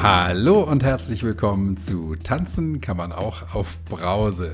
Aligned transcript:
Hallo 0.00 0.60
und 0.60 0.84
herzlich 0.84 1.24
willkommen 1.24 1.76
zu 1.76 2.14
Tanzen 2.14 2.80
kann 2.80 2.96
man 2.96 3.10
auch 3.10 3.52
auf 3.52 3.66
Brause. 3.86 4.52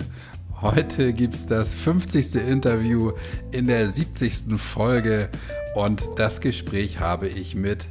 Heute 0.62 1.12
gibt 1.12 1.34
es 1.34 1.46
das 1.46 1.74
50. 1.74 2.36
Interview 2.36 3.12
in 3.52 3.66
der 3.66 3.92
70. 3.92 4.58
Folge 4.58 5.28
und 5.74 6.02
das 6.16 6.40
Gespräch 6.40 6.98
habe 6.98 7.28
ich 7.28 7.54
mit 7.54 7.86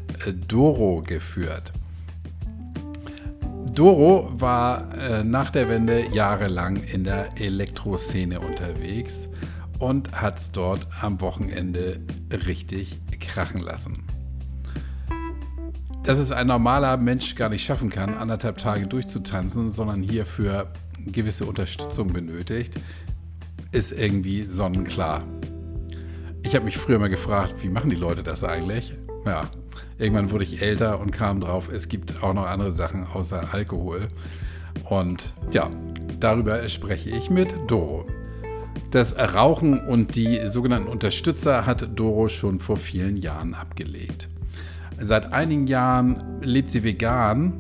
Doro 0.48 1.04
geführt. 1.06 1.72
Doro 3.72 4.32
war 4.34 4.92
äh, 4.98 5.24
nach 5.24 5.52
der 5.52 5.70
Wende 5.70 6.08
jahrelang 6.12 6.78
in 6.78 7.04
der 7.04 7.40
Elektroszene 7.40 8.40
unterwegs 8.40 9.30
und 9.78 10.12
hat 10.20 10.40
es 10.40 10.52
dort 10.52 10.88
am 11.02 11.22
Wochenende 11.22 12.00
richtig 12.48 13.00
krachen 13.20 13.62
lassen. 13.62 14.08
Dass 16.04 16.18
es 16.18 16.32
ein 16.32 16.48
normaler 16.48 16.98
Mensch 16.98 17.36
gar 17.36 17.50
nicht 17.50 17.64
schaffen 17.64 17.90
kann, 17.90 18.14
anderthalb 18.14 18.58
Tage 18.58 18.88
durchzutanzen, 18.88 19.72
sondern 19.72 20.02
hierfür 20.02 20.68
gewisse 21.06 21.46
Unterstützung 21.46 22.12
benötigt, 22.12 22.80
ist 23.72 23.92
irgendwie 23.92 24.44
sonnenklar. 24.44 25.24
Ich 26.44 26.56
habe 26.56 26.66
mich 26.66 26.78
früher 26.78 27.00
mal 27.00 27.10
gefragt, 27.10 27.64
wie 27.64 27.70
machen 27.70 27.90
die 27.90 27.96
Leute 27.96 28.22
das 28.22 28.44
eigentlich? 28.44 28.96
Ja, 29.26 29.50
Irgendwann 29.98 30.32
wurde 30.32 30.44
ich 30.44 30.62
älter 30.62 31.00
und 31.00 31.12
kam 31.12 31.40
drauf, 31.40 31.70
es 31.72 31.88
gibt 31.88 32.24
auch 32.24 32.34
noch 32.34 32.46
andere 32.46 32.72
Sachen 32.72 33.06
außer 33.06 33.54
Alkohol. 33.54 34.08
Und 34.90 35.34
ja, 35.52 35.70
darüber 36.20 36.68
spreche 36.68 37.10
ich 37.10 37.30
mit 37.30 37.56
Doro. 37.68 38.06
Das 38.92 39.18
Rauchen 39.18 39.80
und 39.80 40.16
die 40.16 40.48
sogenannten 40.48 40.88
Unterstützer 40.88 41.66
hat 41.66 41.88
Doro 41.98 42.28
schon 42.30 42.60
vor 42.60 42.78
vielen 42.78 43.18
Jahren 43.18 43.54
abgelegt. 43.54 44.30
Seit 45.00 45.34
einigen 45.34 45.68
Jahren 45.68 46.42
lebt 46.42 46.70
sie 46.70 46.84
vegan 46.84 47.54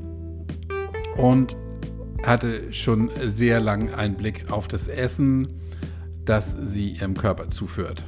und 1.17 1.55
hatte 2.23 2.71
schon 2.73 3.11
sehr 3.25 3.59
lang 3.59 3.93
einen 3.93 4.15
Blick 4.15 4.49
auf 4.51 4.67
das 4.67 4.87
Essen, 4.87 5.47
das 6.25 6.55
sie 6.63 6.91
ihrem 6.91 7.15
Körper 7.15 7.49
zuführt. 7.49 8.05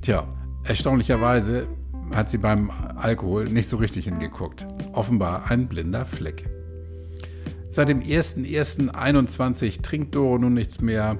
Tja, 0.00 0.26
erstaunlicherweise 0.64 1.66
hat 2.14 2.30
sie 2.30 2.38
beim 2.38 2.70
Alkohol 2.70 3.44
nicht 3.44 3.68
so 3.68 3.76
richtig 3.76 4.06
hingeguckt. 4.06 4.66
Offenbar 4.92 5.50
ein 5.50 5.68
blinder 5.68 6.04
Fleck. 6.04 6.48
Seit 7.68 7.88
dem 7.88 8.00
01.01.21 8.00 9.82
trinkt 9.82 10.14
Doro 10.14 10.38
nun 10.38 10.54
nichts 10.54 10.80
mehr 10.80 11.18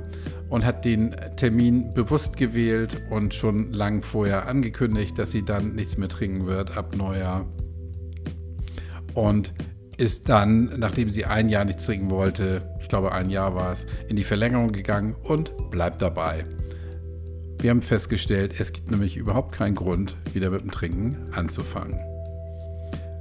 und 0.50 0.64
hat 0.64 0.84
den 0.84 1.16
Termin 1.36 1.94
bewusst 1.94 2.36
gewählt 2.36 3.00
und 3.08 3.32
schon 3.32 3.72
lang 3.72 4.02
vorher 4.02 4.46
angekündigt, 4.46 5.18
dass 5.18 5.30
sie 5.30 5.44
dann 5.44 5.74
nichts 5.74 5.96
mehr 5.96 6.08
trinken 6.08 6.46
wird 6.46 6.76
ab 6.76 6.94
Neujahr. 6.94 7.46
Und 9.14 9.54
ist 9.96 10.28
dann, 10.28 10.78
nachdem 10.78 11.10
sie 11.10 11.24
ein 11.24 11.48
Jahr 11.48 11.64
nichts 11.64 11.86
trinken 11.86 12.10
wollte, 12.10 12.62
ich 12.80 12.88
glaube 12.88 13.12
ein 13.12 13.30
Jahr 13.30 13.54
war 13.54 13.70
es, 13.70 13.86
in 14.08 14.16
die 14.16 14.24
Verlängerung 14.24 14.72
gegangen 14.72 15.14
und 15.22 15.70
bleibt 15.70 16.02
dabei. 16.02 16.44
Wir 17.58 17.70
haben 17.70 17.82
festgestellt, 17.82 18.54
es 18.58 18.72
gibt 18.72 18.90
nämlich 18.90 19.16
überhaupt 19.16 19.52
keinen 19.52 19.74
Grund, 19.74 20.16
wieder 20.32 20.50
mit 20.50 20.62
dem 20.62 20.70
Trinken 20.70 21.28
anzufangen. 21.32 22.00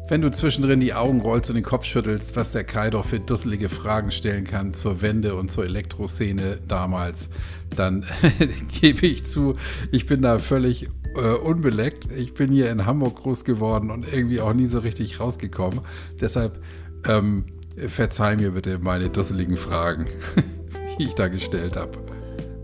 Wenn 0.10 0.24
du 0.24 0.32
zwischendrin 0.32 0.80
die 0.80 0.96
Augen 0.96 1.22
rollst 1.22 1.52
und 1.52 1.56
den 1.56 1.64
Kopf 1.64 1.86
schüttelst, 1.86 2.36
was 2.36 2.52
der 2.52 2.64
Kai 2.64 2.90
doch 2.90 3.06
für 3.06 3.20
dusselige 3.20 3.70
Fragen 3.70 4.12
stellen 4.12 4.44
kann 4.44 4.74
zur 4.74 5.04
Wende 5.04 5.36
und 5.36 5.52
zur 5.52 5.66
Elektroszene 5.66 6.58
damals, 6.68 7.30
dann 7.76 8.04
gebe 8.82 9.06
ich 9.06 9.28
zu, 9.28 9.56
ich 9.92 10.08
bin 10.08 10.24
da 10.24 10.40
völlig 10.40 10.90
äh, 11.16 11.20
unbeleckt. 11.20 12.12
Ich 12.12 12.34
bin 12.34 12.52
hier 12.52 12.72
in 12.72 12.88
Hamburg 12.88 13.18
groß 13.18 13.46
geworden 13.46 13.92
und 13.92 14.12
irgendwie 14.12 14.42
auch 14.42 14.54
nie 14.54 14.66
so 14.66 14.80
richtig 14.80 15.20
rausgekommen. 15.20 15.82
Deshalb 16.20 16.60
ähm, 17.08 17.46
verzeih 17.78 18.36
mir 18.36 18.52
bitte 18.52 18.80
meine 18.80 19.10
dusseligen 19.12 19.58
Fragen, 19.58 20.08
die 20.98 21.04
ich 21.04 21.14
da 21.14 21.28
gestellt 21.28 21.78
habe. 21.78 22.09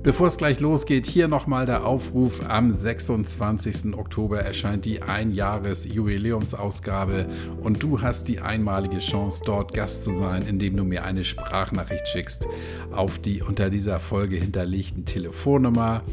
Bevor 0.05 0.27
es 0.27 0.37
gleich 0.37 0.59
losgeht, 0.59 1.07
hier 1.07 1.27
nochmal 1.27 1.65
der 1.65 1.83
Aufruf. 1.83 2.39
Am 2.47 2.71
26. 2.71 3.97
Oktober 3.97 4.39
erscheint 4.39 4.85
die 4.85 5.01
Einjahres-Jubiläumsausgabe 5.01 7.25
und 7.63 7.81
du 7.81 8.03
hast 8.03 8.27
die 8.27 8.39
einmalige 8.39 8.99
Chance, 8.99 9.41
dort 9.43 9.73
Gast 9.73 10.03
zu 10.03 10.11
sein, 10.11 10.45
indem 10.47 10.77
du 10.77 10.83
mir 10.83 11.05
eine 11.05 11.23
Sprachnachricht 11.23 12.07
schickst 12.07 12.47
auf 12.91 13.17
die 13.17 13.41
unter 13.41 13.71
dieser 13.71 13.99
Folge 13.99 14.35
hinterlegten 14.35 15.05
Telefonnummer 15.05 16.03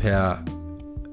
per 0.00 0.42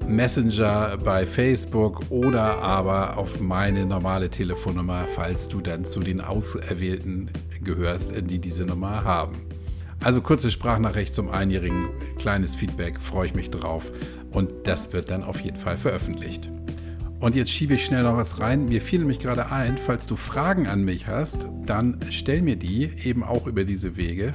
Messenger 0.08 0.96
bei 1.04 1.26
Facebook 1.26 2.00
oder 2.08 2.62
aber 2.62 3.18
auf 3.18 3.40
meine 3.40 3.84
normale 3.84 4.30
Telefonnummer, 4.30 5.06
falls 5.14 5.48
du 5.48 5.60
dann 5.60 5.84
zu 5.84 6.00
den 6.00 6.22
Auserwählten 6.22 7.28
gehörst, 7.62 8.14
die 8.16 8.38
diese 8.38 8.64
Nummer 8.64 9.04
haben. 9.04 9.51
Also 10.02 10.20
kurze 10.20 10.50
Sprachnachricht 10.50 11.14
zum 11.14 11.30
Einjährigen, 11.30 11.88
kleines 12.18 12.56
Feedback, 12.56 13.00
freue 13.00 13.26
ich 13.26 13.34
mich 13.34 13.50
drauf. 13.50 13.92
Und 14.32 14.52
das 14.64 14.92
wird 14.92 15.10
dann 15.10 15.22
auf 15.22 15.40
jeden 15.40 15.58
Fall 15.58 15.76
veröffentlicht. 15.76 16.50
Und 17.20 17.36
jetzt 17.36 17.52
schiebe 17.52 17.74
ich 17.74 17.84
schnell 17.84 18.02
noch 18.02 18.16
was 18.16 18.40
rein. 18.40 18.64
Mir 18.64 18.82
fiel 18.82 18.98
nämlich 18.98 19.20
gerade 19.20 19.52
ein, 19.52 19.78
falls 19.78 20.06
du 20.06 20.16
Fragen 20.16 20.66
an 20.66 20.82
mich 20.82 21.06
hast, 21.06 21.46
dann 21.66 22.00
stell 22.10 22.42
mir 22.42 22.56
die 22.56 22.90
eben 23.04 23.22
auch 23.22 23.46
über 23.46 23.62
diese 23.62 23.96
Wege. 23.96 24.34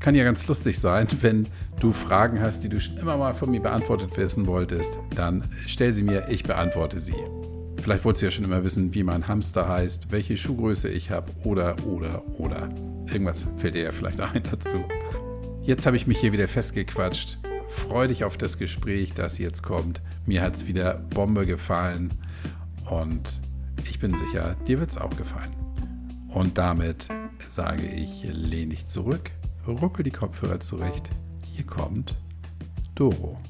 Kann 0.00 0.14
ja 0.14 0.24
ganz 0.24 0.46
lustig 0.48 0.78
sein, 0.78 1.06
wenn 1.20 1.48
du 1.78 1.92
Fragen 1.92 2.40
hast, 2.40 2.64
die 2.64 2.70
du 2.70 2.80
schon 2.80 2.96
immer 2.96 3.18
mal 3.18 3.34
von 3.34 3.50
mir 3.50 3.60
beantwortet 3.60 4.16
wissen 4.16 4.46
wolltest, 4.46 4.98
dann 5.14 5.44
stell 5.66 5.92
sie 5.92 6.04
mir, 6.04 6.28
ich 6.30 6.42
beantworte 6.42 7.00
sie. 7.00 7.14
Vielleicht 7.82 8.04
wolltest 8.04 8.22
du 8.22 8.26
ja 8.26 8.30
schon 8.30 8.44
immer 8.44 8.62
wissen, 8.62 8.94
wie 8.94 9.02
mein 9.02 9.26
Hamster 9.26 9.68
heißt, 9.68 10.12
welche 10.12 10.36
Schuhgröße 10.36 10.88
ich 10.88 11.10
habe 11.10 11.32
oder, 11.42 11.84
oder, 11.84 12.22
oder. 12.38 12.68
Irgendwas 13.06 13.44
fällt 13.56 13.74
dir 13.74 13.82
ja 13.82 13.90
vielleicht 13.92 14.20
ein 14.20 14.44
dazu. 14.44 14.84
Jetzt 15.62 15.84
habe 15.84 15.96
ich 15.96 16.06
mich 16.06 16.20
hier 16.20 16.30
wieder 16.32 16.46
festgequatscht. 16.46 17.38
Freu 17.66 18.06
dich 18.06 18.22
auf 18.22 18.36
das 18.36 18.56
Gespräch, 18.56 19.14
das 19.14 19.38
jetzt 19.38 19.62
kommt. 19.62 20.00
Mir 20.26 20.42
hat 20.42 20.54
es 20.54 20.68
wieder 20.68 20.94
Bombe 20.94 21.44
gefallen 21.44 22.12
und 22.88 23.40
ich 23.88 23.98
bin 23.98 24.16
sicher, 24.16 24.54
dir 24.68 24.78
wird 24.78 24.90
es 24.90 24.98
auch 24.98 25.16
gefallen. 25.16 25.52
Und 26.28 26.58
damit 26.58 27.08
sage 27.48 27.84
ich, 27.84 28.24
lehn 28.30 28.70
dich 28.70 28.86
zurück, 28.86 29.32
ruckel 29.66 30.04
die 30.04 30.12
Kopfhörer 30.12 30.60
zurecht. 30.60 31.10
Hier 31.44 31.66
kommt 31.66 32.16
Doro. 32.94 33.40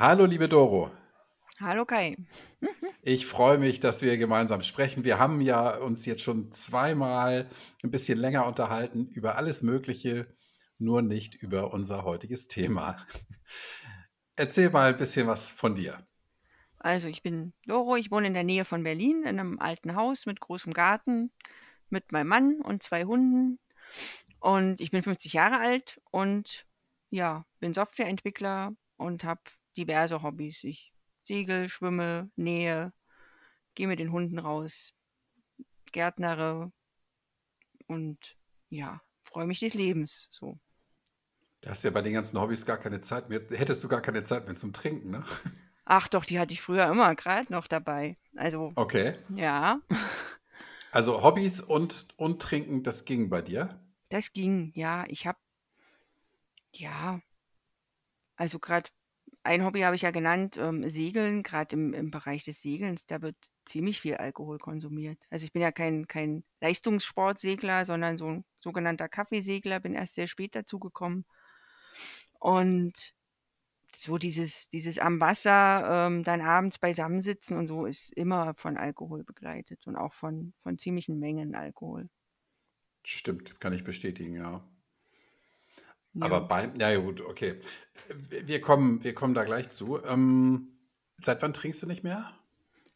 Hallo, 0.00 0.26
liebe 0.26 0.48
Doro. 0.48 0.92
Hallo 1.58 1.84
Kai. 1.84 2.16
Ich 3.02 3.26
freue 3.26 3.58
mich, 3.58 3.80
dass 3.80 4.00
wir 4.00 4.16
gemeinsam 4.16 4.62
sprechen. 4.62 5.02
Wir 5.02 5.18
haben 5.18 5.40
ja 5.40 5.76
uns 5.76 6.06
jetzt 6.06 6.22
schon 6.22 6.52
zweimal 6.52 7.50
ein 7.82 7.90
bisschen 7.90 8.16
länger 8.16 8.46
unterhalten 8.46 9.08
über 9.08 9.34
alles 9.34 9.64
Mögliche, 9.64 10.32
nur 10.78 11.02
nicht 11.02 11.34
über 11.34 11.72
unser 11.72 12.04
heutiges 12.04 12.46
Thema. 12.46 12.96
Erzähl 14.36 14.70
mal 14.70 14.92
ein 14.92 14.98
bisschen 14.98 15.26
was 15.26 15.50
von 15.50 15.74
dir. 15.74 16.06
Also 16.78 17.08
ich 17.08 17.24
bin 17.24 17.52
Doro, 17.66 17.96
ich 17.96 18.12
wohne 18.12 18.28
in 18.28 18.34
der 18.34 18.44
Nähe 18.44 18.64
von 18.64 18.84
Berlin 18.84 19.22
in 19.22 19.40
einem 19.40 19.58
alten 19.58 19.96
Haus 19.96 20.26
mit 20.26 20.38
großem 20.38 20.74
Garten 20.74 21.32
mit 21.90 22.12
meinem 22.12 22.28
Mann 22.28 22.60
und 22.60 22.84
zwei 22.84 23.02
Hunden. 23.02 23.58
Und 24.38 24.80
ich 24.80 24.92
bin 24.92 25.02
50 25.02 25.32
Jahre 25.32 25.58
alt 25.58 26.00
und 26.12 26.68
ja, 27.10 27.44
bin 27.58 27.74
Softwareentwickler 27.74 28.76
und 28.96 29.24
habe 29.24 29.40
diverse 29.78 30.22
Hobbys. 30.22 30.64
Ich 30.64 30.92
segel, 31.22 31.68
schwimme, 31.68 32.30
nähe, 32.36 32.92
gehe 33.74 33.86
mit 33.86 34.00
den 34.00 34.12
Hunden 34.12 34.38
raus, 34.38 34.92
gärtnere 35.92 36.72
und 37.86 38.18
ja, 38.70 39.00
freue 39.24 39.46
mich 39.46 39.60
des 39.60 39.74
Lebens. 39.74 40.28
So. 40.30 40.58
Da 41.60 41.70
hast 41.70 41.84
du 41.84 41.88
ja 41.88 41.94
bei 41.94 42.02
den 42.02 42.12
ganzen 42.12 42.40
Hobbys 42.40 42.66
gar 42.66 42.78
keine 42.78 43.00
Zeit 43.00 43.28
mehr. 43.28 43.40
Hättest 43.50 43.82
du 43.82 43.88
gar 43.88 44.00
keine 44.00 44.24
Zeit 44.24 44.46
mehr 44.46 44.56
zum 44.56 44.72
Trinken, 44.72 45.10
ne? 45.10 45.24
Ach 45.84 46.08
doch, 46.08 46.24
die 46.24 46.38
hatte 46.38 46.52
ich 46.52 46.60
früher 46.60 46.86
immer 46.90 47.14
gerade 47.14 47.50
noch 47.52 47.66
dabei. 47.66 48.18
Also. 48.36 48.72
Okay. 48.74 49.16
Ja. 49.34 49.80
Also 50.90 51.22
Hobbys 51.22 51.60
und, 51.60 52.08
und 52.16 52.40
Trinken, 52.40 52.82
das 52.82 53.04
ging 53.04 53.28
bei 53.28 53.42
dir? 53.42 53.78
Das 54.08 54.32
ging, 54.32 54.72
ja. 54.74 55.04
Ich 55.08 55.26
habe, 55.26 55.38
ja, 56.72 57.20
also 58.36 58.58
gerade 58.58 58.88
ein 59.48 59.64
Hobby 59.64 59.80
habe 59.80 59.96
ich 59.96 60.02
ja 60.02 60.10
genannt, 60.10 60.58
ähm, 60.58 60.88
Segeln, 60.90 61.42
gerade 61.42 61.74
im, 61.74 61.94
im 61.94 62.10
Bereich 62.10 62.44
des 62.44 62.60
Segelns, 62.60 63.06
da 63.06 63.22
wird 63.22 63.36
ziemlich 63.64 64.00
viel 64.00 64.16
Alkohol 64.16 64.58
konsumiert. 64.58 65.24
Also 65.30 65.44
ich 65.44 65.52
bin 65.52 65.62
ja 65.62 65.72
kein, 65.72 66.06
kein 66.06 66.44
Leistungssportsegler, 66.60 67.84
sondern 67.86 68.18
so 68.18 68.28
ein 68.28 68.44
sogenannter 68.58 69.08
Kaffeesegler, 69.08 69.80
bin 69.80 69.94
erst 69.94 70.14
sehr 70.16 70.28
spät 70.28 70.54
dazu 70.54 70.78
gekommen. 70.78 71.24
Und 72.38 73.14
so 73.96 74.18
dieses, 74.18 74.68
dieses 74.68 74.98
am 74.98 75.18
Wasser 75.20 76.06
ähm, 76.06 76.22
dann 76.24 76.42
abends 76.42 76.78
beisammensitzen 76.78 77.56
und 77.56 77.66
so 77.66 77.86
ist 77.86 78.12
immer 78.12 78.54
von 78.54 78.76
Alkohol 78.76 79.24
begleitet 79.24 79.86
und 79.86 79.96
auch 79.96 80.12
von, 80.12 80.52
von 80.62 80.78
ziemlichen 80.78 81.18
Mengen 81.18 81.54
Alkohol. 81.54 82.08
Stimmt, 83.02 83.58
kann 83.60 83.72
ich 83.72 83.82
bestätigen, 83.82 84.34
ja. 84.34 84.62
Aber 86.20 86.40
beim, 86.40 86.76
ja 86.76 86.96
gut, 86.96 87.20
okay. 87.20 87.60
Wir 88.30 88.60
kommen, 88.60 89.04
wir 89.04 89.14
kommen 89.14 89.34
da 89.34 89.44
gleich 89.44 89.68
zu. 89.68 90.02
Ähm, 90.04 90.78
Seit 91.20 91.42
wann 91.42 91.52
trinkst 91.52 91.82
du 91.82 91.86
nicht 91.86 92.04
mehr? 92.04 92.32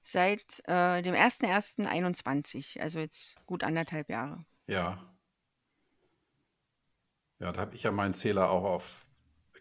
Seit 0.05 0.63
äh, 0.65 1.03
dem 1.03 1.15
01.01.21, 1.15 2.81
also 2.81 2.99
jetzt 2.99 3.37
gut 3.47 3.65
anderthalb 3.65 4.09
Jahre. 4.09 4.45
Ja. 4.67 5.13
Ja, 7.39 7.53
da 7.53 7.61
habe 7.61 7.75
ich 7.75 7.83
ja 7.83 7.93
meinen 7.93 8.15
Zähler 8.15 8.51
auch 8.51 8.65
auf 8.65 9.07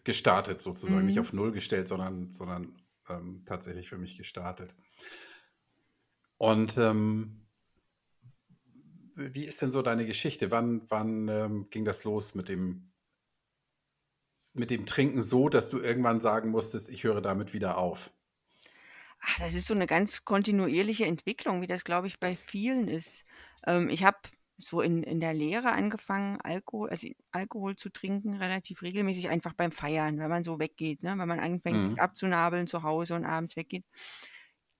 gestartet 0.04 0.60
sozusagen, 0.60 1.00
mhm. 1.00 1.06
nicht 1.06 1.20
auf 1.20 1.32
Null 1.32 1.52
gestellt, 1.52 1.88
sondern, 1.88 2.32
sondern 2.32 2.76
ähm, 3.08 3.44
tatsächlich 3.46 3.88
für 3.88 3.98
mich 3.98 4.16
gestartet. 4.16 4.74
Und 6.38 6.76
ähm, 6.76 7.46
wie 9.14 9.44
ist 9.44 9.62
denn 9.62 9.70
so 9.70 9.82
deine 9.82 10.06
Geschichte? 10.06 10.50
Wann, 10.50 10.82
wann 10.88 11.28
ähm, 11.28 11.70
ging 11.70 11.84
das 11.84 12.04
los 12.04 12.34
mit 12.34 12.48
dem, 12.48 12.91
mit 14.54 14.70
dem 14.70 14.86
Trinken 14.86 15.22
so, 15.22 15.48
dass 15.48 15.70
du 15.70 15.78
irgendwann 15.78 16.20
sagen 16.20 16.50
musstest, 16.50 16.88
ich 16.90 17.04
höre 17.04 17.20
damit 17.20 17.54
wieder 17.54 17.78
auf? 17.78 18.12
Ach, 19.20 19.38
das 19.38 19.54
ist 19.54 19.66
so 19.66 19.74
eine 19.74 19.86
ganz 19.86 20.24
kontinuierliche 20.24 21.06
Entwicklung, 21.06 21.62
wie 21.62 21.66
das, 21.66 21.84
glaube 21.84 22.08
ich, 22.08 22.18
bei 22.18 22.36
vielen 22.36 22.88
ist. 22.88 23.24
Ähm, 23.66 23.88
ich 23.88 24.04
habe 24.04 24.18
so 24.58 24.80
in, 24.80 25.02
in 25.02 25.20
der 25.20 25.32
Lehre 25.32 25.72
angefangen, 25.72 26.40
Alkohol, 26.40 26.90
also 26.90 27.08
Alkohol 27.30 27.76
zu 27.76 27.90
trinken, 27.90 28.34
relativ 28.34 28.82
regelmäßig, 28.82 29.28
einfach 29.28 29.54
beim 29.54 29.72
Feiern, 29.72 30.18
wenn 30.18 30.30
man 30.30 30.44
so 30.44 30.58
weggeht, 30.58 31.02
ne? 31.02 31.14
wenn 31.16 31.28
man 31.28 31.40
anfängt, 31.40 31.78
mhm. 31.78 31.82
sich 31.82 32.00
abzunabeln 32.00 32.66
zu 32.66 32.82
Hause 32.82 33.14
und 33.14 33.24
abends 33.24 33.56
weggeht. 33.56 33.84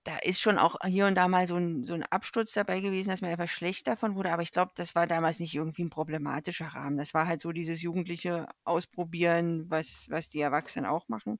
Da 0.03 0.17
ist 0.17 0.41
schon 0.41 0.57
auch 0.57 0.75
hier 0.85 1.07
und 1.07 1.15
da 1.15 1.29
mal 1.29 1.47
so 1.47 1.55
ein, 1.55 1.85
so 1.85 1.93
ein 1.93 2.03
Absturz 2.03 2.53
dabei 2.53 2.81
gewesen, 2.81 3.09
dass 3.09 3.21
man 3.21 3.31
etwas 3.31 3.49
schlecht 3.49 3.87
davon 3.87 4.15
wurde, 4.15 4.31
aber 4.33 4.41
ich 4.41 4.51
glaube, 4.51 4.71
das 4.75 4.95
war 4.95 5.07
damals 5.07 5.39
nicht 5.39 5.55
irgendwie 5.55 5.83
ein 5.83 5.89
problematischer 5.89 6.67
Rahmen. 6.67 6.97
Das 6.97 7.13
war 7.13 7.25
halt 7.25 7.39
so 7.39 7.53
dieses 7.53 7.81
jugendliche 7.81 8.47
Ausprobieren, 8.65 9.69
was, 9.69 10.07
was 10.09 10.27
die 10.27 10.41
Erwachsenen 10.41 10.85
auch 10.85 11.07
machen. 11.07 11.39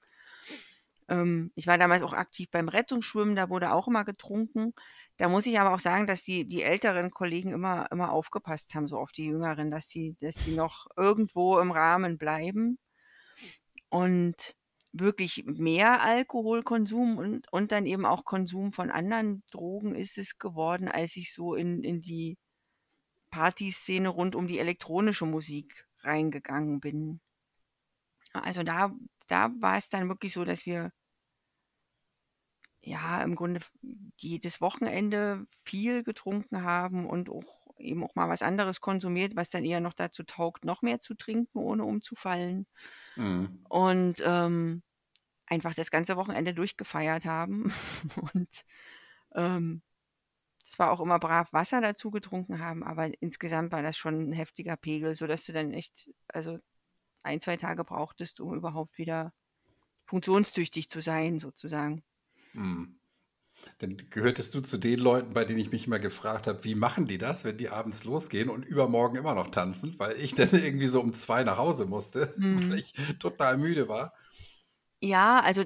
Ähm, 1.10 1.51
ich 1.56 1.68
war 1.68 1.77
damals 1.77 2.04
auch 2.04 2.13
aktiv 2.13 2.50
beim 2.51 2.69
Rettungsschwimmen, 2.69 3.36
da 3.36 3.50
wurde 3.50 3.74
auch 3.74 3.88
immer 3.88 4.06
getrunken. 4.06 4.74
Da 5.18 5.30
muss 5.30 5.45
ich 5.45 5.59
aber 5.59 5.74
auch 5.74 5.80
sagen, 5.80 6.07
dass 6.07 6.24
die, 6.24 6.48
die 6.48 6.63
älteren 6.63 7.12
Kollegen 7.12 7.51
immer, 7.51 7.92
immer 7.92 8.12
aufgepasst 8.12 8.74
haben, 8.75 8.88
so 8.88 8.98
auf 8.98 9.12
die 9.12 9.25
Jüngeren, 9.25 9.69
dass 9.71 9.88
sie, 9.89 10.16
dass 10.21 10.36
sie 10.36 10.56
noch 10.56 10.88
irgendwo 10.98 11.59
im 11.59 11.71
Rahmen 11.71 12.18
bleiben. 12.18 12.80
Und 13.89 14.56
wirklich 14.94 15.44
mehr 15.45 16.01
Alkoholkonsum 16.01 17.18
und, 17.18 17.51
und 17.51 17.72
dann 17.72 17.86
eben 17.86 18.06
auch 18.06 18.24
Konsum 18.24 18.72
von 18.74 18.92
anderen 18.92 19.44
Drogen 19.51 19.95
ist 19.95 20.18
es 20.18 20.38
geworden, 20.38 20.88
als 20.88 21.16
ich 21.16 21.34
so 21.34 21.56
in, 21.56 21.84
in 21.84 22.01
die 22.01 22.38
Partyszene 23.31 24.10
rund 24.10 24.36
um 24.36 24.48
die 24.48 24.60
elektronische 24.60 25.25
Musik 25.25 25.88
reingegangen 26.01 26.80
bin. 26.80 27.19
Also 28.34 28.62
da, 28.63 28.94
da 29.28 29.51
war 29.60 29.78
es 29.78 29.90
dann 29.90 30.10
wirklich 30.10 30.34
so, 30.34 30.45
dass 30.45 30.66
wir 30.68 30.92
ja 32.81 33.24
im 33.24 33.36
Grunde 33.36 33.62
jedes 34.18 34.62
Wochenende 34.62 35.48
viel 35.63 36.04
getrunken 36.04 36.63
haben 36.63 37.07
und 37.07 37.30
auch 37.30 37.63
eben 37.80 38.04
auch 38.04 38.16
mal 38.16 38.30
was 38.30 38.42
anderes 38.42 38.81
konsumiert, 38.81 39.36
was 39.36 39.50
dann 39.50 39.66
eher 39.66 39.80
noch 39.80 39.94
dazu 39.94 40.24
taugt, 40.24 40.66
noch 40.66 40.81
mehr 40.81 41.01
zu 41.01 41.16
trinken, 41.16 41.57
ohne 41.57 41.84
umzufallen. 41.84 42.68
Mhm. 43.15 43.65
Und 43.69 44.21
ähm, 44.25 44.83
einfach 45.45 45.74
das 45.74 45.92
ganze 45.92 46.15
Wochenende 46.15 46.54
durchgefeiert 46.54 47.25
haben 47.25 47.71
und 48.33 48.65
ähm, 49.36 49.81
zwar 50.63 50.92
auch 50.92 51.00
immer 51.00 51.19
brav 51.19 51.51
Wasser 51.54 51.81
dazu 51.81 52.12
getrunken 52.12 52.60
haben, 52.60 52.83
aber 52.83 53.12
insgesamt 53.21 53.71
war 53.71 53.81
das 53.81 53.98
schon 53.98 54.30
ein 54.30 54.33
heftiger 54.33 54.77
Pegel, 54.77 55.15
sodass 55.15 55.45
du 55.45 55.54
dann 55.54 55.74
echt, 55.74 56.10
also 56.27 56.57
ein, 57.21 57.42
zwei 57.42 57.57
Tage 57.57 57.83
brauchtest, 57.83 58.39
um 58.39 58.54
überhaupt 58.54 58.98
wieder 58.98 59.33
funktionstüchtig 60.06 60.89
zu 60.89 61.01
sein, 61.01 61.39
sozusagen. 61.39 62.04
Hm. 62.54 63.00
Dann 63.80 63.98
gehörtest 64.10 64.54
du 64.56 64.62
zu 64.62 64.77
den 64.77 65.00
Leuten, 65.00 65.33
bei 65.33 65.45
denen 65.45 65.60
ich 65.60 65.71
mich 65.71 65.88
immer 65.88 66.00
gefragt 66.00 66.48
habe, 66.48 66.63
wie 66.63 66.75
machen 66.75 67.06
die 67.06 67.18
das, 67.18 67.45
wenn 67.45 67.57
die 67.57 67.69
abends 67.69 68.04
losgehen 68.04 68.50
und 68.50 68.65
übermorgen 68.65 69.18
immer 69.18 69.33
noch 69.33 69.50
tanzen, 69.50 69.98
weil 70.00 70.13
ich 70.13 70.36
dann 70.36 70.50
irgendwie 70.51 70.88
so 70.88 71.01
um 71.01 71.13
zwei 71.13 71.44
nach 71.44 71.57
Hause 71.57 71.86
musste, 71.86 72.33
hm. 72.36 72.71
weil 72.71 72.80
ich 72.80 72.94
total 73.19 73.57
müde 73.57 73.88
war. 73.88 74.13
Ja, 75.01 75.42
also 75.42 75.63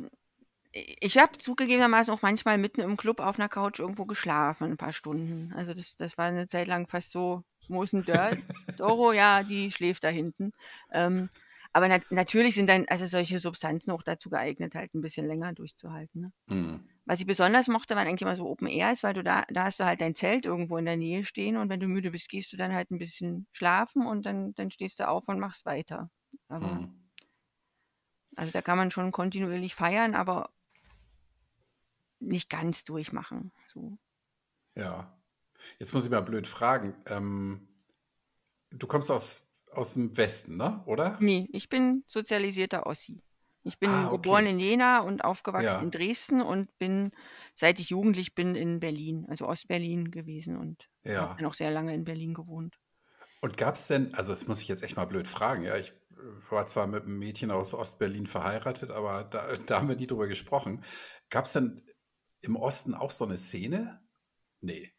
ich 0.74 1.18
habe 1.18 1.38
zugegebenermaßen 1.38 2.14
auch 2.14 2.22
manchmal 2.22 2.58
mitten 2.58 2.82
im 2.82 2.98
Club 2.98 3.20
auf 3.20 3.40
einer 3.40 3.50
Couch 3.50 3.80
irgendwo 3.80 4.06
geschlafen, 4.06 4.66
ein 4.66 4.78
paar 4.78 4.94
Stunden. 4.94 5.54
Also 5.56 5.74
das, 5.74 5.96
das 5.96 6.18
war 6.18 6.26
eine 6.26 6.48
Zeit 6.48 6.68
lang 6.68 6.88
fast 6.88 7.12
so, 7.12 7.44
wo 7.68 7.84
ist 7.84 7.94
denn 7.94 8.04
Dirt? 8.04 8.38
Doro, 8.78 9.12
ja, 9.12 9.44
die 9.44 9.72
schläft 9.72 10.04
da 10.04 10.10
hinten. 10.10 10.52
Ähm, 10.92 11.30
aber 11.74 11.88
nat 11.88 12.04
natürlich 12.10 12.56
sind 12.56 12.70
dann 12.70 12.86
also 12.88 13.06
solche 13.06 13.40
Substanzen 13.40 13.92
auch 13.92 14.04
dazu 14.04 14.30
geeignet, 14.30 14.76
halt 14.76 14.94
ein 14.94 15.02
bisschen 15.02 15.28
länger 15.28 15.54
durchzuhalten. 15.54 16.22
Ne? 16.22 16.32
Mhm. 16.56 16.90
Was 17.08 17.22
ich 17.22 17.26
besonders 17.26 17.70
mochte, 17.70 17.96
waren 17.96 18.06
eigentlich 18.06 18.24
immer 18.24 18.36
so 18.36 18.46
Open 18.46 18.68
Airs, 18.68 19.02
weil 19.02 19.14
du 19.14 19.24
da, 19.24 19.46
da 19.50 19.64
hast 19.64 19.80
du 19.80 19.86
halt 19.86 20.02
dein 20.02 20.14
Zelt 20.14 20.46
irgendwo 20.46 20.78
in 20.78 20.84
der 20.84 20.98
Nähe 20.98 21.24
stehen 21.24 21.56
und 21.56 21.70
wenn 21.70 21.80
du 21.80 21.88
müde 21.88 22.12
bist, 22.12 22.28
gehst 22.28 22.52
du 22.52 22.58
dann 22.58 22.74
halt 22.74 22.92
ein 22.92 22.98
bisschen 22.98 23.48
schlafen 23.54 24.06
und 24.06 24.26
dann, 24.26 24.54
dann 24.56 24.72
stehst 24.72 25.00
du 25.00 25.08
auf 25.08 25.26
und 25.28 25.40
machst 25.40 25.66
weiter. 25.66 26.10
Aber, 26.50 26.68
mhm. 26.68 27.10
Also 28.36 28.52
da 28.52 28.62
kann 28.62 28.78
man 28.78 28.92
schon 28.92 29.14
kontinuierlich 29.14 29.74
feiern, 29.74 30.16
aber 30.16 30.52
nicht 32.20 32.50
ganz 32.50 32.84
durchmachen. 32.84 33.54
So. 33.68 33.98
Ja. 34.76 35.18
Jetzt 35.80 35.94
muss 35.94 36.04
ich 36.04 36.12
mal 36.12 36.22
blöd 36.22 36.46
fragen. 36.46 36.94
Ähm, 37.08 37.70
du 38.70 38.86
kommst 38.86 39.10
aus 39.10 39.48
aus 39.72 39.94
dem 39.94 40.16
Westen, 40.18 40.58
ne? 40.58 40.82
oder? 40.86 41.18
Nee, 41.20 41.48
ich 41.52 41.70
bin 41.70 42.04
sozialisierter 42.08 42.88
Ossi. 42.88 43.22
Ich 43.68 43.80
bin 43.80 43.90
Ah, 43.90 44.10
geboren 44.10 44.46
in 44.46 44.60
Jena 44.60 45.02
und 45.02 45.24
aufgewachsen 45.24 45.84
in 45.84 45.92
Dresden 45.92 46.42
und 46.42 46.76
bin, 46.80 47.12
seit 47.56 47.80
ich 47.80 47.90
jugendlich 47.90 48.34
bin, 48.34 48.56
in 48.56 48.80
Berlin, 48.80 49.26
also 49.30 49.48
Ostberlin 49.48 50.12
gewesen 50.12 50.58
und 50.58 50.88
habe 51.06 51.36
dann 51.38 51.46
auch 51.46 51.54
sehr 51.54 51.72
lange 51.72 51.94
in 51.94 52.04
Berlin 52.04 52.34
gewohnt. 52.34 52.80
Und 53.42 53.58
gab 53.58 53.76
es 53.76 53.88
denn, 53.88 54.14
also 54.16 54.34
das 54.34 54.48
muss 54.48 54.62
ich 54.62 54.68
jetzt 54.68 54.84
echt 54.84 54.96
mal 54.96 55.06
blöd 55.06 55.28
fragen, 55.28 55.64
ja, 55.64 55.78
ich 55.78 55.92
äh, 55.92 56.52
war 56.52 56.66
zwar 56.66 56.88
mit 56.88 57.04
einem 57.04 57.20
Mädchen 57.20 57.52
aus 57.52 57.74
Ostberlin 57.74 58.26
verheiratet, 58.26 58.90
aber 58.90 59.24
da, 59.26 59.54
da 59.54 59.78
haben 59.78 59.90
wir 59.90 59.96
nie 59.96 60.08
drüber 60.08 60.28
gesprochen. 60.28 60.84
Gab 61.30 61.46
es 61.46 61.54
denn 61.54 61.82
im 62.42 62.56
Osten 62.56 62.96
auch 62.96 63.12
so 63.12 63.26
eine 63.26 63.38
Szene? 63.38 64.02
Nee, 64.62 64.92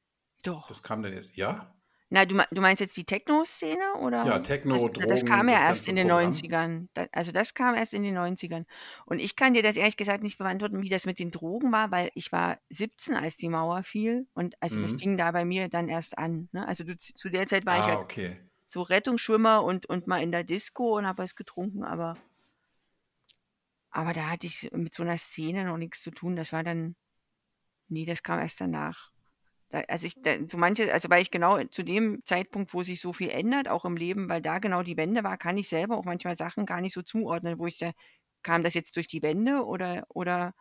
Doch. 0.44 0.68
das 0.68 0.82
kam 0.82 1.02
denn 1.02 1.14
jetzt, 1.14 1.34
ja? 1.36 1.74
Na, 2.10 2.25
du, 2.25 2.43
du 2.50 2.60
meinst 2.62 2.81
jetzt 2.81 2.96
die 2.96 3.05
Techno-Szene 3.05 3.78
Ja, 4.26 4.38
Techno, 4.38 4.75
Das, 4.75 4.82
Drogen, 4.93 5.08
das 5.08 5.25
kam 5.26 5.49
ja 5.49 5.55
das 5.56 5.62
erst 5.62 5.88
in 5.88 5.96
den 5.96 6.08
Programm. 6.08 6.32
90ern. 6.32 6.88
Da, 6.94 7.06
also 7.12 7.32
das 7.32 7.52
kam 7.52 7.75
erst 7.75 7.93
in 7.93 8.02
den 8.02 8.14
90ern. 8.16 8.64
Und 9.05 9.19
ich 9.19 9.37
kann 9.37 9.52
dir 9.54 9.62
das 9.62 9.76
ehrlich 9.76 9.97
gesagt 9.99 10.23
nicht 10.23 10.38
beantworten, 10.38 10.82
wie 10.82 10.88
das 10.88 11.04
mit 11.04 11.18
den 11.18 11.30
Drogen 11.30 11.71
war, 11.71 11.90
weil 11.90 12.11
ich 12.14 12.32
war 12.32 12.59
17, 12.71 13.14
als 13.14 13.37
die 13.37 13.49
Mauer 13.50 13.82
fiel. 13.82 14.26
Und 14.35 14.54
also 14.61 14.80
das 14.80 14.92
Mhm. 14.92 14.99
ging 14.99 15.16
da 15.18 15.30
bei 15.32 15.44
mir 15.44 15.68
dann 15.68 15.88
erst 15.88 16.16
an. 16.16 16.49
Ne? 16.52 16.66
Also 16.66 16.85
du, 16.85 16.97
zu 16.97 17.28
der 17.28 17.47
Zeit 17.47 17.66
war 17.66 17.78
ich 17.78 17.82
Ah, 17.85 17.88
halt 17.88 18.00
okay. 18.00 18.37
so 18.68 18.82
Rettungsschwimmer 18.82 19.62
und, 19.64 19.87
und 19.87 20.06
mal 20.06 20.23
in 20.23 20.32
der 20.32 20.44
Disco 20.44 20.97
und 20.97 21.06
habe 21.06 21.23
was 21.23 21.35
getrunken, 21.37 21.85
aber, 21.85 22.16
aber 23.90 24.12
da 24.14 24.28
hatte 24.30 24.47
ich 24.47 24.71
mit 24.73 24.94
so 24.94 25.02
einer 25.02 25.18
Szene 25.18 25.64
noch 25.64 25.76
nichts 25.76 26.02
zu 26.02 26.11
tun. 26.11 26.37
Das 26.37 26.52
war 26.54 26.62
dann, 26.64 26.97
nee, 27.88 28.04
das 28.06 28.23
kam 28.23 28.40
erst 28.40 28.61
danach. 28.61 29.12
Da, 29.70 29.80
also 29.88 30.06
ich, 30.06 30.14
da, 30.22 30.37
so 30.48 30.56
manche, 30.58 30.92
also 30.92 31.10
weil 31.10 31.22
ich 31.22 31.30
genau 31.30 31.62
zu 31.64 31.82
dem 31.82 32.22
Zeitpunkt, 32.25 32.72
wo 32.75 32.82
sich 32.82 33.00
so 33.00 33.12
viel 33.12 33.30
ändert, 33.30 33.68
auch 33.68 33.84
im 33.84 33.96
Leben, 33.96 34.28
weil 34.28 34.40
da 34.42 34.58
genau 34.58 34.82
die 34.82 34.96
Wende 34.96 35.25
war, 35.25 35.37
kann 35.38 35.58
ich 35.58 35.68
selber 35.68 35.98
auch 35.98 36.04
manchmal 36.04 36.37
Sachen 36.37 36.66
gar 36.66 36.80
nicht 36.80 36.94
so 36.94 37.02
zuordnen, 37.02 37.58
wo 37.58 37.66
ich 37.66 37.78
da, 37.78 37.92
kam 38.42 38.62
das 38.62 38.75
jetzt 38.75 38.96
durch 38.96 39.08
die 39.08 39.22
Wende 39.22 39.64
oder, 39.66 40.04
oder 40.08 40.54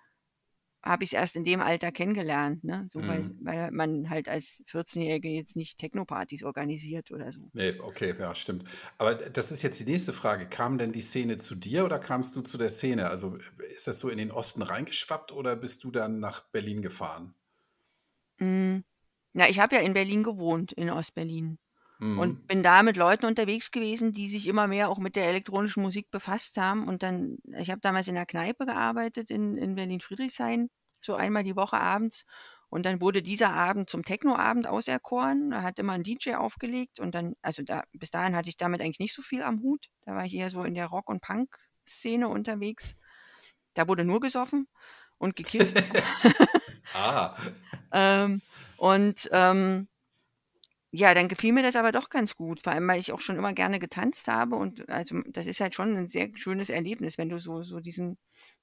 habe 0.83 1.03
ich 1.03 1.11
es 1.11 1.13
erst 1.19 1.35
in 1.35 1.45
dem 1.45 1.61
Alter 1.61 1.91
kennengelernt, 1.91 2.63
ne? 2.63 2.85
So, 2.89 3.05
weil, 3.07 3.21
Mhm. 3.23 3.37
weil 3.41 3.71
man 3.71 4.09
halt 4.09 4.29
als 4.29 4.63
14-Jährige 4.67 5.29
jetzt 5.29 5.55
nicht 5.55 5.77
Techno-Partys 5.79 6.43
organisiert 6.43 7.11
oder 7.11 7.31
so. 7.31 7.51
Nee, 7.53 7.79
okay, 7.81 8.15
ja, 8.19 8.35
stimmt. 8.35 8.65
Aber 8.97 9.15
das 9.15 9.51
ist 9.51 9.61
jetzt 9.63 9.79
die 9.79 9.85
nächste 9.85 10.13
Frage. 10.13 10.47
Kam 10.47 10.77
denn 10.77 10.91
die 10.91 11.01
Szene 11.01 11.37
zu 11.39 11.55
dir 11.55 11.85
oder 11.85 11.97
kamst 11.99 12.35
du 12.35 12.41
zu 12.41 12.57
der 12.57 12.69
Szene? 12.69 13.09
Also 13.09 13.37
ist 13.69 13.87
das 13.87 13.99
so 13.99 14.09
in 14.09 14.17
den 14.17 14.31
Osten 14.31 14.61
reingeschwappt 14.61 15.31
oder 15.31 15.55
bist 15.55 15.83
du 15.83 15.91
dann 15.91 16.19
nach 16.19 16.41
Berlin 16.51 16.81
gefahren? 16.81 17.33
Mm. 18.39 18.81
Na, 19.37 19.47
ich 19.47 19.59
habe 19.59 19.75
ja 19.75 19.81
in 19.81 19.93
Berlin 19.93 20.23
gewohnt, 20.23 20.71
in 20.71 20.89
Ostberlin. 20.89 21.59
Mhm. 21.99 22.17
Und 22.17 22.47
bin 22.47 22.63
da 22.63 22.81
mit 22.81 22.97
Leuten 22.97 23.27
unterwegs 23.27 23.69
gewesen, 23.69 24.11
die 24.11 24.27
sich 24.27 24.47
immer 24.47 24.65
mehr 24.65 24.89
auch 24.89 24.97
mit 24.97 25.15
der 25.15 25.27
elektronischen 25.27 25.83
Musik 25.83 26.09
befasst 26.09 26.57
haben. 26.57 26.87
Und 26.87 27.03
dann, 27.03 27.37
ich 27.55 27.69
habe 27.69 27.79
damals 27.79 28.07
in 28.07 28.15
der 28.15 28.25
Kneipe 28.25 28.65
gearbeitet 28.65 29.29
in, 29.29 29.55
in 29.55 29.75
Berlin-Friedrichshain, 29.75 30.71
so 30.99 31.13
einmal 31.13 31.43
die 31.43 31.55
Woche 31.55 31.79
abends. 31.79 32.25
Und 32.69 32.87
dann 32.87 32.99
wurde 32.99 33.21
dieser 33.21 33.53
Abend 33.53 33.91
zum 33.91 34.03
Techno-Abend 34.03 34.65
auserkoren. 34.65 35.51
Da 35.51 35.61
hat 35.61 35.77
immer 35.77 35.93
ein 35.93 36.03
DJ 36.03 36.33
aufgelegt. 36.33 36.99
Und 36.99 37.13
dann, 37.13 37.35
also 37.43 37.61
da, 37.61 37.83
bis 37.93 38.09
dahin 38.09 38.35
hatte 38.35 38.49
ich 38.49 38.57
damit 38.57 38.81
eigentlich 38.81 38.97
nicht 38.99 39.13
so 39.13 39.21
viel 39.21 39.43
am 39.43 39.61
Hut. 39.61 39.85
Da 40.01 40.15
war 40.15 40.25
ich 40.25 40.33
eher 40.33 40.49
so 40.49 40.63
in 40.63 40.73
der 40.73 40.87
Rock- 40.87 41.09
und 41.09 41.21
Punk-Szene 41.21 42.27
unterwegs. 42.27 42.95
Da 43.75 43.87
wurde 43.87 44.03
nur 44.03 44.19
gesoffen 44.19 44.67
und 45.19 45.35
gekifft. 45.35 45.77
Ah, 46.93 47.35
ähm, 47.91 48.41
und 48.77 49.29
ähm, 49.31 49.87
ja, 50.91 51.13
dann 51.13 51.27
gefiel 51.27 51.53
mir 51.53 51.63
das 51.63 51.75
aber 51.75 51.91
doch 51.91 52.09
ganz 52.09 52.35
gut, 52.35 52.61
vor 52.61 52.73
allem, 52.73 52.87
weil 52.87 52.99
ich 52.99 53.11
auch 53.11 53.19
schon 53.19 53.37
immer 53.37 53.53
gerne 53.53 53.79
getanzt 53.79 54.27
habe 54.27 54.55
und 54.55 54.89
also 54.89 55.21
das 55.27 55.45
ist 55.45 55.59
halt 55.59 55.75
schon 55.75 55.95
ein 55.95 56.07
sehr 56.07 56.29
schönes 56.35 56.69
Erlebnis, 56.69 57.17
wenn 57.17 57.29
du 57.29 57.39
so, 57.39 57.63
so 57.63 57.79
diesen 57.79 58.17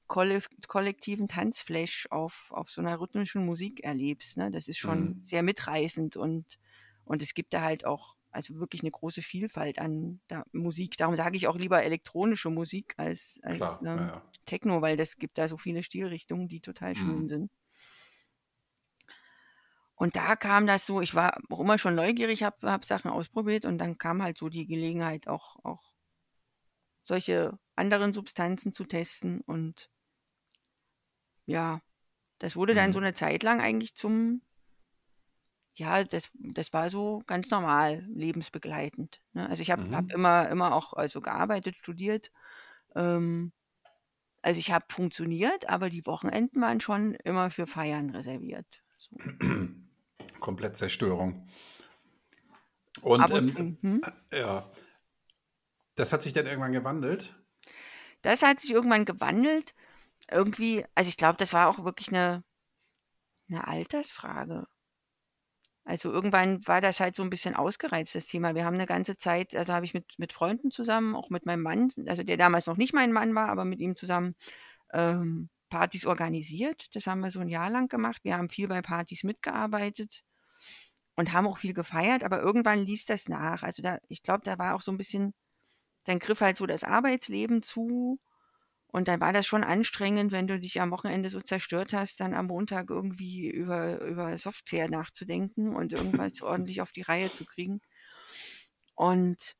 kollektiven 0.06 1.28
Tanzflash 1.28 2.08
auf, 2.10 2.48
auf 2.50 2.70
so 2.70 2.80
einer 2.80 3.00
rhythmischen 3.00 3.44
Musik 3.46 3.84
erlebst. 3.84 4.36
Ne? 4.36 4.50
Das 4.50 4.68
ist 4.68 4.78
schon 4.78 5.00
mhm. 5.00 5.20
sehr 5.24 5.42
mitreißend 5.42 6.16
und, 6.16 6.58
und 7.04 7.22
es 7.22 7.34
gibt 7.34 7.54
da 7.54 7.62
halt 7.62 7.86
auch 7.86 8.16
also 8.30 8.58
wirklich 8.58 8.82
eine 8.82 8.90
große 8.90 9.22
Vielfalt 9.22 9.78
an 9.78 10.20
da, 10.26 10.44
Musik. 10.52 10.96
Darum 10.96 11.16
sage 11.16 11.36
ich 11.36 11.46
auch 11.46 11.56
lieber 11.56 11.82
elektronische 11.84 12.50
Musik 12.50 12.94
als, 12.96 13.38
als 13.44 13.58
Klar, 13.58 13.80
ähm, 13.82 13.98
ja. 13.98 14.22
Techno, 14.44 14.82
weil 14.82 14.96
das 14.96 15.16
gibt 15.16 15.38
da 15.38 15.46
so 15.48 15.56
viele 15.56 15.82
Stilrichtungen, 15.82 16.48
die 16.48 16.60
total 16.60 16.96
schön 16.96 17.22
mhm. 17.22 17.28
sind. 17.28 17.50
Und 20.04 20.16
da 20.16 20.36
kam 20.36 20.66
das 20.66 20.84
so, 20.84 21.00
ich 21.00 21.14
war 21.14 21.38
auch 21.48 21.60
immer 21.60 21.78
schon 21.78 21.94
neugierig, 21.94 22.42
habe 22.42 22.70
hab 22.70 22.84
Sachen 22.84 23.10
ausprobiert 23.10 23.64
und 23.64 23.78
dann 23.78 23.96
kam 23.96 24.22
halt 24.22 24.36
so 24.36 24.50
die 24.50 24.66
Gelegenheit, 24.66 25.28
auch, 25.28 25.56
auch 25.64 25.82
solche 27.04 27.58
anderen 27.74 28.12
Substanzen 28.12 28.74
zu 28.74 28.84
testen. 28.84 29.40
Und 29.40 29.88
ja, 31.46 31.80
das 32.38 32.54
wurde 32.54 32.74
dann 32.74 32.92
so 32.92 32.98
mhm. 32.98 33.06
eine 33.06 33.14
Zeit 33.14 33.42
lang 33.42 33.62
eigentlich 33.62 33.94
zum, 33.94 34.42
ja, 35.72 36.04
das, 36.04 36.28
das 36.34 36.74
war 36.74 36.90
so 36.90 37.22
ganz 37.26 37.48
normal, 37.48 38.04
lebensbegleitend. 38.06 39.22
Ne? 39.32 39.48
Also 39.48 39.62
ich 39.62 39.70
habe 39.70 39.90
hab 39.96 40.04
mhm. 40.04 40.10
immer, 40.10 40.50
immer 40.50 40.74
auch 40.74 40.92
also 40.92 41.22
gearbeitet, 41.22 41.76
studiert. 41.76 42.30
Ähm, 42.94 43.52
also 44.42 44.58
ich 44.60 44.70
habe 44.70 44.84
funktioniert, 44.90 45.70
aber 45.70 45.88
die 45.88 46.04
Wochenenden 46.04 46.60
waren 46.60 46.82
schon 46.82 47.14
immer 47.14 47.50
für 47.50 47.66
Feiern 47.66 48.10
reserviert. 48.10 48.66
So. 48.98 49.16
Komplett 50.44 50.76
Zerstörung. 50.76 51.48
Und 53.00 53.22
Aber, 53.22 53.38
ähm, 53.38 53.78
hm? 53.80 54.02
ja, 54.30 54.70
das 55.94 56.12
hat 56.12 56.20
sich 56.20 56.34
dann 56.34 56.44
irgendwann 56.44 56.72
gewandelt. 56.72 57.34
Das 58.20 58.42
hat 58.42 58.60
sich 58.60 58.70
irgendwann 58.70 59.06
gewandelt. 59.06 59.74
Irgendwie, 60.30 60.84
also 60.94 61.08
ich 61.08 61.16
glaube, 61.16 61.38
das 61.38 61.54
war 61.54 61.70
auch 61.70 61.82
wirklich 61.86 62.08
eine, 62.08 62.44
eine 63.48 63.66
Altersfrage. 63.66 64.66
Also 65.86 66.12
irgendwann 66.12 66.66
war 66.66 66.82
das 66.82 67.00
halt 67.00 67.16
so 67.16 67.22
ein 67.22 67.30
bisschen 67.30 67.56
ausgereizt, 67.56 68.14
das 68.14 68.26
Thema. 68.26 68.54
Wir 68.54 68.66
haben 68.66 68.74
eine 68.74 68.84
ganze 68.84 69.16
Zeit, 69.16 69.56
also 69.56 69.72
habe 69.72 69.86
ich 69.86 69.94
mit, 69.94 70.04
mit 70.18 70.34
Freunden 70.34 70.70
zusammen, 70.70 71.16
auch 71.16 71.30
mit 71.30 71.46
meinem 71.46 71.62
Mann, 71.62 71.88
also 72.06 72.22
der 72.22 72.36
damals 72.36 72.66
noch 72.66 72.76
nicht 72.76 72.92
mein 72.92 73.12
Mann 73.12 73.34
war, 73.34 73.48
aber 73.48 73.64
mit 73.64 73.80
ihm 73.80 73.96
zusammen 73.96 74.34
ähm, 74.92 75.48
Partys 75.70 76.04
organisiert. 76.04 76.94
Das 76.94 77.06
haben 77.06 77.20
wir 77.20 77.30
so 77.30 77.40
ein 77.40 77.48
Jahr 77.48 77.70
lang 77.70 77.88
gemacht. 77.88 78.22
Wir 78.24 78.36
haben 78.36 78.50
viel 78.50 78.68
bei 78.68 78.82
Partys 78.82 79.24
mitgearbeitet 79.24 80.22
und 81.16 81.32
haben 81.32 81.46
auch 81.46 81.58
viel 81.58 81.74
gefeiert, 81.74 82.24
aber 82.24 82.40
irgendwann 82.40 82.80
ließ 82.80 83.06
das 83.06 83.28
nach. 83.28 83.62
Also 83.62 83.82
da, 83.82 83.98
ich 84.08 84.22
glaube, 84.22 84.42
da 84.44 84.58
war 84.58 84.74
auch 84.74 84.80
so 84.80 84.92
ein 84.92 84.98
bisschen, 84.98 85.34
dann 86.04 86.18
griff 86.18 86.40
halt 86.40 86.56
so 86.56 86.66
das 86.66 86.84
Arbeitsleben 86.84 87.62
zu 87.62 88.18
und 88.94 89.08
dann 89.08 89.20
war 89.20 89.32
das 89.32 89.46
schon 89.46 89.64
anstrengend, 89.64 90.30
wenn 90.30 90.46
du 90.46 90.60
dich 90.60 90.80
am 90.80 90.92
Wochenende 90.92 91.28
so 91.28 91.40
zerstört 91.40 91.92
hast, 91.92 92.20
dann 92.20 92.32
am 92.32 92.46
Montag 92.46 92.90
irgendwie 92.90 93.50
über, 93.50 94.00
über 94.02 94.38
Software 94.38 94.88
nachzudenken 94.88 95.74
und 95.74 95.92
irgendwas 95.92 96.42
ordentlich 96.42 96.80
auf 96.80 96.92
die 96.92 97.02
Reihe 97.02 97.28
zu 97.28 97.44
kriegen. 97.44 97.80
Und 98.94 99.56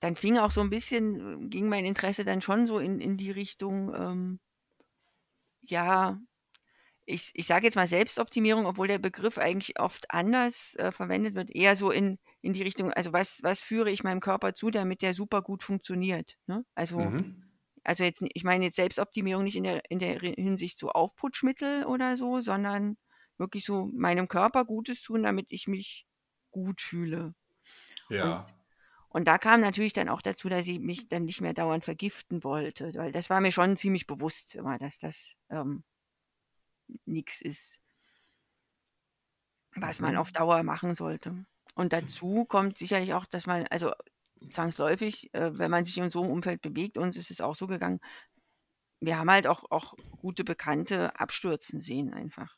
dann 0.00 0.16
fing 0.16 0.38
auch 0.38 0.50
so 0.50 0.60
ein 0.60 0.68
bisschen, 0.70 1.48
ging 1.50 1.68
mein 1.68 1.84
Interesse 1.86 2.24
dann 2.26 2.42
schon 2.42 2.66
so 2.66 2.78
in, 2.78 3.00
in 3.00 3.16
die 3.16 3.30
Richtung, 3.30 3.94
ähm, 3.94 4.40
ja, 5.62 6.18
ich, 7.08 7.30
ich 7.32 7.46
sage 7.46 7.64
jetzt 7.64 7.74
mal 7.74 7.86
Selbstoptimierung, 7.86 8.66
obwohl 8.66 8.86
der 8.86 8.98
Begriff 8.98 9.38
eigentlich 9.38 9.80
oft 9.80 10.10
anders 10.10 10.74
äh, 10.76 10.92
verwendet 10.92 11.34
wird, 11.34 11.50
eher 11.50 11.74
so 11.74 11.90
in, 11.90 12.18
in 12.42 12.52
die 12.52 12.62
Richtung, 12.62 12.92
also 12.92 13.14
was, 13.14 13.42
was 13.42 13.62
führe 13.62 13.90
ich 13.90 14.04
meinem 14.04 14.20
Körper 14.20 14.52
zu, 14.52 14.70
damit 14.70 15.00
der 15.00 15.14
super 15.14 15.40
gut 15.40 15.64
funktioniert. 15.64 16.36
Ne? 16.46 16.66
Also, 16.74 17.00
mhm. 17.00 17.44
also 17.82 18.04
jetzt, 18.04 18.22
ich 18.34 18.44
meine 18.44 18.66
jetzt 18.66 18.76
Selbstoptimierung 18.76 19.42
nicht 19.42 19.56
in 19.56 19.64
der, 19.64 19.90
in 19.90 19.98
der 19.98 20.18
Hinsicht 20.18 20.78
so 20.78 20.90
Aufputschmittel 20.90 21.86
oder 21.86 22.18
so, 22.18 22.40
sondern 22.40 22.98
wirklich 23.38 23.64
so 23.64 23.86
meinem 23.86 24.28
Körper 24.28 24.66
Gutes 24.66 25.00
tun, 25.00 25.22
damit 25.22 25.46
ich 25.48 25.66
mich 25.66 26.06
gut 26.50 26.82
fühle. 26.82 27.34
Ja. 28.10 28.40
Und, 28.40 28.54
und 29.08 29.28
da 29.28 29.38
kam 29.38 29.62
natürlich 29.62 29.94
dann 29.94 30.10
auch 30.10 30.20
dazu, 30.20 30.50
dass 30.50 30.68
ich 30.68 30.78
mich 30.78 31.08
dann 31.08 31.24
nicht 31.24 31.40
mehr 31.40 31.54
dauernd 31.54 31.86
vergiften 31.86 32.44
wollte, 32.44 32.92
weil 32.96 33.12
das 33.12 33.30
war 33.30 33.40
mir 33.40 33.52
schon 33.52 33.78
ziemlich 33.78 34.06
bewusst 34.06 34.54
immer, 34.54 34.76
dass 34.76 34.98
das 34.98 35.36
ähm, 35.48 35.84
nichts 37.04 37.40
ist, 37.40 37.80
was 39.74 40.00
man 40.00 40.16
auf 40.16 40.28
mhm. 40.28 40.34
Dauer 40.34 40.62
machen 40.62 40.94
sollte. 40.94 41.44
Und 41.74 41.92
dazu 41.92 42.44
kommt 42.44 42.78
sicherlich 42.78 43.14
auch, 43.14 43.26
dass 43.26 43.46
man, 43.46 43.66
also 43.68 43.92
zwangsläufig, 44.50 45.32
äh, 45.34 45.56
wenn 45.58 45.70
man 45.70 45.84
sich 45.84 45.98
in 45.98 46.10
so 46.10 46.22
einem 46.22 46.32
Umfeld 46.32 46.60
bewegt, 46.62 46.98
uns 46.98 47.16
ist 47.16 47.30
es 47.30 47.40
auch 47.40 47.54
so 47.54 47.66
gegangen, 47.66 48.00
wir 49.00 49.18
haben 49.18 49.30
halt 49.30 49.46
auch, 49.46 49.70
auch 49.70 49.94
gute 50.20 50.44
Bekannte 50.44 51.18
abstürzen 51.18 51.80
sehen 51.80 52.12
einfach. 52.12 52.56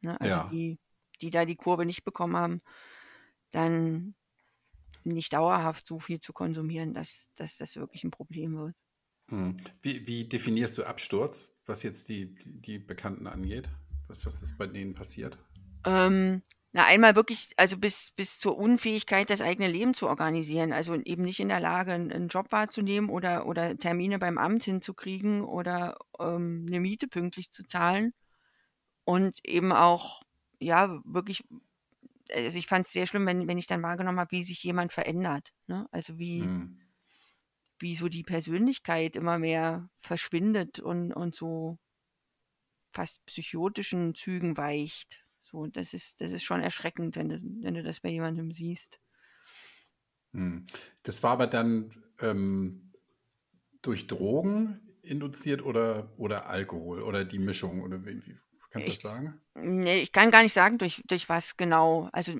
Ne? 0.00 0.20
Also 0.20 0.36
ja. 0.36 0.48
die, 0.52 0.78
die 1.20 1.30
da 1.30 1.44
die 1.44 1.56
Kurve 1.56 1.86
nicht 1.86 2.04
bekommen 2.04 2.36
haben, 2.36 2.62
dann 3.50 4.14
nicht 5.04 5.32
dauerhaft 5.32 5.86
so 5.86 5.98
viel 5.98 6.20
zu 6.20 6.32
konsumieren, 6.32 6.94
dass, 6.94 7.30
dass 7.34 7.56
das 7.56 7.76
wirklich 7.76 8.04
ein 8.04 8.10
Problem 8.10 8.56
wird. 8.56 8.76
Hm. 9.28 9.56
Wie, 9.80 10.06
wie 10.06 10.28
definierst 10.28 10.78
du 10.78 10.84
Absturz, 10.84 11.51
was 11.66 11.82
jetzt 11.82 12.08
die, 12.08 12.34
die, 12.44 12.78
Bekannten 12.78 13.26
angeht? 13.26 13.68
Was, 14.08 14.24
was 14.26 14.42
ist 14.42 14.58
bei 14.58 14.66
denen 14.66 14.94
passiert? 14.94 15.38
Ähm, 15.84 16.42
na, 16.72 16.86
einmal 16.86 17.14
wirklich, 17.14 17.52
also 17.56 17.76
bis, 17.76 18.10
bis 18.12 18.38
zur 18.38 18.56
Unfähigkeit, 18.56 19.30
das 19.30 19.40
eigene 19.40 19.68
Leben 19.68 19.94
zu 19.94 20.08
organisieren. 20.08 20.72
Also 20.72 20.94
eben 20.94 21.22
nicht 21.22 21.40
in 21.40 21.48
der 21.48 21.60
Lage, 21.60 21.92
einen 21.92 22.28
Job 22.28 22.50
wahrzunehmen 22.50 23.10
oder, 23.10 23.46
oder 23.46 23.76
Termine 23.76 24.18
beim 24.18 24.38
Amt 24.38 24.64
hinzukriegen 24.64 25.42
oder 25.42 25.98
ähm, 26.18 26.64
eine 26.66 26.80
Miete 26.80 27.08
pünktlich 27.08 27.50
zu 27.50 27.64
zahlen. 27.64 28.14
Und 29.04 29.44
eben 29.44 29.72
auch, 29.72 30.22
ja, 30.60 31.00
wirklich 31.04 31.44
also 32.34 32.58
ich 32.58 32.66
fand 32.66 32.86
es 32.86 32.92
sehr 32.92 33.06
schlimm, 33.06 33.26
wenn, 33.26 33.46
wenn 33.46 33.58
ich 33.58 33.66
dann 33.66 33.82
wahrgenommen 33.82 34.20
habe, 34.20 34.32
wie 34.32 34.44
sich 34.44 34.62
jemand 34.62 34.92
verändert. 34.92 35.52
Ne? 35.66 35.86
Also 35.90 36.18
wie, 36.18 36.42
mhm. 36.42 36.80
Wie 37.82 37.96
so 37.96 38.08
die 38.08 38.22
Persönlichkeit 38.22 39.16
immer 39.16 39.38
mehr 39.38 39.90
verschwindet 40.00 40.80
und, 40.80 41.12
und 41.12 41.34
so 41.34 41.78
fast 42.92 43.24
psychotischen 43.26 44.14
Zügen 44.14 44.56
weicht. 44.56 45.24
So, 45.42 45.66
das 45.66 45.92
ist, 45.92 46.20
das 46.20 46.32
ist 46.32 46.44
schon 46.44 46.62
erschreckend, 46.62 47.16
wenn 47.16 47.28
du, 47.28 47.40
wenn 47.62 47.74
du 47.74 47.82
das 47.82 48.00
bei 48.00 48.10
jemandem 48.10 48.52
siehst. 48.52 49.00
Mhm. 50.30 50.66
Das 51.02 51.22
war 51.22 51.32
aber 51.32 51.46
dann 51.46 51.90
ähm, 52.20 52.92
durch 53.82 54.06
Drogen 54.06 54.80
induziert 55.02 55.62
oder, 55.62 56.12
oder 56.16 56.46
Alkohol 56.46 57.02
oder 57.02 57.24
die 57.24 57.40
Mischung 57.40 57.82
oder 57.82 58.06
wie, 58.06 58.38
Kannst 58.70 58.88
du 58.88 58.92
das 58.92 59.00
sagen? 59.00 59.40
Nee, 59.54 60.00
ich 60.00 60.12
kann 60.12 60.30
gar 60.30 60.42
nicht 60.42 60.54
sagen, 60.54 60.78
durch, 60.78 61.02
durch 61.06 61.28
was 61.28 61.58
genau. 61.58 62.08
Also 62.12 62.32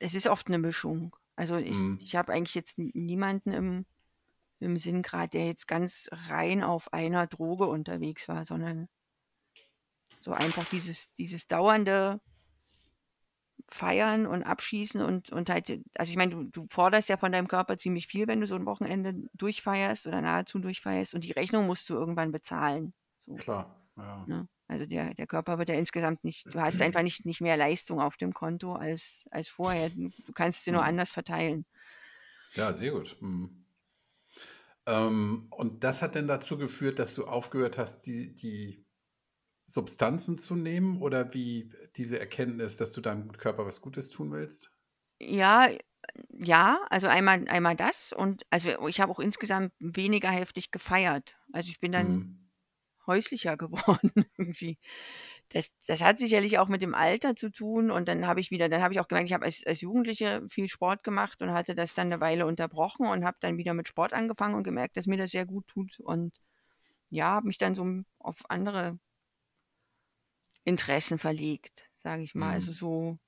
es 0.00 0.14
ist 0.14 0.26
oft 0.26 0.48
eine 0.48 0.58
Mischung. 0.58 1.14
Also 1.36 1.56
ich, 1.56 1.76
mhm. 1.76 1.98
ich 2.02 2.16
habe 2.16 2.32
eigentlich 2.32 2.56
jetzt 2.56 2.78
niemanden 2.78 3.52
im, 3.52 3.86
im 4.60 4.76
Sinn 4.76 5.02
gerade, 5.02 5.30
der 5.30 5.46
jetzt 5.46 5.66
ganz 5.66 6.08
rein 6.12 6.62
auf 6.62 6.92
einer 6.92 7.26
Droge 7.26 7.66
unterwegs 7.66 8.28
war, 8.28 8.44
sondern 8.44 8.88
so 10.20 10.32
einfach 10.32 10.68
dieses, 10.68 11.14
dieses 11.14 11.46
dauernde 11.46 12.20
Feiern 13.68 14.26
und 14.26 14.42
Abschießen 14.42 15.00
und, 15.02 15.30
und 15.30 15.48
halt, 15.48 15.80
also 15.94 16.10
ich 16.10 16.16
meine, 16.16 16.32
du, 16.32 16.44
du 16.44 16.66
forderst 16.70 17.08
ja 17.08 17.16
von 17.16 17.32
deinem 17.32 17.48
Körper 17.48 17.78
ziemlich 17.78 18.06
viel, 18.06 18.26
wenn 18.26 18.40
du 18.40 18.46
so 18.46 18.56
ein 18.56 18.66
Wochenende 18.66 19.14
durchfeierst 19.34 20.06
oder 20.06 20.20
nahezu 20.20 20.58
durchfeierst 20.58 21.14
und 21.14 21.24
die 21.24 21.32
Rechnung 21.32 21.66
musst 21.66 21.88
du 21.88 21.94
irgendwann 21.94 22.32
bezahlen. 22.32 22.92
So. 23.26 23.34
Klar, 23.34 23.80
ja. 23.96 24.24
Ne? 24.26 24.48
Also 24.66 24.86
der, 24.86 25.14
der 25.14 25.26
Körper 25.26 25.58
wird 25.58 25.68
ja 25.68 25.74
insgesamt 25.74 26.22
nicht, 26.22 26.52
du 26.54 26.60
hast 26.60 26.80
einfach 26.80 27.02
nicht, 27.02 27.26
nicht 27.26 27.40
mehr 27.40 27.56
Leistung 27.56 28.00
auf 28.00 28.16
dem 28.16 28.32
Konto 28.32 28.74
als, 28.74 29.26
als 29.30 29.48
vorher. 29.48 29.90
Du, 29.90 30.10
du 30.26 30.32
kannst 30.32 30.64
sie 30.64 30.70
nur 30.70 30.82
mhm. 30.82 30.88
anders 30.88 31.10
verteilen. 31.10 31.64
Ja, 32.52 32.72
sehr 32.72 32.92
gut. 32.92 33.16
Mhm. 33.20 33.59
Ähm, 34.86 35.48
und 35.50 35.84
das 35.84 36.02
hat 36.02 36.14
dann 36.14 36.28
dazu 36.28 36.58
geführt, 36.58 36.98
dass 36.98 37.14
du 37.14 37.26
aufgehört 37.26 37.78
hast, 37.78 38.02
die, 38.02 38.34
die 38.34 38.84
Substanzen 39.66 40.38
zu 40.38 40.56
nehmen 40.56 41.00
oder 41.00 41.34
wie 41.34 41.72
diese 41.96 42.18
Erkenntnis, 42.18 42.76
dass 42.76 42.92
du 42.92 43.00
deinem 43.00 43.32
Körper 43.32 43.66
was 43.66 43.80
Gutes 43.80 44.10
tun 44.10 44.32
willst? 44.32 44.72
Ja, 45.20 45.68
ja, 46.30 46.80
also 46.90 47.06
einmal, 47.06 47.46
einmal 47.48 47.76
das 47.76 48.12
und 48.12 48.44
also 48.50 48.88
ich 48.88 49.00
habe 49.00 49.12
auch 49.12 49.20
insgesamt 49.20 49.72
weniger 49.78 50.30
heftig 50.30 50.70
gefeiert. 50.70 51.36
Also 51.52 51.68
ich 51.68 51.78
bin 51.78 51.92
dann 51.92 52.12
mhm 52.12 52.40
häuslicher 53.06 53.56
geworden 53.58 54.12
irgendwie. 54.38 54.78
Das, 55.50 55.76
das 55.86 56.00
hat 56.00 56.18
sicherlich 56.18 56.58
auch 56.58 56.68
mit 56.68 56.80
dem 56.80 56.94
Alter 56.94 57.34
zu 57.34 57.50
tun 57.50 57.90
und 57.90 58.06
dann 58.06 58.26
habe 58.26 58.40
ich 58.40 58.50
wieder, 58.50 58.68
dann 58.68 58.82
habe 58.82 58.94
ich 58.94 59.00
auch 59.00 59.08
gemerkt, 59.08 59.28
ich 59.28 59.34
habe 59.34 59.44
als, 59.44 59.66
als 59.66 59.80
Jugendliche 59.80 60.46
viel 60.48 60.68
Sport 60.68 61.02
gemacht 61.02 61.42
und 61.42 61.52
hatte 61.52 61.74
das 61.74 61.94
dann 61.94 62.06
eine 62.06 62.20
Weile 62.20 62.46
unterbrochen 62.46 63.06
und 63.06 63.24
habe 63.24 63.36
dann 63.40 63.58
wieder 63.58 63.74
mit 63.74 63.88
Sport 63.88 64.12
angefangen 64.12 64.54
und 64.54 64.62
gemerkt, 64.62 64.96
dass 64.96 65.06
mir 65.06 65.16
das 65.16 65.32
sehr 65.32 65.46
gut 65.46 65.66
tut 65.66 65.98
und 66.00 66.32
ja, 67.10 67.26
habe 67.32 67.48
mich 67.48 67.58
dann 67.58 67.74
so 67.74 67.84
auf 68.20 68.36
andere 68.48 68.98
Interessen 70.62 71.18
verlegt, 71.18 71.90
sage 71.96 72.22
ich 72.22 72.34
mal. 72.34 72.52
Also 72.52 72.66
mhm. 72.66 72.70
Also 72.70 72.72
so 72.72 73.18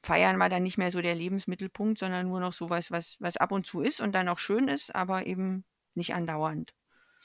Feiern 0.00 0.38
war 0.38 0.48
dann 0.48 0.64
nicht 0.64 0.78
mehr 0.78 0.90
so 0.90 1.00
der 1.00 1.14
Lebensmittelpunkt, 1.14 1.98
sondern 1.98 2.28
nur 2.28 2.40
noch 2.40 2.52
so 2.52 2.68
was, 2.70 2.90
was, 2.90 3.36
ab 3.36 3.52
und 3.52 3.66
zu 3.66 3.80
ist 3.80 4.00
und 4.00 4.12
dann 4.12 4.28
auch 4.28 4.38
schön 4.38 4.68
ist, 4.68 4.94
aber 4.94 5.26
eben 5.26 5.64
nicht 5.94 6.12
andauernd. 6.12 6.74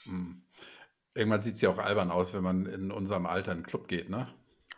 Hm. 0.04 0.44
Irgendwann 1.18 1.42
sieht 1.42 1.56
es 1.56 1.60
ja 1.60 1.70
auch 1.70 1.78
albern 1.78 2.12
aus, 2.12 2.32
wenn 2.32 2.44
man 2.44 2.66
in 2.66 2.92
unserem 2.92 3.26
Alter 3.26 3.50
in 3.52 3.58
den 3.58 3.66
Club 3.66 3.88
geht, 3.88 4.08
ne? 4.08 4.32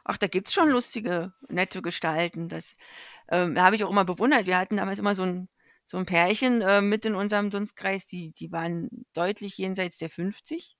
Ach, 0.04 0.16
da 0.16 0.26
gibt 0.26 0.48
es 0.48 0.54
schon 0.54 0.70
lustige, 0.70 1.34
nette 1.48 1.82
Gestalten. 1.82 2.48
Das 2.48 2.76
ähm, 3.28 3.60
habe 3.60 3.76
ich 3.76 3.84
auch 3.84 3.90
immer 3.90 4.06
bewundert. 4.06 4.46
Wir 4.46 4.58
hatten 4.58 4.76
damals 4.76 4.98
immer 4.98 5.14
so 5.14 5.24
ein, 5.24 5.48
so 5.84 5.98
ein 5.98 6.06
Pärchen 6.06 6.62
äh, 6.62 6.80
mit 6.80 7.04
in 7.04 7.14
unserem 7.14 7.50
Dunstkreis, 7.50 8.06
die, 8.06 8.32
die 8.32 8.50
waren 8.50 8.88
deutlich 9.12 9.58
jenseits 9.58 9.98
der 9.98 10.08
50 10.08 10.76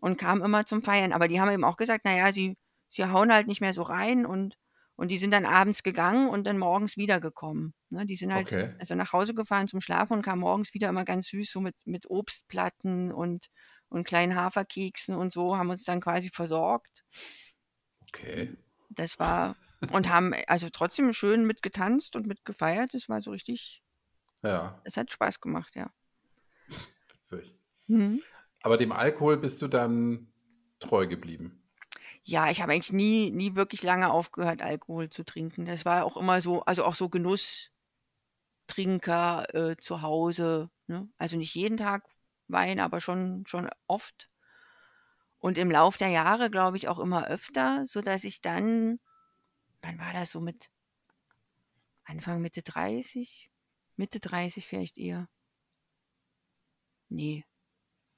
und 0.00 0.18
kamen 0.18 0.42
immer 0.44 0.64
zum 0.66 0.82
Feiern. 0.82 1.12
Aber 1.12 1.26
die 1.26 1.40
haben 1.40 1.50
eben 1.50 1.64
auch 1.64 1.76
gesagt, 1.76 2.04
naja, 2.04 2.32
sie, 2.32 2.56
sie 2.88 3.04
hauen 3.04 3.32
halt 3.32 3.48
nicht 3.48 3.60
mehr 3.60 3.74
so 3.74 3.82
rein 3.82 4.24
und, 4.24 4.56
und 4.94 5.10
die 5.10 5.18
sind 5.18 5.32
dann 5.32 5.46
abends 5.46 5.82
gegangen 5.82 6.28
und 6.28 6.44
dann 6.46 6.58
morgens 6.58 6.96
wiedergekommen. 6.96 7.74
Ne? 7.90 8.06
Die 8.06 8.16
sind 8.16 8.32
halt 8.32 8.46
Okay. 8.46 8.74
also 8.78 8.94
nach 8.94 9.12
Hause 9.12 9.34
gefahren 9.34 9.66
zum 9.66 9.80
Schlafen 9.80 10.12
und 10.12 10.22
kamen 10.22 10.40
morgens 10.40 10.72
wieder 10.74 10.88
immer 10.88 11.04
ganz 11.04 11.26
süß, 11.26 11.50
so 11.50 11.60
mit, 11.60 11.74
mit 11.84 12.08
Obstplatten 12.08 13.10
und, 13.10 13.48
und 13.92 14.04
kleinen 14.04 14.34
Haferkeksen 14.34 15.14
und 15.16 15.32
so, 15.32 15.56
haben 15.56 15.70
uns 15.70 15.84
dann 15.84 16.00
quasi 16.00 16.30
versorgt. 16.30 17.04
Okay. 18.08 18.56
Das 18.90 19.18
war 19.18 19.56
und 19.90 20.08
haben 20.08 20.34
also 20.46 20.68
trotzdem 20.70 21.12
schön 21.12 21.46
mitgetanzt 21.46 22.14
und 22.16 22.26
mitgefeiert. 22.26 22.94
Das 22.94 23.08
war 23.08 23.20
so 23.22 23.30
richtig, 23.30 23.82
Ja, 24.42 24.80
es 24.84 24.96
hat 24.96 25.12
Spaß 25.12 25.40
gemacht, 25.40 25.74
ja. 25.74 25.90
witzig. 27.14 27.54
Mhm. 27.86 28.22
Aber 28.62 28.76
dem 28.76 28.92
Alkohol 28.92 29.36
bist 29.38 29.60
du 29.62 29.68
dann 29.68 30.32
treu 30.78 31.06
geblieben. 31.06 31.58
Ja, 32.24 32.50
ich 32.50 32.62
habe 32.62 32.72
eigentlich 32.72 32.92
nie, 32.92 33.32
nie 33.32 33.56
wirklich 33.56 33.82
lange 33.82 34.10
aufgehört, 34.10 34.62
Alkohol 34.62 35.10
zu 35.10 35.24
trinken. 35.24 35.64
Das 35.64 35.84
war 35.84 36.04
auch 36.04 36.16
immer 36.16 36.40
so, 36.40 36.62
also 36.62 36.84
auch 36.84 36.94
so 36.94 37.08
Genusstrinker 37.08 37.72
äh, 39.54 39.76
zu 39.76 40.02
Hause. 40.02 40.70
Ne? 40.86 41.08
Also 41.18 41.36
nicht 41.36 41.54
jeden 41.54 41.78
Tag 41.78 42.04
Wein, 42.52 42.80
aber 42.80 43.00
schon, 43.00 43.44
schon 43.46 43.68
oft. 43.86 44.28
Und 45.38 45.58
im 45.58 45.70
Lauf 45.70 45.96
der 45.96 46.08
Jahre, 46.08 46.50
glaube 46.50 46.76
ich, 46.76 46.88
auch 46.88 46.98
immer 46.98 47.26
öfter, 47.26 47.84
sodass 47.86 48.24
ich 48.24 48.40
dann, 48.40 49.00
wann 49.82 49.98
war 49.98 50.12
das 50.12 50.30
so 50.30 50.40
mit 50.40 50.70
Anfang 52.04 52.40
Mitte 52.40 52.62
30? 52.62 53.50
Mitte 53.96 54.20
30 54.20 54.66
vielleicht 54.66 54.98
eher. 54.98 55.28
Nee, 57.08 57.44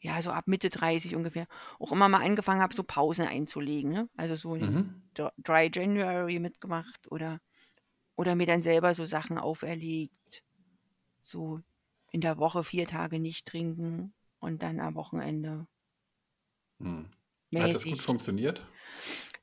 ja, 0.00 0.20
so 0.22 0.30
ab 0.30 0.46
Mitte 0.46 0.70
30 0.70 1.16
ungefähr, 1.16 1.46
auch 1.78 1.92
immer 1.92 2.08
mal 2.08 2.22
angefangen 2.22 2.60
habe, 2.62 2.74
so 2.74 2.82
Pausen 2.84 3.26
einzulegen. 3.26 3.90
Ne? 3.90 4.08
Also 4.16 4.34
so 4.34 4.54
Mhm. 4.54 5.02
Dr- 5.14 5.32
Dry 5.38 5.70
January 5.72 6.38
mitgemacht 6.38 7.10
oder, 7.10 7.40
oder 8.16 8.34
mir 8.34 8.46
dann 8.46 8.62
selber 8.62 8.94
so 8.94 9.06
Sachen 9.06 9.38
auferlegt. 9.38 10.42
So 11.22 11.60
in 12.12 12.20
der 12.20 12.38
Woche 12.38 12.64
vier 12.64 12.86
Tage 12.86 13.18
nicht 13.18 13.46
trinken 13.46 14.13
und 14.44 14.62
dann 14.62 14.80
am 14.80 14.94
Wochenende 14.94 15.66
Hm. 16.80 17.06
Hat 17.56 17.74
das 17.74 17.84
gut 17.84 18.02
funktioniert? 18.02 18.66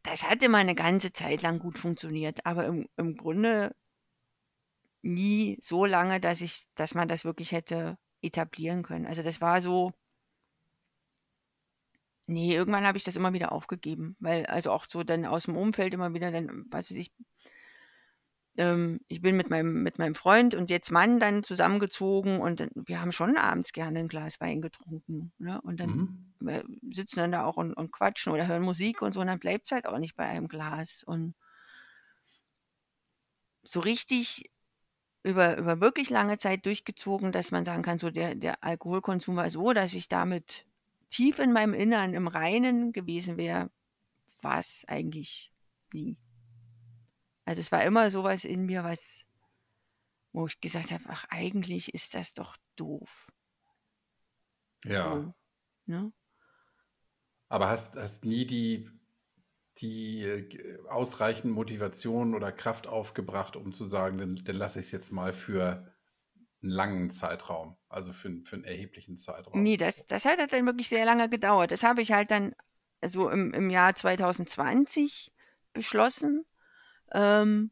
Das 0.04 0.24
hat 0.24 0.44
immer 0.44 0.58
eine 0.58 0.76
ganze 0.76 1.14
Zeit 1.14 1.42
lang 1.42 1.60
gut 1.60 1.80
funktioniert, 1.80 2.46
aber 2.46 2.66
im, 2.66 2.90
im 2.98 3.16
Grunde 3.16 3.76
nie 5.02 5.58
so 5.62 5.86
lange, 5.86 6.20
dass 6.20 6.42
ich, 6.42 6.66
dass 6.76 6.94
man 6.94 7.08
das 7.08 7.26
wirklich 7.26 7.52
hätte 7.52 7.98
etablieren 8.22 8.84
können. 8.84 9.06
Also 9.08 9.24
das 9.24 9.42
war 9.42 9.62
so, 9.62 9.94
nee, 12.28 12.54
irgendwann 12.54 12.86
habe 12.86 12.98
ich 12.98 13.04
das 13.04 13.16
immer 13.16 13.34
wieder 13.34 13.52
aufgegeben, 13.52 14.16
weil 14.20 14.46
also 14.46 14.72
auch 14.72 14.86
so 14.90 15.04
dann 15.04 15.26
aus 15.26 15.46
dem 15.46 15.58
Umfeld 15.58 15.94
immer 15.94 16.14
wieder 16.14 16.32
dann, 16.32 16.66
was 16.70 16.92
weiß 16.92 16.98
ich, 16.98 17.12
ähm, 18.58 19.00
ich 19.08 19.22
bin 19.22 19.38
mit 19.38 19.50
meinem, 19.50 19.84
mit 19.84 19.98
meinem 19.98 20.16
Freund 20.16 20.56
und 20.56 20.70
jetzt 20.70 20.92
Mann 20.92 21.20
dann 21.20 21.44
zusammengezogen 21.44 22.40
und 22.42 22.60
dann, 22.60 22.70
wir 22.76 23.02
haben 23.02 23.12
schon 23.12 23.38
abends 23.38 23.74
gerne 23.74 24.00
ein 24.00 24.08
Glas 24.08 24.40
Wein 24.42 24.62
getrunken. 24.62 25.32
Ne? 25.38 25.62
Und 25.62 25.80
dann 25.80 25.90
Mhm. 25.90 26.34
wir 26.40 26.64
sitzen 26.92 27.18
dann 27.18 27.32
da 27.32 27.46
auch 27.46 27.58
und, 27.58 27.74
und 27.74 27.92
quatschen 27.92 28.34
oder 28.34 28.48
hören 28.48 28.64
Musik 28.64 29.02
und 29.02 29.14
so 29.14 29.22
und 29.22 29.28
dann 29.28 29.40
bleibt 29.40 29.66
es 29.66 29.72
halt 29.72 29.86
auch 29.86 30.00
nicht 30.00 30.16
bei 30.16 30.26
einem 30.26 30.48
Glas. 30.48 31.04
Und 31.04 31.36
so 33.64 33.80
richtig 33.80 34.50
über, 35.24 35.58
über 35.58 35.80
wirklich 35.80 36.10
lange 36.10 36.38
Zeit 36.38 36.66
durchgezogen, 36.66 37.32
dass 37.32 37.52
man 37.52 37.64
sagen 37.64 37.84
kann, 37.84 38.00
so 38.00 38.10
der, 38.10 38.36
der 38.36 38.64
Alkoholkonsum 38.64 39.36
war 39.36 39.50
so, 39.52 39.72
dass 39.72 39.94
ich 39.94 40.08
damit 40.10 40.66
tief 41.10 41.40
in 41.40 41.54
meinem 41.54 41.74
Innern 41.74 42.14
im 42.14 42.28
Reinen 42.28 42.92
gewesen 42.92 43.38
wäre, 43.38 43.70
war 44.42 44.60
es 44.60 44.84
eigentlich 44.88 45.52
nie. 45.94 46.18
Also 47.52 47.60
es 47.60 47.74
war 47.74 47.84
immer 47.84 48.10
sowas 48.12 48.46
in 48.46 48.66
mir, 48.66 48.86
was, 48.86 49.26
wo 50.32 50.48
ich 50.48 50.62
gesagt 50.62 50.90
habe, 50.92 51.04
ach, 51.10 51.26
eigentlich 51.30 51.94
ist 51.94 52.16
das 52.16 52.34
doch 52.34 52.56
doof. 52.78 53.30
Ja. 54.86 55.04
So, 55.12 55.34
ne? 55.86 56.14
Aber 57.50 57.68
hast, 57.68 57.98
hast 57.98 58.24
nie 58.24 58.46
die, 58.46 58.90
die 59.80 60.24
äh, 60.24 60.80
ausreichend 60.88 61.54
Motivation 61.54 62.36
oder 62.36 62.54
Kraft 62.54 62.88
aufgebracht, 62.88 63.58
um 63.58 63.74
zu 63.74 63.84
sagen, 63.84 64.18
dann, 64.18 64.36
dann 64.38 64.56
lasse 64.56 64.80
ich 64.80 64.86
es 64.86 64.94
jetzt 64.94 65.12
mal 65.12 65.34
für 65.34 65.94
einen 66.64 66.72
langen 66.72 67.10
Zeitraum, 67.12 67.76
also 67.90 68.14
für, 68.14 68.30
einen- 68.30 68.46
für 68.46 68.56
einen 68.56 68.64
erheblichen 68.64 69.18
Zeitraum. 69.18 69.62
Nee, 69.62 69.76
das, 69.76 70.08
das 70.08 70.24
hat 70.24 70.40
halt 70.40 70.54
dann 70.54 70.66
wirklich 70.66 70.88
sehr 70.88 71.04
lange 71.04 71.28
gedauert. 71.28 71.72
Das 71.72 71.84
habe 71.84 72.02
ich 72.02 72.14
halt 72.14 72.32
dann 72.32 72.56
so 73.06 73.30
im, 73.30 73.54
im 73.54 73.70
Jahr 73.70 73.94
2020 73.94 75.34
beschlossen. 75.74 76.46
Ähm, 77.14 77.72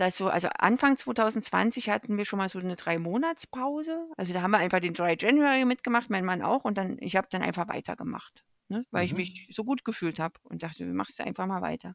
dass 0.00 0.16
so, 0.16 0.28
also 0.28 0.48
Anfang 0.58 0.96
2020 0.96 1.90
hatten 1.90 2.16
wir 2.16 2.24
schon 2.24 2.38
mal 2.38 2.48
so 2.48 2.58
eine 2.58 2.76
Drei-Monats-Pause. 2.76 4.08
Also 4.16 4.32
da 4.32 4.40
haben 4.40 4.52
wir 4.52 4.58
einfach 4.58 4.80
den 4.80 4.94
Dry 4.94 5.16
January 5.18 5.64
mitgemacht, 5.66 6.08
mein 6.08 6.24
Mann 6.24 6.42
auch, 6.42 6.64
und 6.64 6.78
dann, 6.78 6.96
ich 7.00 7.16
habe 7.16 7.28
dann 7.30 7.42
einfach 7.42 7.68
weitergemacht, 7.68 8.42
ne? 8.68 8.86
weil 8.90 9.04
ich 9.04 9.12
Mhm. 9.12 9.18
mich 9.18 9.48
so 9.52 9.62
gut 9.64 9.84
gefühlt 9.84 10.18
habe 10.18 10.40
und 10.44 10.62
dachte, 10.62 10.86
du 10.86 10.92
machst 10.94 11.20
einfach 11.20 11.46
mal 11.46 11.60
weiter. 11.60 11.94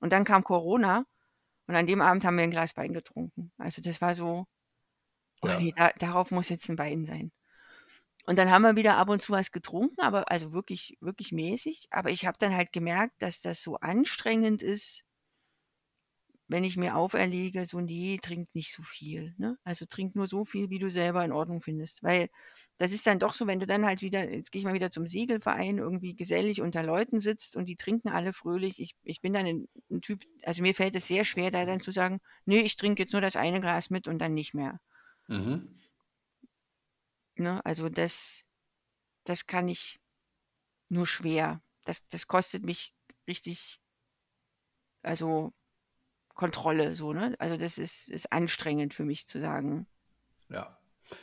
Und 0.00 0.12
dann 0.14 0.24
kam 0.24 0.44
Corona 0.44 1.04
und 1.66 1.74
an 1.74 1.86
dem 1.86 2.00
Abend 2.00 2.24
haben 2.24 2.36
wir 2.36 2.44
ein 2.44 2.50
Glas 2.50 2.76
Wein 2.76 2.94
getrunken. 2.94 3.52
Also 3.58 3.82
das 3.82 4.00
war 4.00 4.14
so, 4.14 4.46
oh 5.42 5.48
Ja. 5.48 5.58
nee, 5.58 5.72
da, 5.76 5.90
darauf 5.98 6.30
muss 6.30 6.48
jetzt 6.48 6.68
ein 6.70 6.78
Wein 6.78 7.04
sein. 7.04 7.32
Und 8.26 8.36
dann 8.36 8.50
haben 8.50 8.62
wir 8.62 8.76
wieder 8.76 8.96
ab 8.96 9.08
und 9.08 9.20
zu 9.20 9.32
was 9.32 9.50
getrunken, 9.52 10.00
aber 10.00 10.30
also 10.30 10.52
wirklich, 10.52 10.96
wirklich 11.00 11.32
mäßig. 11.32 11.88
Aber 11.90 12.10
ich 12.10 12.24
habe 12.26 12.38
dann 12.38 12.54
halt 12.54 12.72
gemerkt, 12.72 13.14
dass 13.20 13.40
das 13.40 13.62
so 13.62 13.76
anstrengend 13.76 14.62
ist, 14.62 15.02
wenn 16.52 16.64
ich 16.64 16.76
mir 16.76 16.96
auferlege, 16.96 17.64
so 17.64 17.80
nee, 17.80 18.18
trink 18.20 18.54
nicht 18.54 18.74
so 18.74 18.82
viel. 18.82 19.34
Ne? 19.38 19.58
Also 19.64 19.86
trink 19.86 20.14
nur 20.14 20.26
so 20.26 20.44
viel, 20.44 20.68
wie 20.68 20.78
du 20.78 20.90
selber 20.90 21.24
in 21.24 21.32
Ordnung 21.32 21.62
findest. 21.62 22.02
Weil 22.02 22.28
das 22.76 22.92
ist 22.92 23.06
dann 23.06 23.18
doch 23.18 23.32
so, 23.32 23.46
wenn 23.46 23.58
du 23.58 23.66
dann 23.66 23.86
halt 23.86 24.02
wieder, 24.02 24.30
jetzt 24.30 24.52
gehe 24.52 24.60
ich 24.60 24.66
mal 24.66 24.74
wieder 24.74 24.90
zum 24.90 25.06
Segelverein, 25.06 25.78
irgendwie 25.78 26.14
gesellig 26.14 26.60
unter 26.60 26.82
Leuten 26.82 27.20
sitzt 27.20 27.56
und 27.56 27.70
die 27.70 27.76
trinken 27.76 28.10
alle 28.10 28.34
fröhlich. 28.34 28.80
Ich, 28.80 28.94
ich 29.02 29.22
bin 29.22 29.32
dann 29.32 29.46
ein, 29.46 29.68
ein 29.90 30.02
Typ, 30.02 30.24
also 30.42 30.60
mir 30.60 30.74
fällt 30.74 30.94
es 30.94 31.06
sehr 31.06 31.24
schwer, 31.24 31.50
da 31.50 31.64
dann 31.64 31.80
zu 31.80 31.90
sagen, 31.90 32.20
nee, 32.44 32.60
ich 32.60 32.76
trinke 32.76 33.02
jetzt 33.02 33.12
nur 33.12 33.22
das 33.22 33.34
eine 33.34 33.60
Glas 33.62 33.88
mit 33.88 34.06
und 34.06 34.18
dann 34.18 34.34
nicht 34.34 34.52
mehr. 34.52 34.78
Mhm. 35.28 35.74
Ne? 37.36 37.64
Also 37.64 37.88
das, 37.88 38.44
das 39.24 39.46
kann 39.46 39.68
ich 39.68 39.98
nur 40.90 41.06
schwer. 41.06 41.62
Das, 41.84 42.06
das 42.08 42.26
kostet 42.26 42.62
mich 42.62 42.92
richtig, 43.26 43.80
also 45.00 45.54
Kontrolle, 46.34 46.94
so, 46.94 47.12
ne? 47.12 47.34
Also 47.38 47.56
das 47.56 47.78
ist, 47.78 48.08
ist 48.08 48.32
anstrengend 48.32 48.94
für 48.94 49.04
mich 49.04 49.26
zu 49.26 49.38
sagen. 49.38 49.86
Ja. 50.48 50.78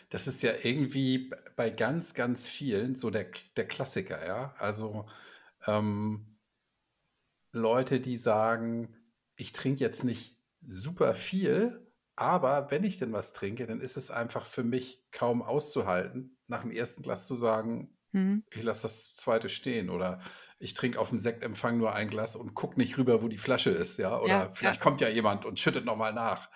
Das 0.10 0.28
ist 0.28 0.43
ja 0.43 0.54
irgendwie 0.62 1.32
bei 1.56 1.72
ganz, 1.72 2.13
ganz 2.13 2.48
vielen 2.48 2.95
so 2.95 3.10
der, 3.10 3.26
der 3.56 3.67
Klassiker, 3.67 4.26
ja. 4.26 4.54
Also 4.58 5.08
ähm, 5.65 6.38
Leute, 7.52 8.00
die 8.00 8.17
sagen, 8.17 8.95
ich 9.36 9.54
trinke 9.54 9.80
jetzt 9.80 10.04
nicht 10.04 10.38
super 10.67 11.15
viel, 11.15 11.88
aber 12.15 12.69
wenn 12.69 12.84
ich 12.84 12.98
denn 12.98 13.13
was 13.13 13.34
trinke, 13.34 13.65
dann 13.65 13.82
ist 13.82 13.98
es 13.98 14.12
einfach 14.12 14.45
für 14.45 14.63
mich 14.63 15.04
kaum 15.12 15.41
auszuhalten, 15.41 16.38
nach 16.48 16.62
dem 16.62 16.72
ersten 16.72 17.02
Glas 17.02 17.26
zu 17.26 17.36
sagen, 17.36 17.98
Hm? 18.13 18.43
ich 18.52 18.63
lasse 18.63 18.84
das 18.84 19.15
zweite 19.15 19.50
stehen 19.50 19.89
oder 19.89 20.19
ich 20.58 20.74
trinke 20.74 21.00
auf 21.00 21.10
dem 21.10 21.19
Sektempfang 21.19 21.78
nur 21.78 21.93
ein 21.93 22.10
Glas 22.10 22.36
und 22.36 22.56
guck 22.56 22.78
nicht 22.78 22.98
rüber, 22.98 23.22
wo 23.22 23.28
die 23.28 23.38
Flasche 23.38 23.69
ist, 23.69 23.98
ja. 23.98 24.17
Oder 24.19 24.28
Ja, 24.28 24.43
ja. 24.45 24.54
vielleicht 24.54 24.82
kommt 24.82 25.02
ja 25.02 25.10
jemand 25.10 25.45
und 25.45 25.60
schüttet 25.60 25.86
nochmal 25.86 26.13
nach. 26.13 26.50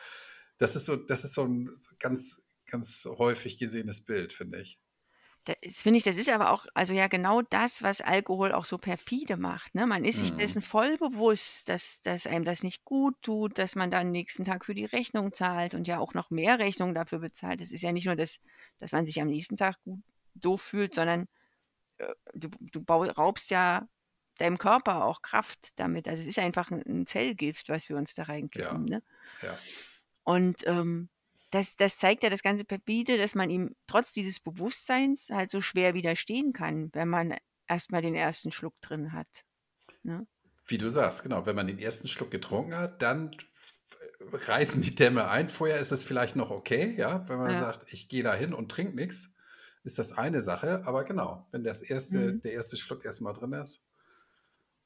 Das 0.58 0.76
ist 0.76 0.86
so, 0.86 0.96
das 0.96 1.24
ist 1.24 1.34
so 1.36 1.44
ein 1.46 1.70
ganz, 2.00 2.50
ganz 2.68 3.08
häufig 3.18 3.58
gesehenes 3.60 4.06
Bild, 4.06 4.34
finde 4.34 4.62
ich. 4.62 4.80
Das 5.46 5.82
finde 5.82 5.98
ich, 5.98 6.04
das 6.04 6.16
ist 6.16 6.30
aber 6.30 6.52
auch, 6.52 6.66
also 6.74 6.94
ja 6.94 7.08
genau 7.08 7.42
das, 7.42 7.84
was 7.84 8.00
Alkohol 8.00 8.54
auch 8.54 8.64
so 8.64 8.78
perfide 8.78 9.36
macht. 9.36 9.76
Ne? 9.76 9.86
Man 9.86 10.06
ist 10.06 10.20
sich 10.20 10.32
Mhm. 10.32 10.38
dessen 10.38 10.62
voll 10.62 10.98
bewusst, 10.98 11.68
dass, 11.68 12.02
dass 12.02 12.28
einem 12.28 12.46
das 12.46 12.64
nicht 12.64 12.86
gut 12.86 13.16
tut, 13.22 13.58
dass 13.58 13.76
man 13.76 13.92
dann 13.92 14.10
nächsten 14.12 14.46
Tag 14.46 14.64
für 14.66 14.74
die 14.74 14.86
Rechnung 14.86 15.34
zahlt 15.34 15.74
und 15.74 15.86
ja 15.88 16.00
auch 16.00 16.14
noch 16.14 16.30
mehr 16.30 16.60
Rechnungen 16.60 16.96
dafür 16.96 17.20
bezahlt. 17.20 17.60
Es 17.60 17.74
ist 17.74 17.82
ja 17.82 17.92
nicht 17.92 18.06
nur 18.06 18.16
das, 18.16 18.40
dass 18.80 18.94
man 18.94 19.06
sich 19.06 19.20
am 19.22 19.28
nächsten 19.28 19.58
Tag 19.58 19.76
gut 19.84 20.00
doof 20.36 20.62
fühlt, 20.62 20.94
sondern 20.94 21.28
du, 22.34 22.50
du 22.60 22.82
bau, 22.82 23.04
raubst 23.04 23.50
ja 23.52 23.88
deinem 24.38 24.58
Körper 24.58 25.06
auch 25.06 25.22
Kraft 25.22 25.80
damit. 25.80 26.08
Also 26.08 26.22
es 26.22 26.28
ist 26.28 26.40
einfach 26.40 26.72
ein, 26.72 27.06
Zellgift, 27.06 27.70
was 27.70 27.90
wir 27.90 27.98
uns 27.98 28.14
da 28.14 28.24
reinkippen. 28.24 28.88
Ja. 28.88 28.98
Ne? 28.98 29.04
Ja. 29.42 29.58
Und 30.24 30.66
ähm, 30.66 31.10
das, 31.52 31.76
das 31.76 31.98
zeigt 31.98 32.24
ja 32.24 32.30
das 32.30 32.42
ganze 32.42 32.66
Pepide, 32.66 33.18
dass 33.18 33.36
man 33.36 33.50
ihm 33.50 33.76
trotz 33.86 34.12
dieses 34.12 34.40
Bewusstseins 34.40 35.30
halt 35.30 35.52
so 35.52 35.62
schwer 35.62 35.94
widerstehen 35.94 36.52
kann, 36.52 36.90
wenn 36.94 37.10
man 37.10 37.36
erstmal 37.68 38.02
den 38.02 38.16
ersten 38.16 38.52
Schluck 38.52 38.74
drin 38.82 39.14
hat. 39.14 39.46
Ne? 40.02 40.26
Wie 40.66 40.78
du 40.78 40.90
sagst, 40.90 41.24
genau. 41.24 41.46
Wenn 41.46 41.56
man 41.56 41.68
den 41.68 41.78
ersten 41.80 42.08
Schluck 42.08 42.32
getrunken 42.32 42.76
hat, 42.76 43.02
dann 43.02 43.36
reißen 44.32 44.82
die 44.82 44.96
Dämme 44.96 45.30
ein. 45.30 45.50
Vorher 45.50 45.80
ist 45.80 45.92
es 45.92 46.04
vielleicht 46.04 46.36
noch 46.36 46.50
okay, 46.50 46.96
ja. 46.98 47.28
Wenn 47.28 47.38
man 47.38 47.52
Ja. 47.52 47.60
sagt, 47.60 47.92
ich 47.92 48.10
gehe 48.10 48.24
da 48.24 48.34
hin 48.34 48.54
und 48.54 48.72
trinke 48.72 48.96
nichts, 48.96 49.34
ist 49.84 50.00
das 50.00 50.12
eine 50.14 50.42
Sache. 50.42 50.86
Aber 50.86 51.04
genau, 51.04 51.48
wenn 51.52 51.64
das 51.64 51.82
erste, 51.82 52.34
Mhm. 52.34 52.42
der 52.42 52.54
erste 52.54 52.78
Schluck 52.78 53.06
erstmal 53.06 53.34
drin 53.34 53.54
ist. 53.54 53.84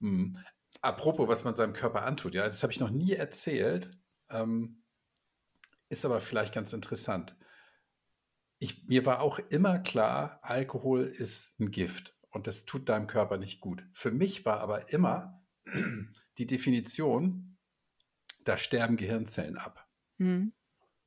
Hm. 0.01 0.37
Apropos, 0.81 1.27
was 1.27 1.43
man 1.43 1.55
seinem 1.55 1.73
Körper 1.73 2.03
antut, 2.03 2.35
ja, 2.35 2.45
das 2.45 2.61
habe 2.63 2.71
ich 2.71 2.79
noch 2.79 2.91
nie 2.91 3.13
erzählt, 3.13 3.97
ähm, 4.29 4.83
ist 5.89 6.05
aber 6.05 6.21
vielleicht 6.21 6.53
ganz 6.53 6.73
interessant. 6.73 7.35
Ich, 8.59 8.87
mir 8.87 9.05
war 9.05 9.21
auch 9.21 9.39
immer 9.49 9.79
klar, 9.79 10.39
Alkohol 10.41 11.03
ist 11.03 11.59
ein 11.59 11.71
Gift 11.71 12.15
und 12.29 12.47
das 12.47 12.65
tut 12.65 12.89
deinem 12.89 13.07
Körper 13.07 13.37
nicht 13.37 13.61
gut. 13.61 13.83
Für 13.93 14.11
mich 14.11 14.45
war 14.45 14.59
aber 14.59 14.91
immer 14.91 15.43
die 16.37 16.45
Definition, 16.45 17.57
da 18.43 18.57
sterben 18.57 18.97
Gehirnzellen 18.97 19.57
ab. 19.57 19.87
Hm. 20.17 20.53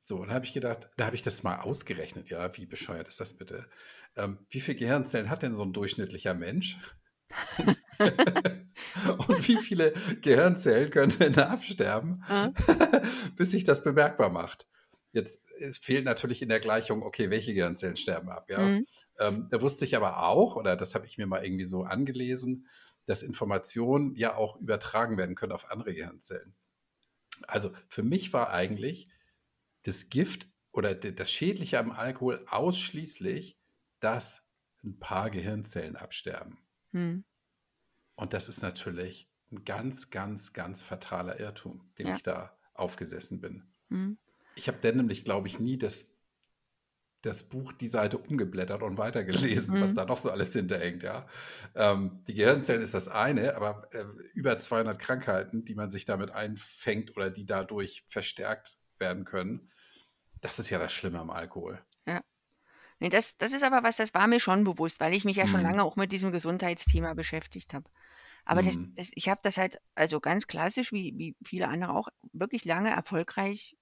So, 0.03 0.17
und 0.17 0.29
da 0.29 0.33
habe 0.33 0.45
ich 0.45 0.53
gedacht, 0.53 0.89
da 0.97 1.05
habe 1.05 1.15
ich 1.15 1.21
das 1.21 1.43
mal 1.43 1.59
ausgerechnet, 1.59 2.29
ja, 2.29 2.57
wie 2.57 2.65
bescheuert 2.65 3.07
ist 3.07 3.19
das 3.19 3.37
bitte? 3.37 3.69
Ähm, 4.15 4.39
wie 4.49 4.59
viele 4.59 4.77
Gehirnzellen 4.77 5.29
hat 5.29 5.43
denn 5.43 5.55
so 5.55 5.63
ein 5.63 5.73
durchschnittlicher 5.73 6.33
Mensch? 6.33 6.77
und 7.99 9.47
wie 9.47 9.61
viele 9.61 9.93
Gehirnzellen 10.21 10.89
können 10.89 11.17
denn 11.17 11.33
da 11.33 11.49
absterben, 11.49 12.23
bis 13.35 13.51
sich 13.51 13.63
das 13.63 13.83
bemerkbar 13.83 14.29
macht? 14.29 14.67
Jetzt 15.13 15.43
es 15.59 15.77
fehlt 15.77 16.05
natürlich 16.05 16.41
in 16.41 16.49
der 16.49 16.59
Gleichung, 16.59 17.03
okay, 17.03 17.29
welche 17.29 17.53
Gehirnzellen 17.53 17.95
sterben 17.95 18.29
ab, 18.29 18.49
ja? 18.49 18.59
Hm. 18.59 18.87
Ähm, 19.19 19.47
da 19.51 19.61
wusste 19.61 19.85
ich 19.85 19.95
aber 19.95 20.23
auch, 20.23 20.55
oder 20.55 20.75
das 20.75 20.95
habe 20.95 21.05
ich 21.05 21.19
mir 21.19 21.27
mal 21.27 21.45
irgendwie 21.45 21.65
so 21.65 21.83
angelesen, 21.83 22.67
dass 23.05 23.21
Informationen 23.21 24.15
ja 24.15 24.35
auch 24.35 24.59
übertragen 24.59 25.17
werden 25.17 25.35
können 25.35 25.51
auf 25.51 25.69
andere 25.69 25.93
Gehirnzellen. 25.93 26.55
Also 27.47 27.71
für 27.87 28.03
mich 28.03 28.33
war 28.33 28.49
eigentlich 28.49 29.09
das 29.83 30.09
Gift 30.09 30.47
oder 30.71 30.95
das 30.95 31.31
Schädliche 31.31 31.79
am 31.79 31.91
Alkohol 31.91 32.45
ausschließlich, 32.47 33.59
dass 33.99 34.49
ein 34.83 34.99
paar 34.99 35.29
Gehirnzellen 35.29 35.95
absterben. 35.95 36.57
Hm. 36.91 37.23
Und 38.15 38.33
das 38.33 38.49
ist 38.49 38.61
natürlich 38.61 39.29
ein 39.51 39.63
ganz, 39.65 40.09
ganz, 40.09 40.53
ganz 40.53 40.81
fataler 40.81 41.39
Irrtum, 41.39 41.91
den 41.97 42.07
Ja. 42.07 42.15
ich 42.15 42.23
da 42.23 42.57
aufgesessen 42.73 43.41
bin. 43.41 43.71
Hm. 43.89 44.17
Ich 44.55 44.67
habe 44.67 44.79
dann 44.81 44.97
nämlich, 44.97 45.23
glaube 45.25 45.47
ich, 45.47 45.59
nie 45.59 45.77
das, 45.77 46.17
das 47.21 47.49
Buch, 47.49 47.71
die 47.73 47.87
Seite 47.87 48.17
umgeblättert 48.17 48.81
und 48.81 48.97
weitergelesen, 48.97 49.79
was 49.79 49.91
Mhm. 49.91 49.95
da 49.95 50.05
noch 50.05 50.17
so 50.17 50.31
alles 50.31 50.53
hinterhängt. 50.53 51.03
Ja? 51.03 51.27
Ähm, 51.75 52.23
die 52.27 52.33
Gehirnzellen 52.33 52.81
ist 52.81 52.93
das 52.93 53.07
eine, 53.07 53.55
aber 53.55 53.87
äh, 53.93 54.03
über 54.33 54.57
200 54.57 54.97
Krankheiten, 54.97 55.63
die 55.65 55.75
man 55.75 55.91
sich 55.91 56.05
damit 56.05 56.31
einfängt 56.31 57.15
oder 57.15 57.29
die 57.29 57.45
dadurch 57.45 58.03
verstärkt 58.07 58.77
werden 59.01 59.25
können, 59.25 59.69
das 60.41 60.59
ist 60.59 60.69
ja 60.71 60.79
das 60.79 60.93
Schlimme 60.93 61.19
am 61.19 61.31
Alkohol. 61.31 61.83
Nee, 63.01 63.09
das, 63.09 63.35
das 63.37 63.51
ist 63.51 63.63
aber 63.63 63.81
was, 63.81 63.97
das 63.97 64.13
war 64.13 64.27
mir 64.27 64.39
schon 64.39 64.63
bewusst, 64.63 64.99
weil 64.99 65.13
ich 65.15 65.25
mich 65.25 65.37
ja 65.37 65.47
schon 65.47 65.61
Hm. 65.61 65.67
lange 65.67 65.83
auch 65.83 65.95
mit 65.95 66.11
diesem 66.11 66.31
Gesundheitsthema 66.31 67.15
beschäftigt 67.15 67.73
habe. 67.73 67.89
Aber 68.45 68.61
das, 68.61 68.75
Hm. 68.75 68.95
das, 68.95 69.11
ich 69.15 69.27
habe 69.29 69.41
das 69.43 69.57
halt, 69.57 69.79
also 69.95 70.19
ganz 70.19 70.47
klassisch, 70.47 70.91
wie, 70.91 71.13
wie 71.17 71.35
viele 71.43 71.67
andere 71.67 71.95
auch, 71.95 72.09
wirklich 72.31 72.63
lange 72.65 72.91
erfolgreich 72.91 73.75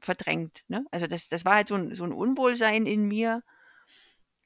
verdrängt. 0.00 0.64
Ne? 0.68 0.84
Also 0.92 1.06
das, 1.06 1.28
das 1.28 1.44
war 1.44 1.56
halt 1.56 1.68
so 1.68 1.76
ein, 1.76 1.94
so 1.94 2.04
ein 2.04 2.12
Unwohlsein 2.12 2.86
in 2.86 3.06
mir, 3.08 3.42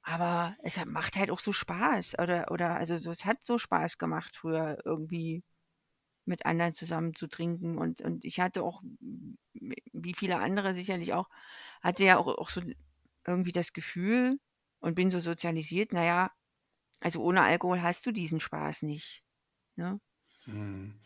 aber 0.03 0.57
es 0.63 0.79
hat, 0.79 0.89
macht 0.89 1.17
halt 1.17 1.31
auch 1.31 1.41
so 1.41 1.53
Spaß. 1.53 2.19
Oder, 2.19 2.51
oder 2.51 2.77
also 2.77 2.97
so, 2.99 3.11
es 3.11 3.25
hat 3.25 3.39
so 3.45 3.59
Spaß 3.59 3.99
gemacht, 3.99 4.37
früher 4.37 4.79
irgendwie 4.85 5.43
mit 6.25 6.47
anderen 6.47 6.75
zusammen 6.75 7.15
zu 7.15 7.27
trinken. 7.27 7.79
Und, 7.79 8.01
und 8.03 8.25
ich 8.25 8.41
hatte 8.41 8.63
auch, 8.63 8.83
wie 9.55 10.15
viele 10.15 10.39
andere 10.39 10.75
sicherlich 10.75 11.13
auch, 11.15 11.29
hatte 11.83 12.05
ja 12.05 12.19
auch, 12.19 12.27
auch 12.27 12.49
so 12.49 12.63
irgendwie 13.27 13.53
das 13.53 13.73
Gefühl 13.73 14.39
und 14.81 14.95
bin 14.95 15.11
so 15.11 15.21
sozialisiert, 15.21 15.93
naja, 15.93 16.33
also 17.01 17.23
ohne 17.23 17.43
Alkohol 17.43 17.83
hast 17.83 18.07
du 18.07 18.13
diesen 18.13 18.41
Spaß 18.41 18.83
nicht. 18.83 19.25
Ne? 19.77 20.01
Hm. 20.45 21.01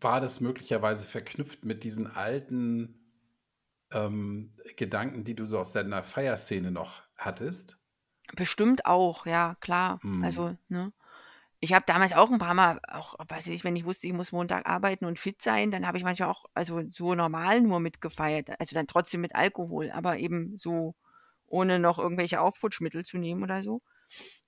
War 0.00 0.20
das 0.20 0.40
möglicherweise 0.40 1.06
verknüpft 1.06 1.64
mit 1.64 1.84
diesen 1.84 2.06
alten 2.06 3.02
ähm, 3.92 4.56
Gedanken, 4.76 5.24
die 5.24 5.34
du 5.34 5.46
so 5.46 5.58
aus 5.58 5.72
deiner 5.72 6.02
Feierszene 6.02 6.70
noch 6.70 7.02
hattest? 7.16 7.78
Bestimmt 8.34 8.86
auch, 8.86 9.26
ja, 9.26 9.56
klar. 9.60 10.00
Hm. 10.02 10.22
Also, 10.22 10.56
ne? 10.68 10.92
Ich 11.64 11.72
habe 11.72 11.84
damals 11.86 12.12
auch 12.12 12.28
ein 12.28 12.40
paar 12.40 12.54
Mal, 12.54 12.80
auch, 12.88 13.14
weiß 13.28 13.46
ich, 13.46 13.62
wenn 13.62 13.76
ich 13.76 13.84
wusste, 13.84 14.08
ich 14.08 14.12
muss 14.12 14.32
Montag 14.32 14.66
arbeiten 14.66 15.04
und 15.04 15.20
fit 15.20 15.40
sein, 15.40 15.70
dann 15.70 15.86
habe 15.86 15.96
ich 15.96 16.02
manchmal 16.02 16.28
auch, 16.28 16.46
also 16.54 16.82
so 16.90 17.14
normal 17.14 17.60
nur 17.60 17.78
mitgefeiert. 17.78 18.50
Also 18.58 18.74
dann 18.74 18.88
trotzdem 18.88 19.20
mit 19.20 19.36
Alkohol, 19.36 19.92
aber 19.92 20.18
eben 20.18 20.58
so 20.58 20.96
ohne 21.46 21.78
noch 21.78 22.00
irgendwelche 22.00 22.40
Aufputschmittel 22.40 23.04
zu 23.04 23.16
nehmen 23.16 23.44
oder 23.44 23.62
so. 23.62 23.78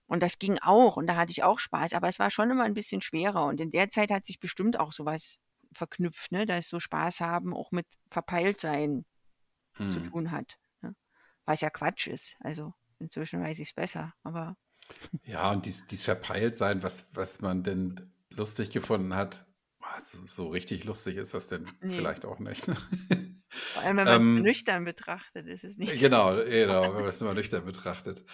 Und 0.07 0.25
das 0.25 0.41
ging 0.41 0.59
auch 0.61 0.97
und 0.97 1.07
da 1.07 1.15
hatte 1.15 1.31
ich 1.31 1.45
auch 1.45 1.61
Spaß, 1.61 1.93
aber 1.93 2.09
es 2.09 2.19
war 2.19 2.31
schon 2.31 2.51
immer 2.51 2.65
ein 2.65 2.75
bisschen 2.75 3.01
schwerer. 3.01 3.47
Und 3.47 3.61
in 3.61 3.71
der 3.71 3.91
Zeit 3.91 4.11
hat 4.11 4.27
sich 4.27 4.41
bestimmt 4.41 4.81
auch 4.81 4.91
sowas 4.91 5.39
verknüpft, 5.73 6.33
ne? 6.33 6.47
dass 6.47 6.69
so 6.69 6.81
Spaß 6.81 7.21
haben 7.21 7.55
auch 7.55 7.71
mit 7.71 7.87
verpeilt 8.11 8.61
sein 8.61 9.05
zu 9.89 10.01
Hm. 10.01 10.05
tun 10.11 10.31
hat. 10.33 10.59
Ne? 10.83 10.97
Was 11.45 11.61
ja 11.61 11.71
Quatsch 11.71 12.09
ist. 12.09 12.37
Also 12.41 12.75
inzwischen 12.99 13.41
weiß 13.41 13.61
ich 13.61 13.69
es 13.69 13.75
besser, 13.75 14.15
aber 14.25 14.57
Ja, 15.25 15.51
und 15.53 15.67
dies, 15.67 15.87
dies 15.87 16.03
Verpeiltsein, 16.03 16.83
was, 16.83 17.15
was 17.17 17.41
man 17.41 17.63
denn 17.63 18.13
lustig 18.31 18.71
gefunden 18.71 19.15
hat, 19.15 19.47
also 19.81 20.27
so 20.27 20.49
richtig 20.49 20.85
lustig 20.85 21.17
ist 21.17 21.35
das 21.35 21.49
denn 21.49 21.77
Nee. 21.81 21.97
vielleicht 21.97 22.25
auch 22.25 22.39
nicht. 22.41 22.65
vor 23.73 23.83
allem, 23.83 23.97
wenn 23.97 24.09
man 24.09 24.21
es 24.21 24.23
Ähm, 24.23 24.43
nüchtern 24.43 24.85
betrachtet, 24.85 25.47
ist 25.47 25.65
es 25.65 25.77
nicht 25.77 25.99
so. 26.01 26.09
Genau, 26.09 26.35
genau, 26.45 26.83
wenn 26.95 27.01
man 27.03 27.09
es 27.09 27.21
immer 27.21 27.35
nüchtern 27.35 27.65
betrachtet. 27.65 28.25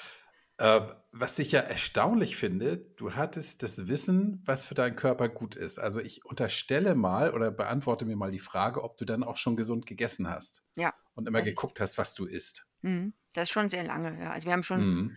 Äh, 0.59 0.81
was 1.13 1.39
ich 1.39 1.53
ja 1.53 1.61
erstaunlich 1.61 2.37
finde, 2.37 2.77
du 2.79 3.15
hattest 3.15 3.63
das 3.63 3.89
Wissen, 3.89 4.43
was 4.45 4.65
für 4.65 4.75
deinen 4.75 4.97
Körper 4.97 5.29
gut 5.29 5.57
ist. 5.57 5.79
Also 5.79 6.01
ich 6.01 6.25
unterstelle 6.25 6.95
mal 6.95 7.33
oder 7.33 7.51
beantworte 7.51 8.05
mir 8.05 8.17
mal 8.17 8.31
die 8.31 8.39
Frage, 8.39 8.83
ob 8.83 8.99
du 8.99 9.05
dann 9.05 9.23
auch 9.25 9.37
schon 9.37 9.57
gesund 9.57 9.87
gegessen 9.87 10.29
hast 10.29 10.63
Ja, 10.77 10.95
und 11.15 11.29
immer 11.29 11.43
geguckt 11.43 11.81
hast, 11.81 11.99
was 11.99 12.15
du 12.15 12.27
isst. 12.27 12.67
mhm, 12.83 13.15
das 13.35 13.45
ist 13.45 13.53
schon 13.53 13.69
sehr 13.71 13.85
lange. 13.85 14.19
Ja. 14.21 14.33
Also 14.33 14.47
wir 14.47 14.53
haben 14.53 14.63
schon, 14.63 14.81
Mhm. 14.81 15.17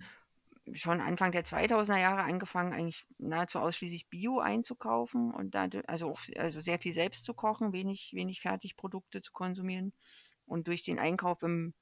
Schon 0.73 1.01
Anfang 1.01 1.31
der 1.31 1.43
2000er 1.43 1.99
Jahre 1.99 2.23
angefangen, 2.23 2.73
eigentlich 2.73 3.05
nahezu 3.17 3.59
ausschließlich 3.59 4.07
Bio 4.09 4.39
einzukaufen 4.39 5.31
und 5.33 5.53
da, 5.55 5.67
also, 5.87 6.09
auch, 6.09 6.21
also 6.37 6.61
sehr 6.61 6.79
viel 6.79 6.93
selbst 6.93 7.25
zu 7.25 7.33
kochen, 7.33 7.73
wenig, 7.73 8.11
wenig 8.13 8.41
Fertigprodukte 8.41 9.21
zu 9.21 9.31
konsumieren. 9.33 9.93
Und 10.45 10.67
durch 10.67 10.83
den 10.83 10.99
Einkauf 10.99 11.43
im, 11.43 11.73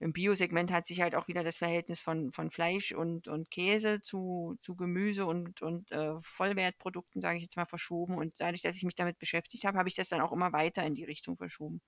im 0.00 0.12
Biosegment 0.12 0.70
hat 0.70 0.86
sich 0.86 1.00
halt 1.00 1.14
auch 1.16 1.26
wieder 1.28 1.42
das 1.42 1.58
Verhältnis 1.58 2.00
von, 2.00 2.30
von 2.32 2.50
Fleisch 2.50 2.92
und, 2.92 3.26
und 3.26 3.50
Käse 3.50 4.00
zu, 4.00 4.56
zu 4.60 4.76
Gemüse 4.76 5.26
und, 5.26 5.60
und 5.62 5.90
äh, 5.90 6.14
Vollwertprodukten, 6.22 7.20
sage 7.20 7.38
ich 7.38 7.42
jetzt 7.44 7.56
mal, 7.56 7.66
verschoben. 7.66 8.16
Und 8.16 8.40
dadurch, 8.40 8.62
dass 8.62 8.76
ich 8.76 8.84
mich 8.84 8.94
damit 8.94 9.18
beschäftigt 9.18 9.64
habe, 9.64 9.78
habe 9.78 9.88
ich 9.88 9.94
das 9.96 10.08
dann 10.08 10.20
auch 10.20 10.32
immer 10.32 10.52
weiter 10.52 10.84
in 10.84 10.94
die 10.94 11.04
Richtung 11.04 11.36
verschoben. 11.36 11.80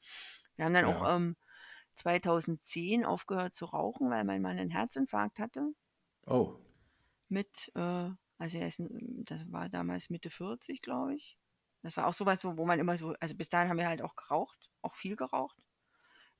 Wir 0.56 0.64
haben 0.64 0.74
dann 0.74 0.84
auch 0.84 1.02
Ja. 1.02 1.16
ähm, 1.16 1.36
2010 1.94 3.04
aufgehört 3.04 3.54
zu 3.54 3.66
rauchen, 3.66 4.10
weil 4.10 4.24
mein 4.24 4.42
Mann 4.42 4.58
einen 4.58 4.70
Herzinfarkt 4.70 5.38
hatte. 5.38 5.72
Oh. 6.26 6.56
Mit, 7.28 7.70
äh, 7.74 8.10
also 8.38 8.58
er 8.58 8.68
ist, 8.68 8.80
das 8.80 9.50
war 9.52 9.68
damals 9.68 10.10
Mitte 10.10 10.30
40, 10.30 10.82
glaube 10.82 11.14
ich. 11.14 11.36
Das 11.82 11.96
war 11.96 12.06
auch 12.06 12.12
sowas, 12.12 12.40
so, 12.40 12.56
wo 12.56 12.66
man 12.66 12.78
immer 12.78 12.98
so, 12.98 13.14
also 13.20 13.34
bis 13.34 13.48
dahin 13.48 13.68
haben 13.68 13.78
wir 13.78 13.88
halt 13.88 14.02
auch 14.02 14.16
geraucht, 14.16 14.70
auch 14.82 14.94
viel 14.94 15.16
geraucht. 15.16 15.56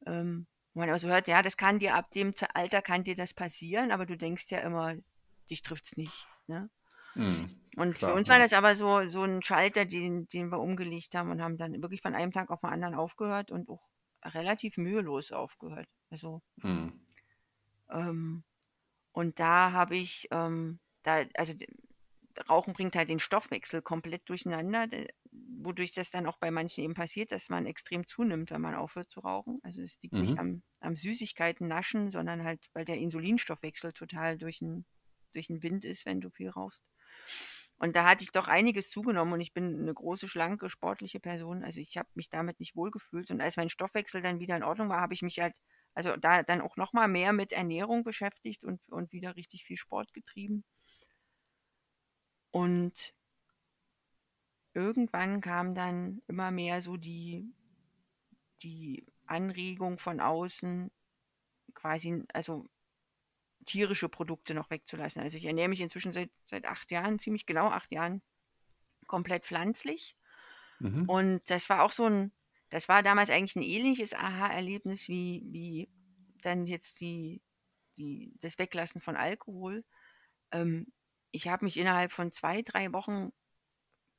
Ähm, 0.06 0.46
wo 0.74 0.80
man 0.80 0.88
immer 0.88 0.98
so 0.98 1.08
hört, 1.08 1.28
ja, 1.28 1.42
das 1.42 1.56
kann 1.56 1.78
dir 1.78 1.94
ab 1.94 2.10
dem 2.12 2.32
Alter 2.54 2.82
kann 2.82 3.04
dir 3.04 3.16
das 3.16 3.34
passieren, 3.34 3.90
aber 3.90 4.06
du 4.06 4.16
denkst 4.16 4.50
ja 4.50 4.60
immer, 4.60 4.96
dich 5.48 5.62
trifft's 5.62 5.96
nicht. 5.96 6.26
Ne? 6.46 6.70
Mhm. 7.14 7.46
Und 7.76 7.92
für 7.94 8.06
Klar, 8.06 8.14
uns 8.14 8.28
war 8.28 8.36
ja. 8.36 8.42
das 8.42 8.52
aber 8.52 8.76
so, 8.76 9.06
so 9.06 9.22
ein 9.22 9.42
Schalter, 9.42 9.84
den, 9.84 10.28
den 10.28 10.50
wir 10.50 10.60
umgelegt 10.60 11.14
haben 11.14 11.30
und 11.30 11.42
haben 11.42 11.56
dann 11.56 11.80
wirklich 11.82 12.02
von 12.02 12.14
einem 12.14 12.32
Tag 12.32 12.50
auf 12.50 12.60
den 12.60 12.70
anderen 12.70 12.94
aufgehört 12.94 13.50
und 13.50 13.68
auch 13.68 13.88
relativ 14.24 14.76
mühelos 14.76 15.32
aufgehört. 15.32 15.88
Also, 16.10 16.42
Mhm. 16.56 17.06
ähm, 17.90 18.44
und 19.12 19.38
da 19.40 19.72
habe 19.72 19.96
ich, 19.96 20.28
ähm, 20.30 20.80
da, 21.02 21.24
also 21.36 21.54
Rauchen 22.48 22.72
bringt 22.74 22.96
halt 22.96 23.08
den 23.10 23.18
Stoffwechsel 23.18 23.82
komplett 23.82 24.28
durcheinander, 24.28 24.88
wodurch 25.32 25.92
das 25.92 26.10
dann 26.10 26.26
auch 26.26 26.38
bei 26.38 26.50
manchen 26.50 26.84
eben 26.84 26.94
passiert, 26.94 27.32
dass 27.32 27.48
man 27.48 27.66
extrem 27.66 28.06
zunimmt, 28.06 28.50
wenn 28.50 28.60
man 28.60 28.74
aufhört 28.76 29.10
zu 29.10 29.20
rauchen. 29.20 29.58
Also 29.62 29.82
es 29.82 30.00
liegt 30.02 30.18
nicht 30.20 30.38
Mhm. 30.38 30.40
am, 30.40 30.62
am 30.80 30.96
Süßigkeiten 30.96 31.66
naschen, 31.68 32.10
sondern 32.10 32.44
halt, 32.44 32.68
weil 32.72 32.84
der 32.84 32.98
Insulinstoffwechsel 32.98 33.92
total 33.92 34.38
durch 34.38 34.58
den, 34.60 34.86
durch 35.32 35.48
den 35.48 35.62
Wind 35.62 35.84
ist, 35.84 36.06
wenn 36.06 36.20
du 36.20 36.30
viel 36.30 36.50
rauchst. 36.50 36.84
Und 37.78 37.96
da 37.96 38.04
hatte 38.08 38.24
ich 38.24 38.32
doch 38.32 38.48
einiges 38.48 38.90
zugenommen 38.90 39.32
und 39.34 39.40
ich 39.40 39.52
bin 39.54 39.80
eine 39.80 39.94
große, 39.94 40.28
schlanke, 40.28 40.68
sportliche 40.68 41.20
Person. 41.20 41.64
Also 41.64 41.80
ich 41.80 41.96
habe 41.96 42.08
mich 42.14 42.28
damit 42.28 42.60
nicht 42.60 42.76
wohlgefühlt. 42.76 43.30
Und 43.30 43.40
als 43.40 43.56
mein 43.56 43.70
Stoffwechsel 43.70 44.22
dann 44.22 44.38
wieder 44.40 44.56
in 44.56 44.62
Ordnung 44.64 44.88
war, 44.88 45.00
habe 45.00 45.14
ich 45.14 45.22
mich 45.22 45.40
halt, 45.40 45.56
also 45.94 46.16
da 46.16 46.42
dann 46.42 46.60
auch 46.60 46.76
nochmal 46.76 47.08
mehr 47.08 47.32
mit 47.32 47.52
Ernährung 47.52 48.04
beschäftigt 48.04 48.64
und, 48.64 48.80
und 48.88 49.12
wieder 49.12 49.36
richtig 49.36 49.64
viel 49.64 49.76
Sport 49.76 50.12
getrieben. 50.12 50.64
Und 52.50 53.14
irgendwann 54.74 55.40
kam 55.40 55.74
dann 55.74 56.22
immer 56.26 56.50
mehr 56.50 56.82
so 56.82 56.96
die, 56.96 57.44
die 58.62 59.06
Anregung 59.26 59.98
von 59.98 60.20
außen, 60.20 60.90
quasi, 61.74 62.24
also 62.32 62.66
tierische 63.66 64.08
Produkte 64.08 64.54
noch 64.54 64.70
wegzulassen. 64.70 65.22
Also 65.22 65.36
ich 65.36 65.44
ernähre 65.44 65.68
mich 65.68 65.80
inzwischen 65.80 66.12
seit, 66.12 66.30
seit 66.44 66.66
acht 66.66 66.90
Jahren, 66.90 67.18
ziemlich 67.18 67.46
genau 67.46 67.68
acht 67.68 67.92
Jahren, 67.92 68.22
komplett 69.06 69.44
pflanzlich. 69.44 70.16
Mhm. 70.78 71.08
Und 71.08 71.50
das 71.50 71.68
war 71.68 71.82
auch 71.82 71.92
so 71.92 72.06
ein, 72.06 72.32
das 72.70 72.88
war 72.88 73.02
damals 73.02 73.30
eigentlich 73.30 73.56
ein 73.56 73.62
ähnliches 73.62 74.14
Aha-Erlebnis 74.14 75.08
wie, 75.08 75.42
wie 75.46 75.90
dann 76.42 76.66
jetzt 76.66 77.00
die, 77.00 77.42
die, 77.98 78.32
das 78.40 78.58
Weglassen 78.58 79.00
von 79.00 79.16
Alkohol. 79.16 79.84
Ähm, 80.52 80.86
ich 81.32 81.48
habe 81.48 81.64
mich 81.64 81.76
innerhalb 81.76 82.12
von 82.12 82.32
zwei, 82.32 82.62
drei 82.62 82.92
Wochen 82.92 83.32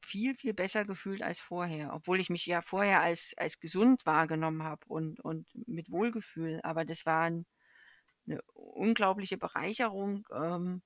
viel, 0.01 0.35
viel 0.35 0.53
besser 0.53 0.85
gefühlt 0.85 1.21
als 1.21 1.39
vorher, 1.39 1.93
obwohl 1.93 2.19
ich 2.19 2.29
mich 2.29 2.45
ja 2.45 2.61
vorher 2.61 3.01
als, 3.01 3.33
als 3.37 3.59
gesund 3.59 4.05
wahrgenommen 4.05 4.63
habe 4.63 4.85
und, 4.87 5.19
und 5.21 5.47
mit 5.67 5.89
Wohlgefühl. 5.89 6.59
Aber 6.63 6.85
das 6.85 7.05
war 7.05 7.23
ein, 7.23 7.45
eine 8.27 8.41
unglaubliche 8.53 9.37
Bereicherung, 9.37 10.27
ähm, 10.33 10.81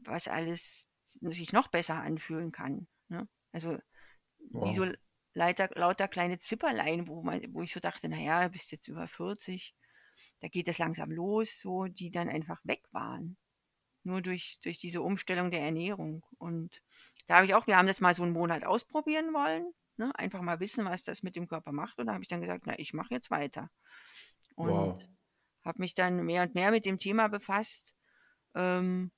was 0.00 0.28
alles 0.28 0.86
sich 1.04 1.52
noch 1.52 1.68
besser 1.68 1.96
anfühlen 1.96 2.52
kann. 2.52 2.86
Ne? 3.08 3.28
Also 3.52 3.78
wow. 4.50 4.68
wie 4.68 4.74
so 4.74 4.86
lauter, 5.36 5.68
lauter 5.74 6.08
kleine 6.08 6.38
Zipperlein, 6.38 7.06
wo, 7.06 7.22
man, 7.22 7.42
wo 7.54 7.62
ich 7.62 7.72
so 7.72 7.80
dachte, 7.80 8.08
naja, 8.08 8.48
bist 8.48 8.72
jetzt 8.72 8.88
über 8.88 9.06
40, 9.06 9.74
da 10.40 10.48
geht 10.48 10.68
es 10.68 10.78
langsam 10.78 11.10
los, 11.10 11.60
so, 11.60 11.84
die 11.84 12.10
dann 12.10 12.28
einfach 12.28 12.60
weg 12.64 12.82
waren. 12.92 13.36
Nur 14.02 14.22
durch, 14.22 14.60
durch 14.62 14.78
diese 14.78 15.02
Umstellung 15.02 15.50
der 15.50 15.60
Ernährung. 15.60 16.24
Und 16.38 16.80
da 17.26 17.36
habe 17.36 17.46
ich 17.46 17.54
auch, 17.54 17.66
wir 17.66 17.76
haben 17.76 17.88
das 17.88 18.00
mal 18.00 18.14
so 18.14 18.22
einen 18.22 18.32
Monat 18.32 18.64
ausprobieren 18.64 19.34
wollen, 19.34 19.72
ne? 19.96 20.12
einfach 20.16 20.40
mal 20.40 20.60
wissen, 20.60 20.84
was 20.84 21.02
das 21.02 21.22
mit 21.22 21.36
dem 21.36 21.48
Körper 21.48 21.72
macht. 21.72 21.98
Und 21.98 22.06
da 22.06 22.12
habe 22.12 22.22
ich 22.22 22.28
dann 22.28 22.40
gesagt, 22.40 22.64
na, 22.66 22.78
ich 22.78 22.94
mache 22.94 23.12
jetzt 23.12 23.30
weiter. 23.30 23.68
Und 24.54 24.70
wow 24.70 24.98
habe 25.66 25.82
mich 25.82 25.94
dann 25.94 26.24
mehr 26.24 26.44
und 26.44 26.54
mehr 26.54 26.70
mit 26.70 26.86
dem 26.86 26.98
Thema 26.98 27.28
befasst, 27.28 27.94
ähm, 28.54 29.10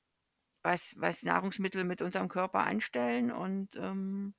was, 0.63 0.97
was 0.99 1.23
Nahrungsmittel 1.23 1.85
mit 1.85 2.03
unserem 2.03 2.29
Körper 2.29 2.65
anstellen 2.65 3.31
und 3.31 3.77
ähm, 3.77 4.35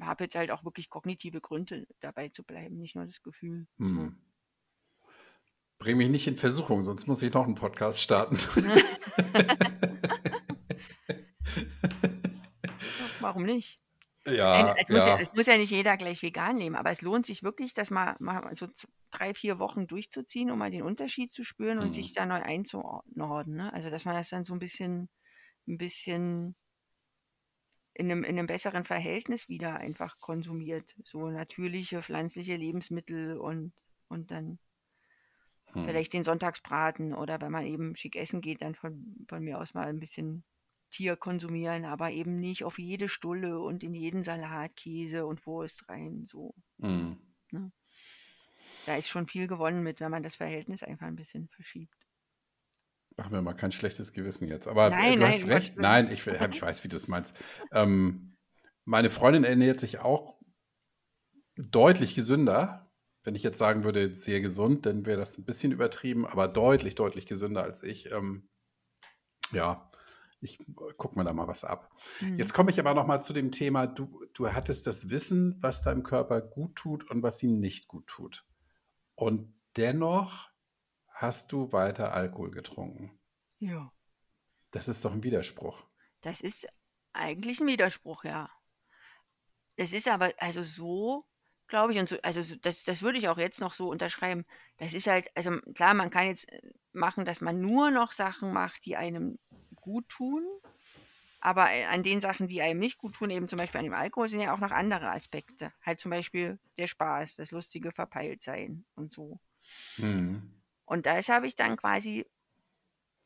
habe 0.00 0.24
jetzt 0.24 0.34
halt 0.34 0.50
auch 0.50 0.64
wirklich 0.64 0.88
kognitive 0.88 1.40
Gründe 1.40 1.86
dabei 2.00 2.28
zu 2.28 2.42
bleiben, 2.42 2.78
nicht 2.78 2.96
nur 2.96 3.06
das 3.06 3.22
Gefühl. 3.22 3.66
Hm. 3.78 3.88
So. 3.88 4.10
Bring 5.78 5.96
mich 5.96 6.10
nicht 6.10 6.26
in 6.26 6.36
Versuchung, 6.36 6.82
sonst 6.82 7.06
muss 7.06 7.22
ich 7.22 7.32
noch 7.32 7.46
einen 7.46 7.54
Podcast 7.54 8.02
starten. 8.02 8.36
Warum 13.20 13.44
nicht? 13.44 13.80
Ja, 14.26 14.74
es, 14.76 14.88
muss 14.90 15.06
ja. 15.06 15.18
es 15.18 15.32
muss 15.32 15.46
ja 15.46 15.56
nicht 15.56 15.70
jeder 15.70 15.96
gleich 15.96 16.22
vegan 16.22 16.58
leben, 16.58 16.76
aber 16.76 16.90
es 16.90 17.00
lohnt 17.00 17.24
sich 17.24 17.42
wirklich, 17.42 17.72
das 17.72 17.90
mal, 17.90 18.16
mal 18.18 18.54
so 18.54 18.68
drei, 19.10 19.32
vier 19.32 19.58
Wochen 19.58 19.86
durchzuziehen, 19.86 20.50
um 20.50 20.58
mal 20.58 20.70
den 20.70 20.82
Unterschied 20.82 21.32
zu 21.32 21.42
spüren 21.44 21.78
und 21.78 21.94
sich 21.94 22.10
mhm. 22.10 22.14
da 22.16 22.26
neu 22.26 22.42
einzuordnen. 22.42 23.56
Ne? 23.56 23.72
Also, 23.72 23.88
dass 23.88 24.04
man 24.04 24.14
das 24.14 24.28
dann 24.28 24.44
so 24.44 24.52
ein 24.52 24.58
bisschen, 24.58 25.08
ein 25.66 25.78
bisschen 25.78 26.54
in 28.00 28.10
einem, 28.10 28.24
in 28.24 28.38
einem 28.38 28.46
besseren 28.46 28.84
Verhältnis 28.84 29.50
wieder 29.50 29.76
einfach 29.76 30.18
konsumiert. 30.20 30.96
So 31.04 31.28
natürliche, 31.28 32.02
pflanzliche 32.02 32.56
Lebensmittel 32.56 33.36
und, 33.36 33.74
und 34.08 34.30
dann 34.30 34.58
hm. 35.72 35.84
vielleicht 35.84 36.14
den 36.14 36.24
Sonntagsbraten 36.24 37.12
oder 37.12 37.38
wenn 37.42 37.52
man 37.52 37.66
eben 37.66 37.94
schick 37.96 38.16
essen 38.16 38.40
geht, 38.40 38.62
dann 38.62 38.74
von, 38.74 39.26
von 39.28 39.44
mir 39.44 39.60
aus 39.60 39.74
mal 39.74 39.86
ein 39.86 40.00
bisschen 40.00 40.44
Tier 40.90 41.14
konsumieren, 41.16 41.84
aber 41.84 42.10
eben 42.10 42.40
nicht 42.40 42.64
auf 42.64 42.78
jede 42.78 43.08
Stulle 43.08 43.60
und 43.60 43.84
in 43.84 43.94
jeden 43.94 44.24
Salat 44.24 44.74
Käse 44.76 45.26
und 45.26 45.44
Wurst 45.46 45.86
rein. 45.90 46.24
So. 46.26 46.54
Mm. 46.78 47.12
Ne? 47.52 47.70
Da 48.86 48.96
ist 48.96 49.08
schon 49.08 49.28
viel 49.28 49.46
gewonnen 49.46 49.82
mit, 49.82 50.00
wenn 50.00 50.10
man 50.10 50.22
das 50.22 50.36
Verhältnis 50.36 50.82
einfach 50.82 51.06
ein 51.06 51.16
bisschen 51.16 51.48
verschiebt. 51.48 51.99
Mach 53.20 53.28
mir 53.28 53.42
mal 53.42 53.52
kein 53.52 53.70
schlechtes 53.70 54.14
Gewissen 54.14 54.48
jetzt. 54.48 54.66
Aber 54.66 54.88
nein, 54.88 55.16
du 55.16 55.18
nein, 55.20 55.32
hast 55.34 55.46
recht. 55.46 55.76
Nein, 55.76 56.10
ich, 56.10 56.26
ich 56.26 56.62
weiß, 56.62 56.84
wie 56.84 56.88
du 56.88 56.96
es 56.96 57.06
meinst. 57.06 57.36
Ähm, 57.70 58.34
meine 58.86 59.10
Freundin 59.10 59.44
ernährt 59.44 59.78
sich 59.78 59.98
auch 59.98 60.40
deutlich 61.56 62.14
gesünder. 62.14 62.90
Wenn 63.22 63.34
ich 63.34 63.42
jetzt 63.42 63.58
sagen 63.58 63.84
würde, 63.84 64.14
sehr 64.14 64.40
gesund, 64.40 64.86
dann 64.86 65.04
wäre 65.04 65.18
das 65.18 65.36
ein 65.36 65.44
bisschen 65.44 65.70
übertrieben, 65.70 66.26
aber 66.26 66.48
deutlich, 66.48 66.94
deutlich 66.94 67.26
gesünder 67.26 67.62
als 67.62 67.82
ich. 67.82 68.10
Ähm, 68.10 68.48
ja, 69.52 69.90
ich 70.40 70.58
gucke 70.96 71.18
mir 71.18 71.24
da 71.24 71.34
mal 71.34 71.46
was 71.46 71.62
ab. 71.62 71.90
Mhm. 72.22 72.38
Jetzt 72.38 72.54
komme 72.54 72.70
ich 72.70 72.80
aber 72.80 72.94
noch 72.94 73.06
mal 73.06 73.20
zu 73.20 73.34
dem 73.34 73.52
Thema, 73.52 73.86
du, 73.86 74.24
du 74.32 74.50
hattest 74.50 74.86
das 74.86 75.10
Wissen, 75.10 75.58
was 75.60 75.82
deinem 75.82 76.04
Körper 76.04 76.40
gut 76.40 76.74
tut 76.74 77.10
und 77.10 77.22
was 77.22 77.42
ihm 77.42 77.60
nicht 77.60 77.86
gut 77.86 78.06
tut. 78.06 78.46
Und 79.14 79.52
dennoch 79.76 80.49
hast 81.20 81.52
du 81.52 81.70
weiter 81.72 82.14
Alkohol 82.14 82.50
getrunken. 82.50 83.10
Ja. 83.58 83.92
Das 84.70 84.88
ist 84.88 85.04
doch 85.04 85.12
ein 85.12 85.22
Widerspruch. 85.22 85.84
Das 86.22 86.40
ist 86.40 86.66
eigentlich 87.12 87.60
ein 87.60 87.66
Widerspruch, 87.66 88.24
ja. 88.24 88.50
Das 89.76 89.92
ist 89.92 90.08
aber 90.08 90.32
also 90.38 90.62
so, 90.62 91.26
glaube 91.66 91.92
ich, 91.92 91.98
und 91.98 92.08
so, 92.08 92.16
also 92.22 92.56
das, 92.56 92.84
das 92.84 93.02
würde 93.02 93.18
ich 93.18 93.28
auch 93.28 93.36
jetzt 93.36 93.60
noch 93.60 93.74
so 93.74 93.90
unterschreiben. 93.90 94.46
Das 94.78 94.94
ist 94.94 95.06
halt, 95.06 95.28
also 95.34 95.58
klar, 95.74 95.92
man 95.92 96.10
kann 96.10 96.26
jetzt 96.26 96.50
äh, 96.50 96.60
machen, 96.92 97.26
dass 97.26 97.42
man 97.42 97.60
nur 97.60 97.90
noch 97.90 98.12
Sachen 98.12 98.52
macht, 98.52 98.86
die 98.86 98.96
einem 98.96 99.38
gut 99.76 100.08
tun. 100.08 100.46
Aber 101.40 101.70
äh, 101.70 101.84
an 101.84 102.02
den 102.02 102.20
Sachen, 102.20 102.48
die 102.48 102.62
einem 102.62 102.80
nicht 102.80 102.96
gut 102.96 103.14
tun, 103.14 103.30
eben 103.30 103.48
zum 103.48 103.58
Beispiel 103.58 103.78
an 103.78 103.84
dem 103.84 103.94
Alkohol, 103.94 104.28
sind 104.28 104.40
ja 104.40 104.54
auch 104.54 104.58
noch 104.58 104.70
andere 104.70 105.10
Aspekte. 105.10 105.72
Halt 105.82 106.00
zum 106.00 106.10
Beispiel 106.10 106.58
der 106.78 106.86
Spaß, 106.86 107.36
das 107.36 107.50
lustige 107.50 107.92
Verpeiltsein 107.92 108.84
und 108.94 109.12
so. 109.12 109.38
Mhm. 109.98 110.59
Und 110.90 111.06
das 111.06 111.28
habe 111.28 111.46
ich 111.46 111.54
dann 111.54 111.76
quasi, 111.76 112.26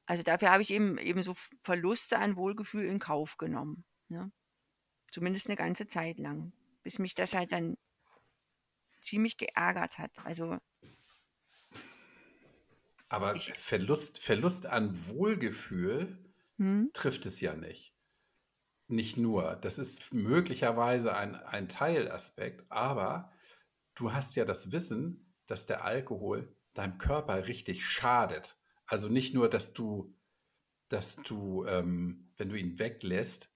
also 0.05 0.23
dafür 0.23 0.51
habe 0.51 0.63
ich 0.63 0.71
eben, 0.71 0.99
eben 0.99 1.23
so 1.23 1.33
Verluste 1.63 2.19
an 2.19 2.37
Wohlgefühl 2.37 2.85
in 2.85 2.99
Kauf 2.99 3.39
genommen. 3.39 3.87
Ne? 4.09 4.31
Zumindest 5.11 5.47
eine 5.47 5.57
ganze 5.57 5.87
Zeit 5.87 6.19
lang. 6.19 6.53
Bis 6.83 6.99
mich 6.99 7.15
das 7.15 7.33
halt 7.33 7.53
dann 7.53 7.79
ziemlich 9.01 9.39
geärgert 9.39 9.97
hat. 9.97 10.11
Also 10.25 10.59
aber 13.09 13.35
ich, 13.35 13.55
Verlust, 13.55 14.19
Verlust 14.19 14.67
an 14.67 14.91
Wohlgefühl 15.09 16.19
hm? 16.59 16.91
trifft 16.93 17.25
es 17.25 17.41
ja 17.41 17.55
nicht. 17.55 17.95
Nicht 18.89 19.17
nur. 19.17 19.57
Das 19.57 19.79
ist 19.79 20.13
möglicherweise 20.13 21.17
ein, 21.17 21.35
ein 21.35 21.71
Teilaspekt, 21.71 22.67
aber 22.69 23.33
du 23.95 24.13
hast 24.13 24.35
ja 24.35 24.45
das 24.45 24.71
Wissen, 24.71 25.35
dass 25.47 25.65
der 25.65 25.87
Alkohol 25.87 26.54
deinem 26.75 26.99
Körper 26.99 27.47
richtig 27.47 27.87
schadet. 27.87 28.59
Also 28.87 29.09
nicht 29.09 29.35
nur, 29.35 29.49
dass 29.49 29.73
du, 29.73 30.15
dass 30.89 31.17
du, 31.17 31.65
ähm, 31.67 32.33
wenn 32.37 32.51
du 32.51 32.57
ihn 32.57 32.79
weglässt, 32.79 33.51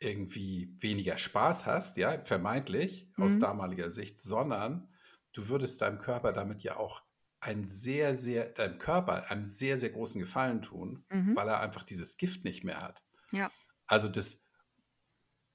irgendwie 0.00 0.74
weniger 0.78 1.18
Spaß 1.18 1.66
hast, 1.66 1.96
ja, 1.96 2.24
vermeintlich 2.24 3.10
mhm. 3.16 3.24
aus 3.24 3.38
damaliger 3.38 3.90
Sicht, 3.90 4.20
sondern 4.20 4.92
du 5.32 5.48
würdest 5.48 5.82
deinem 5.82 5.98
Körper 5.98 6.32
damit 6.32 6.62
ja 6.62 6.76
auch 6.76 7.02
einen 7.40 7.66
sehr, 7.66 8.14
sehr, 8.14 8.46
deinem 8.46 8.78
Körper 8.78 9.30
einen 9.30 9.46
sehr, 9.46 9.78
sehr 9.78 9.90
großen 9.90 10.20
Gefallen 10.20 10.62
tun, 10.62 11.04
mhm. 11.10 11.36
weil 11.36 11.48
er 11.48 11.60
einfach 11.60 11.84
dieses 11.84 12.16
Gift 12.16 12.44
nicht 12.44 12.64
mehr 12.64 12.80
hat. 12.80 13.02
Ja. 13.30 13.50
Also 13.86 14.08
das 14.08 14.44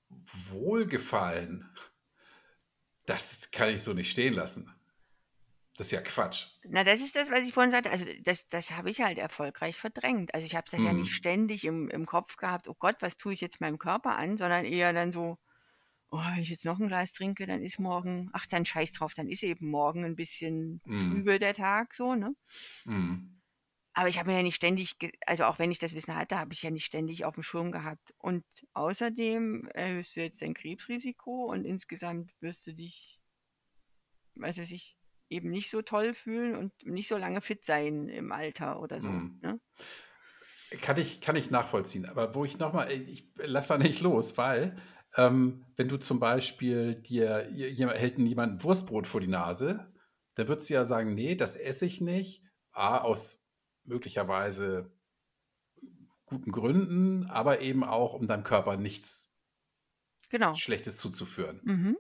Wohlgefallen, 0.10 1.70
das 3.06 3.52
kann 3.52 3.70
ich 3.70 3.84
so 3.84 3.94
nicht 3.94 4.12
stehen 4.12 4.34
lassen. 4.34 4.73
Das 5.76 5.88
ist 5.88 5.92
ja 5.92 6.02
Quatsch. 6.02 6.48
Na, 6.66 6.84
das 6.84 7.02
ist 7.02 7.16
das, 7.16 7.32
was 7.32 7.48
ich 7.48 7.54
vorhin 7.54 7.72
sagte. 7.72 7.90
Also 7.90 8.06
das, 8.24 8.48
das 8.48 8.72
habe 8.72 8.92
ich 8.92 9.02
halt 9.02 9.18
erfolgreich 9.18 9.78
verdrängt. 9.78 10.34
Also 10.36 10.46
ich 10.46 10.56
habe 10.56 10.68
das 10.70 10.82
mhm. 10.82 10.86
ja 10.86 10.94
nicht 10.94 11.12
ständig 11.12 11.66
im, 11.66 11.90
im 11.90 12.06
Kopf 12.06 12.38
gehabt, 12.38 12.68
oh 12.68 12.76
Gott, 12.78 12.98
was 13.00 13.18
tue 13.18 13.34
ich 13.34 13.42
jetzt 13.42 13.60
meinem 13.60 13.80
Körper 13.80 14.16
an, 14.16 14.38
sondern 14.38 14.66
eher 14.66 14.94
dann 14.94 15.12
so, 15.12 15.40
oh, 16.12 16.20
wenn 16.20 16.44
ich 16.44 16.50
jetzt 16.50 16.66
noch 16.66 16.80
ein 16.80 16.88
Glas 16.88 17.14
trinke, 17.14 17.48
dann 17.48 17.64
ist 17.64 17.80
morgen, 17.80 18.30
ach, 18.34 18.46
dann 18.46 18.66
scheiß 18.66 18.94
drauf, 18.94 19.16
dann 19.16 19.28
ist 19.28 19.42
eben 19.42 19.68
morgen 19.68 20.06
ein 20.06 20.16
bisschen 20.16 20.80
mm. 20.86 21.00
trübe 21.00 21.40
der 21.40 21.56
Tag, 21.56 21.96
so, 21.96 22.14
ne? 22.14 22.36
Mm. 22.86 23.42
Aber 23.94 24.10
ich 24.10 24.20
habe 24.20 24.30
mir 24.30 24.38
ja 24.38 24.44
nicht 24.44 24.56
ständig, 24.56 24.96
also 25.26 25.46
auch 25.46 25.58
wenn 25.58 25.72
ich 25.72 25.80
das 25.80 25.96
Wissen 25.96 26.16
hatte, 26.16 26.38
habe 26.38 26.54
ich 26.54 26.64
ja 26.64 26.70
nicht 26.70 26.86
ständig 26.86 27.26
auf 27.26 27.36
dem 27.36 27.44
Schirm 27.44 27.72
gehabt. 27.72 28.14
Und 28.18 28.44
außerdem 28.74 29.68
erhöhst 29.74 30.16
du 30.16 30.22
jetzt 30.22 30.42
dein 30.42 30.54
Krebsrisiko 30.54 31.46
und 31.52 31.66
insgesamt 31.66 32.32
wirst 32.42 32.66
du 32.66 32.74
dich, 32.74 33.20
weiß 34.36 34.60
ich, 34.60 34.98
eben 35.30 35.50
nicht 35.50 35.70
so 35.70 35.82
toll 35.82 36.14
fühlen 36.14 36.56
und 36.56 36.74
nicht 36.86 37.08
so 37.08 37.18
lange 37.18 37.42
fit 37.42 37.66
sein 37.66 38.08
im 38.10 38.32
Alter 38.32 38.80
oder 38.80 39.02
so. 39.02 39.10
Mm. 39.10 39.40
Ne? 39.42 39.60
Kann 40.82 40.98
ich, 40.98 41.22
kann 41.22 41.36
ich 41.36 41.52
nachvollziehen. 41.52 42.06
Aber 42.06 42.36
wo 42.36 42.46
ich 42.46 42.58
nochmal, 42.60 42.92
ich 42.92 43.28
lasse 43.38 43.74
da 43.74 43.78
nicht 43.78 44.02
los, 44.02 44.38
weil 44.38 44.76
ähm, 45.16 45.66
wenn 45.76 45.88
du 45.88 45.98
zum 45.98 46.20
Beispiel 46.20 46.96
dir, 46.96 47.50
jemand, 47.52 48.00
hält 48.00 48.18
jemand 48.18 48.64
Wurstbrot 48.64 49.08
vor 49.08 49.22
die 49.22 49.28
Nase, 49.28 49.92
dann 50.36 50.48
würdest 50.48 50.70
du 50.70 50.74
ja 50.74 50.86
sagen, 50.86 51.14
nee, 51.14 51.36
das 51.36 51.56
esse 51.56 51.86
ich 51.86 52.02
nicht. 52.02 52.44
A, 52.72 52.98
aus 53.00 53.46
möglicherweise 53.84 54.92
guten 56.26 56.52
Gründen, 56.52 57.28
aber 57.28 57.62
eben 57.62 57.84
auch, 57.84 58.14
um 58.14 58.26
deinem 58.26 58.44
Körper 58.44 58.78
nichts 58.78 59.34
Genau. 60.34 60.56
Schlechtes 60.56 60.98
zuzuführen. 60.98 61.62
Mhm. 61.64 61.98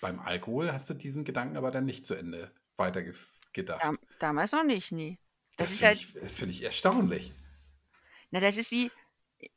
Beim 0.00 0.20
Alkohol 0.20 0.72
hast 0.72 0.90
du 0.90 0.94
diesen 0.94 1.24
Gedanken 1.24 1.56
aber 1.56 1.70
dann 1.70 1.84
nicht 1.84 2.06
zu 2.06 2.14
Ende 2.14 2.52
weitergedacht. 2.76 3.82
Dam 3.82 3.98
damals 4.18 4.52
noch 4.52 4.62
nicht, 4.64 4.92
nee. 4.92 5.18
Das, 5.56 5.74
ist 5.74 5.78
finde 5.78 5.94
halt 5.94 5.98
ich, 5.98 6.12
das 6.14 6.36
find 6.36 6.50
ich 6.50 6.62
erstaunlich. 6.64 7.32
na, 8.30 8.40
das 8.40 8.56
ist 8.56 8.70
wie 8.70 8.92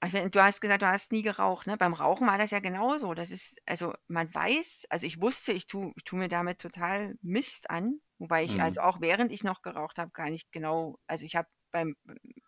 meine, 0.02 0.30
du 0.30 0.42
hast 0.44 0.62
gesagt, 0.62 0.82
du 0.84 0.88
hast 0.88 1.12
nie 1.12 1.22
geraucht, 1.24 1.68
ne? 1.68 1.78
Beim 1.78 1.94
Rauchen 1.94 2.28
war 2.28 2.38
das 2.38 2.52
ja 2.52 2.60
genauso. 2.60 3.14
Das 3.14 3.32
ist 3.32 3.62
also, 3.66 3.94
man 4.08 4.34
weiß 4.34 4.86
also, 4.90 5.06
ich 5.08 5.22
wusste, 5.22 5.54
ich 5.54 5.68
tue 5.68 5.92
ich 5.98 6.04
tue 6.06 6.20
mir 6.20 6.30
damit 6.30 6.60
total 6.60 7.16
Mist 7.22 7.70
an, 7.70 8.00
wobei 8.20 8.44
ich 8.46 8.62
also 8.62 8.80
Mhm. 8.80 8.82
auch 8.82 9.02
während 9.02 9.32
ich 9.32 9.44
noch 9.44 9.62
geraucht 9.62 9.98
habe, 10.00 10.12
gar 10.14 10.30
nicht 10.30 10.52
genau 10.54 10.98
also, 11.08 11.26
ich 11.26 11.36
habe 11.36 11.48
beim 11.72 11.96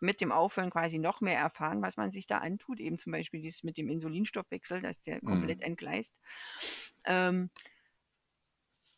mit 0.01 0.21
dem 0.21 0.31
Aufhören 0.31 0.69
quasi 0.71 0.99
noch 0.99 1.21
mehr 1.21 1.39
erfahren, 1.39 1.81
was 1.81 1.97
man 1.97 2.11
sich 2.11 2.27
da 2.27 2.39
antut, 2.39 2.79
eben 2.79 2.99
zum 2.99 3.11
Beispiel 3.13 3.41
dieses 3.41 3.63
mit 3.63 3.77
dem 3.77 3.89
Insulinstoffwechsel, 3.89 4.81
dass 4.81 5.01
der 5.01 5.21
komplett 5.21 5.61
Mhm. 5.61 5.63
entgleist. 5.63 6.19
Ähm 7.05 7.49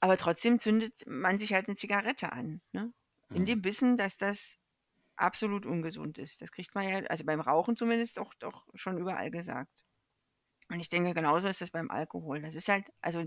aber 0.08 0.18
trotzdem 0.18 0.60
zündet 0.60 1.04
man 1.08 1.40
sich 1.40 1.54
halt 1.54 1.68
'ne 1.70 1.76
Zigarette 1.76 2.32
an, 2.34 2.62
ne? 2.74 2.94
In 3.34 3.46
Mhm. 3.46 3.48
dem 3.48 3.64
Wissen, 3.66 3.98
dass 3.98 4.18
das 4.18 4.58
absolut 5.18 5.66
ungesund 5.68 6.18
ist. 6.20 6.42
Das 6.42 6.52
kriegt 6.52 6.76
man 6.76 6.88
ja 6.90 7.00
also, 7.10 7.26
beim 7.26 7.42
Rauchen 7.42 7.78
zumindest 7.78 8.20
auch 8.20 8.34
doch 8.36 8.68
schon 8.76 8.98
überall 9.00 9.32
gesagt. 9.32 9.84
Und 10.70 10.80
ich 10.82 10.90
denke, 10.90 11.14
genauso 11.14 11.48
ist 11.50 11.62
das 11.62 11.72
beim 11.72 11.92
Alkohol. 11.92 12.42
Das 12.42 12.56
ist 12.56 12.70
halt 12.70 12.90
also, 13.02 13.26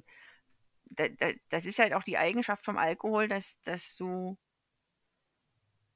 da 0.87 1.09
da 1.11 1.33
das 1.51 1.67
ist 1.67 1.79
halt 1.81 1.95
auch 1.95 2.05
die 2.05 2.19
Eigenschaft 2.19 2.65
vom 2.67 2.79
Alkohol, 2.79 3.29
dass 3.29 3.61
dass 3.63 3.97
du 3.97 4.39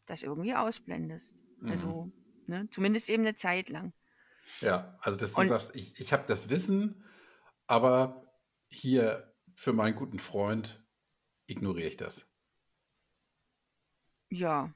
das 0.09 0.23
irgendwie 0.23 0.55
ausblendest. 0.55 1.37
Mhm. 1.63 1.95
Also, 1.95 2.11
ne, 2.47 2.69
zumindest 2.71 3.09
eben 3.11 3.23
'ne 3.23 3.35
Zeit 3.37 3.69
lang. 3.69 3.95
Ja, 4.63 4.97
also, 5.01 5.19
dass 5.19 5.35
du 5.35 5.43
Und 5.43 5.45
sagst: 5.45 5.75
„Ich 5.75 6.01
ich 6.01 6.13
habe 6.13 6.25
das 6.27 6.49
Wissen, 6.49 7.05
aber 7.67 8.27
hier 8.71 9.34
für 9.57 9.73
meinen 9.73 9.97
guten 9.97 10.19
Freund 10.21 10.85
ignoriere 11.49 11.89
ich 11.89 11.97
das.“ 11.99 12.33
Ja. 14.33 14.73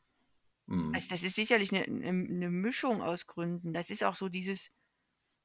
Mhm. 0.69 1.01
Also, 1.01 1.09
das 1.11 1.25
ist 1.25 1.37
sicherlich 1.37 1.73
'ne 1.73 1.85
'ne 1.89 2.13
'ne 2.13 2.51
Mischung 2.51 3.03
aus 3.03 3.27
Gründen. 3.27 3.75
Das 3.75 3.91
ist 3.91 4.05
auch 4.05 4.15
so 4.17 4.29
dieses 4.31 4.71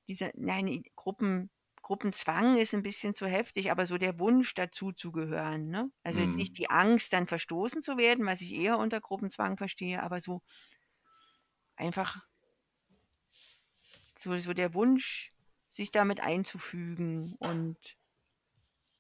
dieser 0.08 0.32
nein, 0.36 0.84
Gruppen 0.96 1.52
Gruppenzwang 1.84 2.58
ist 2.58 2.74
'n 2.76 2.84
bisschen 2.84 3.16
zu 3.16 3.28
heftig, 3.28 3.72
aber 3.72 3.86
so 3.88 3.98
der 4.00 4.20
Wunsch, 4.20 4.54
dazuzugehören, 4.56 5.70
ne? 5.70 5.92
Also, 6.04 6.20
jetzt 6.22 6.38
nicht 6.38 6.58
Mhm. 6.58 6.60
die 6.60 6.70
Angst, 6.72 7.14
dann 7.14 7.28
verstoßen 7.28 7.82
zu 7.84 7.98
werden, 7.98 8.26
was 8.28 8.42
ich 8.42 8.54
eher 8.54 8.78
unter 8.80 9.02
Gruppenzwang 9.02 9.58
verstehe, 9.58 10.04
aber 10.04 10.22
so 10.22 10.42
einfach 11.78 12.24
so 14.18 14.38
so 14.40 14.54
der 14.54 14.74
Wunsch, 14.74 15.34
sich 15.70 15.92
damit 15.92 16.20
einzufügen 16.22 17.34
und 17.40 17.78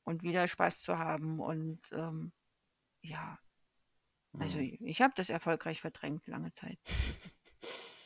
und 0.06 0.24
wieder 0.24 0.48
Spaß 0.48 0.82
zu 0.82 0.98
haben 1.00 1.40
und, 1.40 1.82
ähm, 1.94 2.34
ja. 3.04 3.40
Also, 4.38 4.60
Mhm. 4.60 4.74
ich 4.80 5.02
habe 5.02 5.14
das 5.16 5.30
erfolgreich 5.32 5.82
verdrängt 5.82 6.28
lange 6.28 6.54
Zeit. 6.54 6.80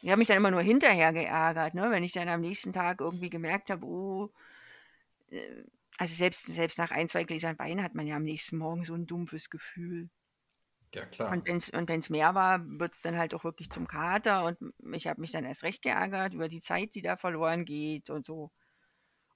Ich 0.01 0.09
habe 0.09 0.19
mich 0.19 0.27
dann 0.27 0.37
immer 0.37 0.51
nur 0.51 0.61
hinterher 0.61 1.11
geärgert, 1.13 1.73
ne, 1.73 1.89
wenn 1.91 2.03
ich 2.03 2.11
dann 2.13 2.27
am 2.29 2.41
nächsten 2.41 2.71
Tag 2.73 3.01
irgendwie 3.01 3.29
gemerkt 3.29 3.69
habe, 3.71 3.85
oh 3.85 4.31
äh, 5.29 5.63
also, 5.97 6.13
selbst 6.15 6.45
selbst 6.45 6.77
nach 6.77 6.91
1, 6.91 7.07
2 7.09 7.23
Gläsern 7.23 7.57
Wein 7.59 7.81
hat 7.83 7.95
man 7.95 8.05
ja 8.07 8.15
am 8.17 8.23
nächsten 8.23 8.57
Morgen 8.57 8.85
so 8.85 8.93
'n 8.93 9.07
dumpfes 9.07 9.49
Gefühl. 9.49 10.09
Ja, 10.93 11.05
Und 11.25 11.45
klar. 11.45 11.47
wenn's 11.47 11.69
und 11.69 11.89
wenn's 11.89 12.09
mehr 12.09 12.35
war, 12.35 12.61
wird's 12.65 13.01
dann 13.01 13.17
halt 13.17 13.33
auch 13.33 13.43
wirklich 13.43 13.69
zum 13.69 13.85
Kater 13.87 14.45
und 14.45 14.57
ich 14.93 15.07
habe 15.07 15.19
mich 15.21 15.31
dann 15.31 15.43
erst 15.45 15.63
recht 15.63 15.81
geärgert 15.81 16.33
über 16.33 16.47
die 16.47 16.61
Zeit, 16.61 16.95
die 16.95 17.01
da 17.01 17.17
verloren 17.17 17.65
geht 17.65 18.09
und 18.09 18.25
so. 18.25 18.51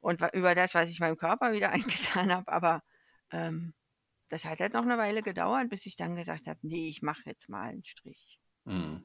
Und 0.01 0.21
über 0.33 0.55
das, 0.55 0.75
was 0.75 0.89
ich 0.89 0.99
meinem 0.99 1.17
Körper 1.17 1.53
wieder 1.53 1.71
angetan 1.73 2.31
habe, 2.33 2.51
aber, 2.51 2.83
ähm, 3.31 3.73
das 4.29 4.45
hat 4.45 4.59
halt 4.61 4.73
noch 4.73 4.85
'ne 4.85 4.97
Weile 4.99 5.23
gedauert, 5.23 5.69
bis 5.69 5.85
ich 5.87 5.95
dann 5.97 6.15
gesagt 6.17 6.47
habe: 6.47 6.59
„Ne, 6.67 6.89
ich 6.89 7.01
mache 7.03 7.23
jetzt 7.27 7.49
mal 7.49 7.71
'n 7.73 7.85
Strich.“ 7.85 8.37
Mhm. 8.65 9.03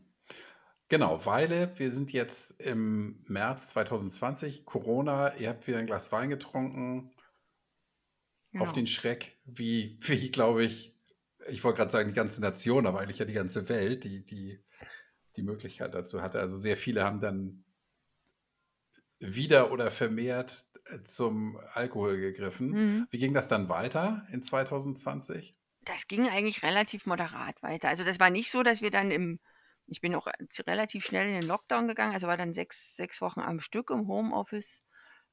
Genau, 0.88 1.24
Weile, 1.26 1.78
wir 1.78 1.92
sind 1.92 2.12
jetzt 2.12 2.60
im 2.62 3.24
März 3.28 3.68
2020, 3.68 4.64
Corona, 4.66 5.34
ihr 5.36 5.50
habt 5.50 5.66
wieder 5.68 5.78
'n 5.80 5.86
Glas 5.86 6.12
Wein 6.12 6.30
getrunken. 6.30 7.12
Auf 8.58 8.72
Genau. 8.72 8.72
den 8.72 8.86
Schreck, 8.86 9.38
wie 9.44 9.98
wie, 10.00 10.30
glaube 10.30 10.64
ich 10.64 10.94
ich 11.48 11.62
wollte 11.62 11.76
grad 11.76 11.92
sagen, 11.92 12.08
die 12.08 12.14
ganze 12.14 12.40
Nation, 12.40 12.86
aber 12.86 13.00
eigentlich 13.00 13.18
ja 13.18 13.24
die 13.26 13.32
ganze 13.34 13.68
Welt, 13.68 14.02
die 14.04 14.24
die 14.24 14.64
die 15.36 15.42
Möglichkeit 15.44 15.94
dazu 15.94 16.22
hatte. 16.22 16.40
Also, 16.40 16.58
sehr 16.58 16.78
viele 16.78 17.04
haben 17.04 17.20
dann 17.20 17.65
wieder 19.20 19.72
oder 19.72 19.90
vermehrt, 19.90 20.66
äh, 20.86 21.00
zum 21.00 21.58
Alkohol 21.72 22.18
gegriffen. 22.18 22.70
Mhm. 22.70 23.06
Wie 23.10 23.18
ging 23.18 23.34
das 23.34 23.48
dann 23.48 23.68
weiter 23.68 24.26
in 24.30 24.42
2020? 24.42 25.56
Das 25.82 26.08
ging 26.08 26.28
eigentlich 26.28 26.62
relativ 26.62 27.06
moderat 27.06 27.62
weiter. 27.62 27.88
Also, 27.88 28.04
das 28.04 28.18
war 28.20 28.30
nicht 28.30 28.50
so, 28.50 28.62
dass 28.62 28.82
wir 28.82 28.90
dann 28.90 29.10
im 29.10 29.40
ich 29.88 30.00
bin 30.00 30.16
auch, 30.16 30.26
äh, 30.26 30.32
relativ 30.66 31.04
schnell 31.06 31.28
in 31.28 31.40
den 31.40 31.48
Lockdown 31.48 31.86
gegangen, 31.86 32.12
also, 32.12 32.26
war 32.26 32.36
dann 32.36 32.52
6 32.52 32.96
6 32.96 33.20
Wochen 33.20 33.38
am 33.40 33.60
Stück 33.60 33.90
im 33.90 34.08
Homeoffice. 34.08 34.82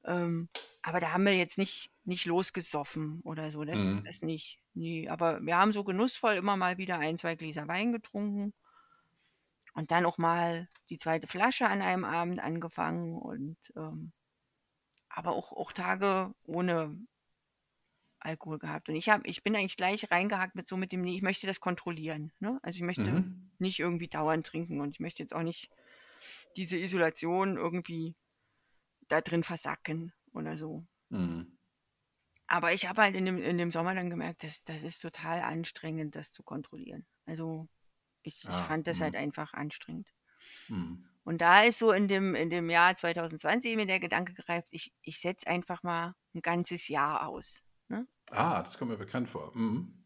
Ähm, 0.04 0.48
aber 0.82 1.00
da 1.00 1.12
haben 1.12 1.24
wir 1.26 1.36
jetzt 1.36 1.58
nicht 1.58 1.90
nicht 2.04 2.26
losgesoffen 2.26 3.20
oder 3.24 3.50
so, 3.50 3.64
das 3.64 3.80
Mhm. 3.80 4.02
das 4.04 4.22
nicht, 4.22 4.60
ne. 4.74 5.08
Aber 5.10 5.40
wir 5.42 5.56
haben 5.56 5.72
so 5.72 5.82
genussvoll 5.84 6.34
immer 6.36 6.56
mal 6.56 6.78
wieder 6.78 6.98
1, 7.00 7.22
2 7.22 7.34
Gläser 7.36 7.66
Wein 7.68 7.92
getrunken. 7.92 8.54
Und 9.76 9.90
dann 9.90 10.06
auch 10.06 10.18
mal 10.18 10.68
die 10.88 10.98
2. 10.98 11.26
Flasche 11.26 11.66
an 11.68 11.82
einem 11.82 12.04
Abend 12.04 12.38
angefangen 12.40 13.18
und, 13.20 13.58
ähm 13.76 14.12
aber 15.08 15.32
auch 15.32 15.52
auch 15.52 15.72
Tage 15.72 16.34
ohne 16.44 16.98
Alkohol 18.20 18.58
gehabt. 18.58 18.88
Und 18.88 18.96
ich 18.96 19.08
habe 19.08 19.26
ich 19.28 19.42
bin 19.42 19.54
eigentlich 19.56 19.76
gleich 19.76 20.10
reingehakt 20.10 20.54
mit 20.54 20.66
so 20.68 20.76
mit 20.76 20.92
dem: 20.92 21.02
„Ne, 21.02 21.14
ich 21.14 21.22
möchte 21.22 21.46
das 21.46 21.60
kontrollieren“, 21.60 22.32
ne? 22.40 22.58
Also, 22.62 22.76
ich 22.78 22.82
möchte 22.82 23.12
Mhm. 23.12 23.54
nicht 23.58 23.78
irgendwie 23.80 24.08
dauernd 24.08 24.46
trinken 24.46 24.80
und 24.80 24.90
ich 24.96 25.00
möchte 25.00 25.22
jetzt 25.22 25.34
auch 25.34 25.42
nicht 25.42 25.70
diese 26.56 26.78
Isolation 26.78 27.56
irgendwie 27.56 28.14
da 29.08 29.20
drin 29.22 29.44
versacken 29.44 30.12
oder 30.34 30.56
so. 30.56 30.86
Mhm. 31.10 31.56
Aber 32.48 32.72
ich 32.72 32.86
habe 32.88 33.02
halt 33.02 33.14
in 33.16 33.24
dem 33.26 33.38
in 33.38 33.58
dem 33.58 33.70
Sommer 33.72 33.94
dann 33.94 34.10
gemerkt, 34.10 34.44
das 34.44 34.64
das 34.64 34.82
ist 34.82 35.00
total 35.00 35.40
anstrengend, 35.42 36.14
das 36.16 36.32
zu 36.32 36.42
kontrollieren. 36.42 37.06
Also, 37.26 37.68
ich 38.24 38.48
ich 38.48 38.62
Ah, 38.62 38.66
fand 38.66 38.86
das 38.88 39.00
halt 39.00 39.14
mhm. 39.14 39.16
einfach 39.16 39.54
anstrengend. 39.54 40.10
Mhm. 40.68 41.04
Und 41.26 41.40
da 41.40 41.62
ist 41.62 41.78
so 41.78 41.90
in 41.90 42.06
dem 42.06 42.34
in 42.34 42.50
dem 42.50 42.68
Jahr 42.68 42.94
2020 42.96 43.76
mir 43.76 43.86
der 43.86 43.98
Gedanke 43.98 44.34
gereift, 44.34 44.68
ich 44.72 44.92
ich 45.02 45.18
setze 45.20 45.46
einfach 45.46 45.82
mal 45.82 46.14
'n 46.34 46.42
ganzes 46.42 46.88
Jahr 46.88 47.26
aus, 47.28 47.62
ne? 47.88 48.06
Ah, 48.32 48.62
das 48.62 48.78
kommt 48.78 48.90
mir 48.90 48.96
bekannt 48.96 49.28
vor. 49.28 49.52
Mhm. 49.56 50.04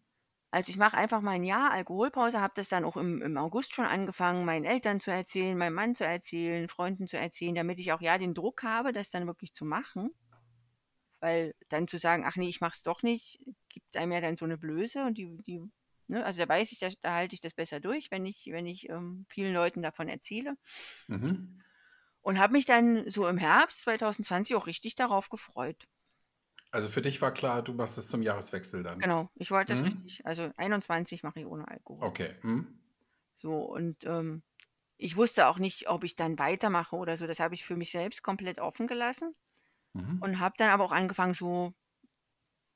Also, 0.55 0.71
ich 0.71 0.79
mache 0.79 0.97
einfach 0.97 1.21
mal 1.21 1.35
'n 1.37 1.45
Jahr 1.45 1.71
Alkoholpause, 1.73 2.41
habe 2.41 2.55
das 2.57 2.71
dann 2.71 2.85
auch 2.85 2.97
im 2.97 3.21
im 3.21 3.37
August 3.37 3.75
schon 3.75 3.85
angefangen, 3.85 4.47
meinen 4.47 4.65
Eltern 4.65 4.99
zu 4.99 5.11
erzählen, 5.11 5.59
meinem 5.59 5.75
Mann 5.75 5.95
zu 5.95 6.05
erzählen, 6.07 6.69
Freunden 6.71 7.07
zu 7.07 7.19
erzählen, 7.19 7.55
damit 7.55 7.79
ich 7.79 7.93
auch, 7.93 8.01
ja, 8.01 8.17
den 8.17 8.33
Druck 8.33 8.63
habe, 8.63 8.93
das 8.93 9.11
dann 9.11 9.27
wirklich 9.27 9.53
zu 9.53 9.67
machen. 9.67 10.11
Weil 11.23 11.55
dann 11.69 11.89
zu 11.89 11.99
sagen: 11.99 12.25
„Ach 12.27 12.37
ne, 12.37 12.49
ich 12.49 12.61
mache 12.61 12.73
es 12.75 12.83
doch 12.83 13.03
nicht“, 13.03 13.41
gibt 13.69 13.97
einem 13.97 14.13
ja 14.13 14.21
dann 14.21 14.37
so 14.37 14.47
'ne 14.47 14.57
Blöße 14.59 15.05
und 15.05 15.19
die 15.19 15.37
die 15.43 15.61
ne, 16.09 16.25
also, 16.25 16.40
da 16.40 16.49
weiß 16.49 16.73
ich, 16.73 16.79
da 16.81 16.90
da 17.03 17.14
halte 17.14 17.35
ich 17.35 17.40
das 17.40 17.55
besser 17.55 17.81
durch, 17.81 18.11
wenn 18.11 18.27
ich 18.27 18.47
wenn 18.51 18.66
ich, 18.66 18.88
ähm, 18.90 19.27
vielen 19.31 19.55
Leuten 19.55 19.83
davon 19.83 20.09
erzähle. 20.09 20.57
Mhm. 21.09 21.64
Und 22.21 22.38
habe 22.38 22.53
mich 22.53 22.64
dann 22.64 23.11
so 23.11 23.27
im 23.27 23.38
Herbst 23.38 23.81
2020 23.81 24.55
auch 24.55 24.66
richtig 24.68 24.94
darauf 24.94 25.31
gefreut. 25.31 25.88
Also, 26.71 26.88
für 26.88 27.03
dich 27.03 27.21
war 27.21 27.33
klar, 27.35 27.62
du 27.62 27.75
machst 27.75 27.99
es 27.99 28.09
zum 28.09 28.23
Jahreswechsel 28.23 28.83
dann? 28.83 29.01
Genau, 29.01 29.31
ich 29.35 29.51
wollte 29.51 29.73
das 29.73 29.85
Mhm. 29.85 29.85
richtig 29.85 30.25
also, 30.27 30.51
21 30.57 31.23
mache 31.25 31.41
ich 31.41 31.47
ohne 31.47 31.66
Alkohol. 31.68 32.12
Okay, 32.12 32.35
mhm. 32.43 32.78
So 33.41 33.55
und, 33.62 34.05
ähm, 34.05 34.43
ich 34.99 35.16
wusste 35.16 35.49
auch 35.49 35.59
nicht, 35.59 35.89
ob 35.91 36.05
ich 36.05 36.16
dann 36.16 36.39
weitermache 36.39 36.97
oder 36.97 37.16
so. 37.16 37.26
Das 37.26 37.41
habe 37.41 37.55
ich 37.55 37.64
für 37.66 37.76
mich 37.76 37.91
selbst 37.93 38.22
komplett 38.22 38.61
offen 38.61 38.87
gelassen 38.89 39.35
Mhm. 39.95 40.18
und 40.20 40.41
habe 40.41 40.55
dann 40.59 40.70
aber 40.70 40.85
auch 40.85 40.93
angefangen, 40.93 41.35
so 41.35 41.74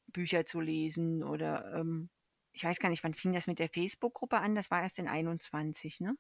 Bücher 0.07 0.47
zu 0.47 0.61
lesen 0.61 1.23
oder, 1.23 1.75
ähm 1.75 2.11
ich 2.53 2.65
weiß 2.65 2.79
gar 2.81 2.89
nicht, 2.91 3.05
wann 3.05 3.15
fing 3.15 3.33
das 3.33 3.47
mit 3.47 3.59
der 3.59 3.69
Facebook-Gruppe 3.69 4.39
an? 4.39 4.55
Das 4.55 4.71
war 4.71 4.83
erst 4.83 4.99
in 4.99 5.09
21, 5.09 6.01
ne? 6.01 6.17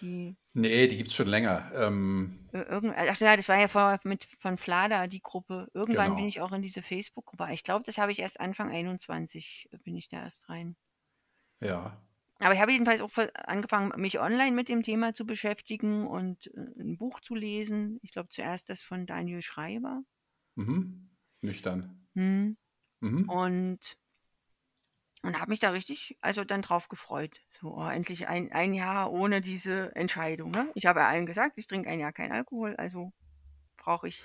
Die 0.00 0.36
Ne, 0.52 0.88
die 0.88 0.96
gibt's 0.98 1.14
schon 1.14 1.28
länger. 1.28 1.70
Ähm 1.74 2.48
Äh, 2.52 2.62
irgend 2.62 2.94
ach 2.96 3.18
ja, 3.20 3.36
das 3.36 3.48
war 3.48 3.58
ja 3.58 3.68
vorher 3.68 4.00
mit 4.04 4.24
von 4.38 4.56
Flada 4.58 5.06
die 5.06 5.20
Gruppe. 5.20 5.68
Irgendwann 5.74 6.10
bin 6.10 6.18
Genau. 6.18 6.28
ich 6.28 6.40
auch 6.40 6.52
in 6.52 6.62
diese 6.62 6.82
Facebook-Gruppe 6.82 7.48
ich 7.52 7.64
glaube, 7.64 7.84
das 7.84 7.98
habe 7.98 8.12
ich 8.12 8.20
erst 8.20 8.40
Anfang 8.40 8.70
21 8.70 9.68
bin 9.84 9.96
ich 9.96 10.08
da 10.08 10.22
erst 10.22 10.48
rein. 10.48 10.76
Ja. 11.60 12.00
Aber 12.38 12.54
ich 12.54 12.60
habe 12.60 12.72
jedenfalls 12.72 13.02
auch 13.02 13.10
angefangen, 13.44 14.00
mich 14.00 14.18
online 14.18 14.52
mit 14.52 14.68
dem 14.68 14.82
Thema 14.82 15.12
zu 15.12 15.26
beschäftigen 15.26 16.06
und 16.06 16.46
äh, 16.54 16.60
ein 16.80 16.96
Buch 16.96 17.20
zu 17.20 17.34
lesen. 17.34 17.98
Ich 18.02 18.12
glaube 18.12 18.30
zuerst 18.30 18.70
das 18.70 18.82
von 18.82 19.06
Daniel 19.06 19.42
Schreiber. 19.42 20.02
Mhm. 20.54 21.10
Nüchtern. 21.42 22.06
Hm. 22.14 22.56
Mhm. 23.00 23.28
Und, 23.28 23.96
und 25.22 25.38
habe 25.40 25.50
mich 25.50 25.60
da 25.60 25.70
richtig, 25.70 26.16
also 26.20 26.44
dann 26.44 26.62
drauf 26.62 26.88
gefreut. 26.88 27.38
So, 27.60 27.76
oh, 27.76 27.86
endlich 27.88 28.28
ein, 28.28 28.52
ein 28.52 28.74
Jahr 28.74 29.12
ohne 29.12 29.40
diese 29.40 29.94
Entscheidung. 29.94 30.50
Ne? 30.50 30.70
Ich 30.74 30.86
habe 30.86 31.00
ja 31.00 31.08
allen 31.08 31.26
gesagt, 31.26 31.58
ich 31.58 31.66
trinke 31.66 31.90
ein 31.90 32.00
Jahr 32.00 32.12
kein 32.12 32.32
Alkohol, 32.32 32.76
also 32.76 33.12
brauche 33.76 34.08
ich 34.08 34.22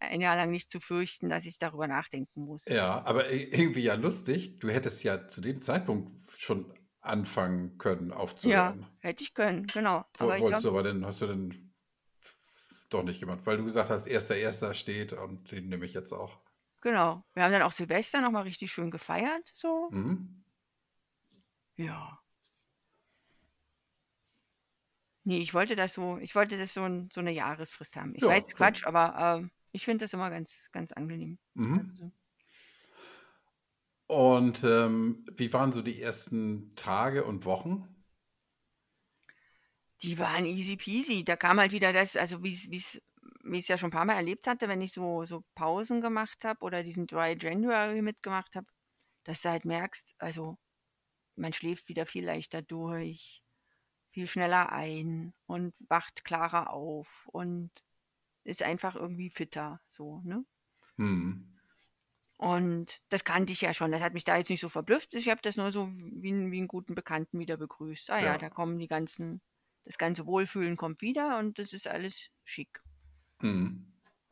ein 0.00 0.20
Jahr 0.20 0.36
lang 0.36 0.50
nicht 0.50 0.70
zu 0.70 0.80
fürchten, 0.80 1.28
dass 1.28 1.46
ich 1.46 1.58
darüber 1.58 1.86
nachdenken 1.88 2.42
muss. 2.44 2.64
Ja, 2.66 3.04
aber 3.04 3.30
i- 3.30 3.44
irgendwie 3.50 3.82
ja 3.82 3.94
lustig. 3.94 4.58
Du 4.58 4.68
hättest 4.70 5.04
ja 5.04 5.26
zu 5.26 5.40
dem 5.40 5.60
Zeitpunkt 5.60 6.10
schon 6.36 6.72
anfangen 7.00 7.78
können 7.78 8.10
Ja, 8.10 8.18
aufzuhören. 8.20 8.86
hätte 9.00 9.22
ich 9.22 9.34
können, 9.34 9.66
genau. 9.66 10.04
Wo, 10.18 10.24
Aber 10.24 10.38
wolltest 10.38 10.64
du 10.64 10.70
glaube, 10.70 10.80
aber 10.80 10.92
denn, 10.92 11.04
hast 11.04 11.20
du 11.22 11.26
denn 11.26 11.74
doch 12.90 13.02
nicht 13.02 13.20
gemacht, 13.20 13.40
weil 13.44 13.56
du 13.56 13.64
gesagt 13.64 13.90
hast, 13.90 14.06
erster, 14.06 14.36
erster 14.36 14.74
steht 14.74 15.12
und 15.12 15.50
den 15.52 15.68
nehme 15.68 15.84
ich 15.86 15.94
jetzt 15.94 16.12
auch. 16.12 16.38
Genau. 16.84 17.24
Wir 17.34 17.42
haben 17.42 17.52
dann 17.52 17.62
auch 17.62 17.72
Silvester 17.72 18.20
nochmal 18.20 18.44
richtig 18.44 18.70
schön 18.72 18.92
gefeiert, 18.92 19.50
so. 19.56 19.90
Mhm. 19.90 20.44
Ja. 21.76 22.20
Nee, 25.24 25.38
ich 25.38 25.54
wollte 25.54 25.76
das 25.76 25.94
so, 25.94 26.18
ich 26.18 26.34
wollte 26.34 26.58
das 26.58 26.74
so, 26.74 26.82
ein, 26.82 27.08
so 27.12 27.20
eine 27.20 27.32
Jahresfrist 27.32 27.96
haben. 27.96 28.14
Ich 28.14 28.22
Ja, 28.22 28.28
weiß, 28.28 28.44
gut. 28.56 28.56
Quatsch, 28.56 28.86
aber 28.86 29.38
ähm, 29.40 29.50
ich 29.72 29.84
finde 29.84 30.04
das 30.04 30.12
immer 30.12 30.30
ganz, 30.30 30.70
ganz 30.72 30.92
angenehm. 30.92 31.38
Mhm. 31.54 31.90
Also, 31.90 32.12
Und 34.06 34.62
ähm, 34.64 35.26
wie 35.36 35.52
waren 35.52 35.70
so 35.72 35.82
die 35.82 36.00
ersten 36.00 36.72
Tage 36.76 37.24
und 37.24 37.44
Wochen? 37.44 37.86
die 40.02 40.18
waren 40.18 40.44
easy 40.44 40.76
peasy. 40.76 41.24
Da 41.24 41.36
kam 41.36 41.58
halt 41.60 41.72
wieder 41.72 41.92
das, 41.92 42.16
also 42.16 42.42
wie 42.42 42.52
es, 42.52 43.00
wie 43.44 43.58
ich 43.58 43.64
es 43.64 43.68
ja 43.68 43.78
schon 43.78 43.88
ein 43.88 43.92
paar 43.92 44.04
Mal 44.06 44.14
erlebt 44.16 44.46
hatte, 44.46 44.68
wenn 44.68 44.82
ich 44.82 44.92
so, 44.92 45.24
so 45.24 45.44
Pausen 45.54 46.00
gemacht 46.00 46.44
habe 46.44 46.60
oder 46.62 46.82
diesen 46.82 47.06
Dry 47.06 47.36
January 47.40 48.02
mitgemacht 48.02 48.56
habe, 48.56 48.66
dass 49.24 49.42
du 49.42 49.50
halt 49.50 49.64
merkst, 49.64 50.14
also 50.18 50.58
man 51.36 51.52
schläft 51.52 51.88
wieder 51.88 52.06
viel 52.06 52.24
leichter 52.26 52.62
durch, 52.62 53.42
viel 54.12 54.28
schneller 54.28 54.72
ein 54.72 55.34
und 55.46 55.74
wacht 55.88 56.24
klarer 56.24 56.72
auf 56.72 57.28
und 57.32 57.70
ist 58.44 58.62
einfach 58.62 58.96
irgendwie 58.96 59.30
fitter, 59.30 59.80
so, 59.88 60.20
ne? 60.24 60.44
Hm. 60.98 61.54
Und 62.38 63.00
das 63.08 63.24
kannte 63.24 63.52
ich 63.52 63.60
ja 63.60 63.74
schon. 63.74 63.90
Das 63.92 64.02
hat 64.02 64.14
mich 64.14 64.24
da 64.24 64.36
jetzt 64.36 64.50
nicht 64.50 64.60
so 64.60 64.68
verblüfft. 64.68 65.14
Ich 65.14 65.28
habe 65.28 65.40
das 65.42 65.56
nur 65.56 65.72
so 65.72 65.88
wie, 65.90 66.32
wie 66.50 66.58
einen 66.58 66.68
guten 66.68 66.94
Bekannten 66.94 67.38
wieder 67.38 67.56
begrüßt. 67.56 68.10
Ah 68.10 68.20
ja, 68.20 68.32
Ja. 68.32 68.38
da 68.38 68.50
kommen 68.50 68.78
die 68.78 68.86
ganzen, 68.88 69.40
das 69.84 69.98
ganze 69.98 70.26
Wohlfühlen 70.26 70.76
kommt 70.76 71.00
wieder 71.02 71.38
und 71.38 71.58
das 71.58 71.72
ist 71.72 71.86
alles 71.88 72.30
schick. 72.44 72.83
Hm. 73.44 73.84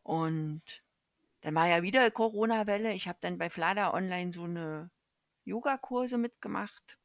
Und 0.05 0.63
dann 1.43 1.55
war 1.55 1.69
ja 1.69 1.83
wieder 1.83 2.11
Corona-Welle. 2.11 2.95
Ich 2.95 3.09
habe 3.09 3.19
dann 3.21 3.37
bei 3.37 3.51
Flada 3.51 3.93
Online 3.93 4.33
so 4.33 4.45
eine 4.45 4.91
Yogakurse 5.45 6.17
mitgemacht. 6.17 6.99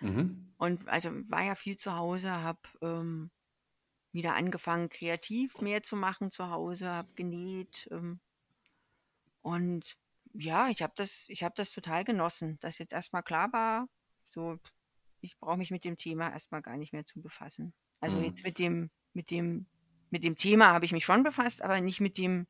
Mhm. 0.00 0.52
Und 0.58 0.88
also 0.88 1.10
war 1.28 1.44
ja 1.44 1.54
viel 1.54 1.76
zu 1.76 1.94
Hause, 1.94 2.32
habe 2.32 2.58
ähm, 2.82 3.30
wieder 4.12 4.34
angefangen, 4.34 4.88
kreativ 4.88 5.60
mehr 5.60 5.84
zu 5.84 5.94
machen 5.94 6.32
zu 6.32 6.50
Hause, 6.50 6.88
habe 6.88 7.12
genäht. 7.14 7.88
Ähm, 7.92 8.18
und 9.42 9.96
ja, 10.34 10.68
ich 10.68 10.82
habe 10.82 10.94
das, 10.96 11.26
ich 11.28 11.44
habe 11.44 11.54
das 11.56 11.70
total 11.70 12.02
genossen, 12.02 12.58
dass 12.60 12.78
jetzt 12.78 12.92
erstmal 12.92 13.22
klar 13.22 13.52
war, 13.52 13.88
so, 14.30 14.58
ich 15.20 15.38
brauche 15.38 15.56
mich 15.58 15.70
mit 15.70 15.84
dem 15.84 15.96
Thema 15.96 16.30
erstmal 16.30 16.62
gar 16.62 16.76
nicht 16.76 16.92
mehr 16.92 17.06
zu 17.06 17.20
befassen. 17.20 17.72
Also 18.00 18.18
Hm. 18.18 18.24
jetzt 18.24 18.44
mit 18.44 18.58
dem, 18.58 18.90
mit 19.14 19.30
dem, 19.30 19.66
mit 20.10 20.24
dem 20.24 20.36
Thema 20.36 20.68
habe 20.72 20.84
ich 20.84 20.92
mich 20.92 21.04
schon 21.04 21.22
befasst, 21.22 21.62
aber 21.62 21.80
nicht 21.80 22.00
mit 22.00 22.18
dem, 22.18 22.46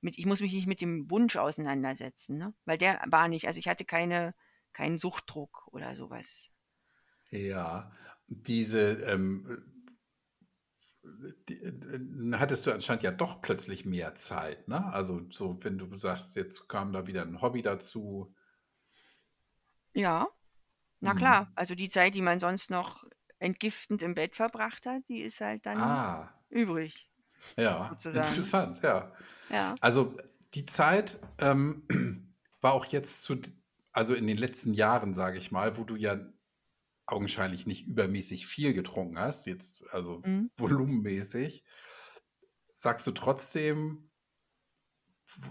mit, 0.00 0.18
ich 0.18 0.26
muss 0.26 0.40
mich 0.40 0.52
nicht 0.54 0.66
mit 0.68 0.80
dem 0.82 1.10
Wunsch 1.10 1.36
auseinandersetzen, 1.36 2.38
ne? 2.38 2.54
Weil 2.66 2.78
der 2.78 3.02
war 3.08 3.28
nicht, 3.28 3.46
also 3.46 3.58
ich 3.60 3.68
hatte 3.68 3.84
keine, 3.84 4.34
keinen 4.72 4.98
Suchtdruck 4.98 5.68
oder 5.72 5.96
sowas. 5.96 6.50
Ja, 7.30 7.90
diese, 8.28 9.02
ähm, 9.04 9.46
die, 11.48 11.54
äh, 11.62 12.00
hattest 12.34 12.66
du 12.66 12.72
anscheinend 12.72 13.02
ja 13.02 13.10
doch 13.10 13.40
plötzlich 13.42 13.84
mehr 13.84 14.14
Zeit, 14.14 14.68
ne? 14.68 14.92
Also 14.92 15.22
so, 15.30 15.62
wenn 15.64 15.78
du 15.78 15.94
sagst, 15.96 16.36
jetzt 16.36 16.68
kam 16.68 16.92
da 16.92 17.06
wieder 17.06 17.22
ein 17.22 17.40
Hobby 17.40 17.62
dazu. 17.62 18.34
Ja, 19.94 20.28
na 21.02 21.14
Mhm. 21.14 21.14
klar, 21.14 21.50
also 21.56 21.74
die 21.76 21.88
Zeit, 21.90 22.14
die 22.14 22.22
man 22.22 22.40
sonst 22.40 22.70
noch 22.70 23.04
entgiftend 23.40 24.02
im 24.02 24.14
Bett 24.14 24.36
verbracht 24.36 24.86
hat, 24.86 25.02
die 25.08 25.22
ist 25.22 25.40
halt 25.42 25.66
dann 25.66 26.02
Ah, 26.06 26.34
übrig, 26.50 27.10
ja, 27.56 27.98
sozusagen. 27.98 28.12
interessant, 28.12 28.82
ja. 28.82 29.12
Ja, 29.50 29.78
Also 29.80 30.16
die 30.54 30.66
Zeit 30.66 31.20
ähm, 31.38 31.84
war 32.60 32.72
auch 32.74 32.86
jetzt 32.86 33.24
zu, 33.24 33.40
also 33.92 34.14
in 34.14 34.26
den 34.26 34.38
letzten 34.38 34.74
Jahren, 34.74 35.14
sage 35.14 35.38
ich 35.38 35.50
mal, 35.52 35.78
wo 35.78 35.84
du 35.84 35.96
ja 35.96 36.20
augenscheinlich 37.06 37.66
nicht 37.66 37.86
übermäßig 37.88 38.46
viel 38.46 38.74
getrunken 38.74 39.18
hast, 39.18 39.46
jetzt 39.46 39.84
also 39.92 40.24
mhm. 40.24 40.48
volumenmäßig, 40.58 41.64
sagst 42.72 43.06
du 43.06 43.12
trotzdem, 43.12 44.10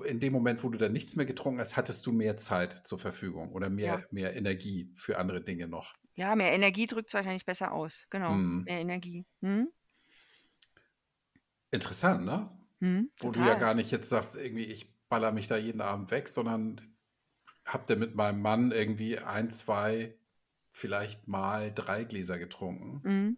in 0.06 0.20
dem 0.20 0.34
Moment, 0.34 0.64
wo 0.64 0.70
du 0.70 0.78
dann 0.78 0.92
nichts 0.92 1.16
mehr 1.16 1.26
getrunken 1.26 1.60
hast, 1.62 1.78
hattest 1.78 2.06
du 2.06 2.12
mehr 2.12 2.38
Zeit 2.38 2.86
zur 2.88 3.00
Verfügung 3.00 3.52
oder 3.54 3.70
Ja, 3.82 3.98
mehr, 3.98 4.08
mehr 4.12 4.36
Energie 4.36 4.92
für 4.96 5.18
andere 5.20 5.42
Dinge 5.44 5.68
noch. 5.68 5.96
ja, 6.16 6.36
mehr 6.36 6.52
Energie 6.54 6.88
drückt 6.88 7.10
es 7.10 7.14
wahrscheinlich 7.14 7.46
besser 7.46 7.72
aus. 7.74 8.08
Genau, 8.10 8.40
Hm. 8.40 8.62
mehr 8.66 8.80
Energie. 8.82 9.26
Hm? 9.42 9.72
Interessant, 11.72 12.26
ne? 12.26 12.50
Hm, 12.80 13.12
Wo 13.20 13.32
du 13.32 13.40
ja 13.40 13.46
total. 13.48 13.60
gar 13.60 13.74
nicht 13.74 13.92
jetzt 13.92 14.10
sagst, 14.10 14.36
irgendwie, 14.36 14.64
ich 14.66 14.94
baller 15.10 15.32
mich 15.32 15.48
da 15.48 15.58
jeden 15.58 15.82
Abend 15.82 16.12
weg, 16.12 16.28
sondern 16.30 16.96
habt 17.66 17.90
ihr 17.90 17.96
mit 17.96 18.16
meinem 18.16 18.42
Mann 18.42 18.72
irgendwie 18.72 19.18
ein, 19.20 19.50
zwei, 19.50 20.18
vielleicht 20.70 21.28
mal 21.28 21.74
drei 21.74 22.04
Gläser 22.04 22.38
getrunken 22.38 23.02
Hm. 23.04 23.38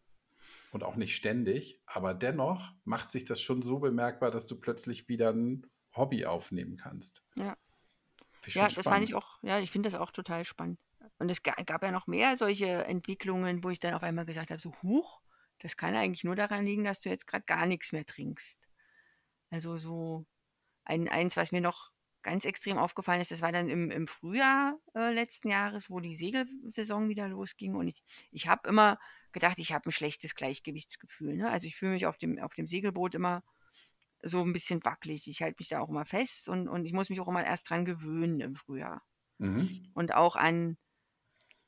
und 0.72 0.84
auch 0.84 0.96
nicht 0.96 1.16
ständig, 1.16 1.82
aber 1.86 2.14
dennoch 2.14 2.74
macht 2.84 3.12
sich 3.12 3.24
das 3.26 3.42
schon 3.42 3.62
so 3.62 3.80
bemerkbar, 3.80 4.30
dass 4.32 4.48
du 4.48 4.60
plötzlich 4.60 5.08
wieder 5.08 5.32
ein 5.32 5.66
Hobby 5.96 6.26
aufnehmen 6.26 6.76
kannst. 6.76 7.24
Ja. 7.36 7.56
Ja, 8.48 8.68
das 8.68 8.84
fand 8.84 9.04
ich 9.04 9.16
auch, 9.16 9.38
ja, 9.44 9.60
ich 9.60 9.70
finde 9.72 9.90
das 9.90 10.00
auch 10.00 10.12
total 10.12 10.46
spannend. 10.46 10.80
Und 11.18 11.30
es 11.30 11.44
ga- 11.44 11.56
gab 11.66 11.84
ja 11.84 11.92
noch 11.92 12.08
mehr 12.08 12.38
solche 12.38 12.68
Entwicklungen, 12.86 13.64
wo 13.64 13.70
ich 13.70 13.80
dann 13.80 13.94
auf 13.94 14.04
einmal 14.04 14.26
gesagt 14.26 14.50
habe, 14.50 14.62
so, 14.62 14.74
huch, 14.82 15.22
das 15.60 15.78
kann 15.78 15.96
eigentlich 15.96 16.24
nur 16.24 16.36
daran 16.36 16.66
liegen, 16.66 16.84
dass 16.84 17.02
du 17.02 17.10
jetzt 17.10 17.28
gerade 17.28 17.46
gar 17.46 17.66
nichts 17.66 17.92
mehr 17.92 18.06
trinkst. 18.06 18.68
Also 19.50 19.78
so 19.78 20.26
ein, 20.84 21.08
eins, 21.10 21.38
was 21.38 21.52
mir 21.52 21.62
noch 21.62 21.92
ganz 22.22 22.46
extrem 22.46 22.78
aufgefallen 22.78 23.22
ist, 23.22 23.32
das 23.32 23.42
war 23.42 23.52
dann 23.52 23.70
im, 23.70 23.92
im 23.92 24.08
Frühjahr 24.08 24.78
äh, 24.94 25.14
letzten 25.14 25.50
Jahres, 25.50 25.90
wo 25.90 26.00
die 26.00 26.16
Segelsaison 26.16 27.10
wieder 27.10 27.28
losging. 27.28 27.76
Und 27.76 27.88
ich, 27.88 28.04
ich 28.32 28.48
habe 28.48 28.68
immer 28.68 29.00
gedacht, 29.32 29.60
ich 29.60 29.74
habe 29.74 29.90
ein 29.90 29.92
schlechtes 29.92 30.36
Gleichgewichtsgefühl. 30.36 31.36
Ne? 31.36 31.50
Also 31.50 31.68
ich 31.68 31.76
fühle 31.76 31.94
mich 31.94 32.06
auf 32.06 32.18
dem, 32.18 32.40
auf 32.40 32.54
dem 32.54 32.68
Segelboot 32.68 33.16
immer 33.16 33.44
so 34.22 34.42
ein 34.44 34.54
bisschen 34.54 34.84
wackelig. 34.84 35.28
Ich 35.28 35.42
halte 35.42 35.58
mich 35.60 35.70
da 35.70 35.80
auch 35.80 35.90
immer 35.90 36.06
fest 36.06 36.50
und, 36.50 36.68
und 36.68 36.86
ich 36.86 36.94
muss 36.94 37.10
mich 37.10 37.22
auch 37.22 37.28
immer 37.28 37.46
erst 37.46 37.70
dran 37.70 37.86
gewöhnen 37.86 38.42
im 38.42 38.56
Frühjahr. 38.56 39.02
Mhm. 39.38 39.92
Und 39.94 40.14
auch 40.14 40.36
an, 40.36 40.78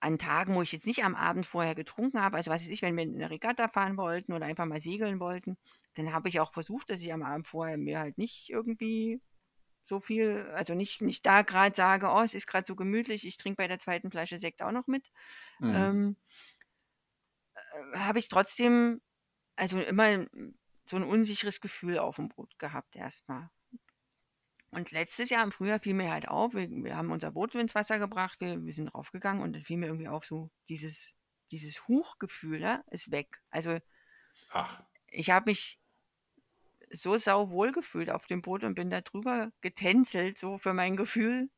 an 0.02 0.18
Tagen, 0.18 0.56
wo 0.56 0.62
ich 0.62 0.72
jetzt 0.72 0.88
nicht 0.88 1.04
am 1.04 1.16
Abend 1.16 1.45
vorher 1.45 1.76
getrunken 1.76 2.22
habe, 2.22 2.38
also 2.38 2.52
was 2.52 2.62
weiß 2.62 2.70
ich, 2.70 2.82
wenn 2.82 2.97
wir 2.97 3.04
in 3.04 3.16
eine 3.16 3.30
Regatta 3.30 3.68
fahren 3.68 3.97
wollten 3.97 4.34
oder 4.34 4.45
einfach 4.45 4.66
mal 4.66 4.80
segeln 4.80 5.20
wollten, 5.20 5.58
dann 5.93 6.12
habe 6.12 6.28
ich 6.28 6.39
auch 6.39 6.52
versucht, 6.52 6.89
dass 6.89 7.02
ich 7.02 7.14
am 7.14 7.24
Abend 7.24 7.47
vorher 7.47 7.78
mir 7.78 7.99
halt 7.99 8.18
nicht 8.18 8.49
irgendwie 8.49 9.22
so 9.84 9.99
viel, 9.99 10.49
also 10.54 10.74
nicht, 10.74 11.02
nicht 11.02 11.26
da 11.26 11.43
gerade 11.43 11.76
sage, 11.76 12.08
oh, 12.08 12.22
es 12.22 12.34
ist 12.34 12.47
gerade 12.47 12.66
so 12.66 12.76
gemütlich, 12.76 13.26
ich 13.26 13.38
trinke 13.38 13.58
bei 13.58 13.68
der 13.68 13.80
zweiten 13.80 14.12
Flasche 14.12 14.39
Sekt 14.39 14.62
auch 14.62 14.72
noch 14.72 14.88
mit. 14.88 15.06
Mhm. 15.60 15.76
Ähm, 15.76 16.16
äh, 17.54 17.97
habe 17.99 18.20
ich 18.20 18.28
trotzdem, 18.28 19.02
also 19.56 19.80
immer 19.80 20.26
so 20.86 20.97
ein 20.97 21.04
unsicheres 21.04 21.62
Gefühl 21.62 21.99
auf 21.99 22.16
dem 22.16 22.30
Boot 22.30 22.58
gehabt 22.58 22.95
erstmal. 22.95 23.49
Und 24.72 24.92
letztes 24.92 25.30
Jahr 25.30 25.44
im 25.44 25.52
Frühjahr 25.52 25.80
fiel 25.80 25.94
mir 25.94 26.12
halt 26.12 26.28
auf, 26.28 26.54
wir, 26.54 26.70
wir 26.70 26.96
haben 26.96 27.12
unser 27.12 27.32
Boot 27.32 27.54
ins 27.56 27.76
Wasser 27.76 28.00
gebracht, 28.00 28.40
wir, 28.40 28.64
wir 28.66 28.74
sind 28.74 28.94
draufgegangen 28.94 29.44
und 29.44 29.54
dann 29.54 29.64
fiel 29.64 29.78
mir 29.78 29.88
irgendwie 29.88 30.08
auf, 30.08 30.24
so 30.24 30.50
dieses, 30.70 31.14
dieses 31.52 31.88
Huchgefühl 31.88 32.62
ja, 32.62 32.84
ist 32.90 33.12
weg. 33.12 33.42
Also 33.50 33.78
Ach, 34.52 34.82
ich 35.08 35.30
habe 35.30 35.52
mich 35.52 35.78
so 36.90 37.18
sau 37.18 37.50
wohl 37.52 37.72
gefühlt 37.72 38.10
auf 38.10 38.28
dem 38.28 38.42
Boot 38.42 38.64
und 38.64 38.76
bin 38.76 38.90
da 38.90 39.02
drüber 39.02 39.52
getänzelt, 39.62 40.38
so 40.38 40.58
für 40.58 40.74
mein 40.74 40.96
Gefühl, 40.96 41.50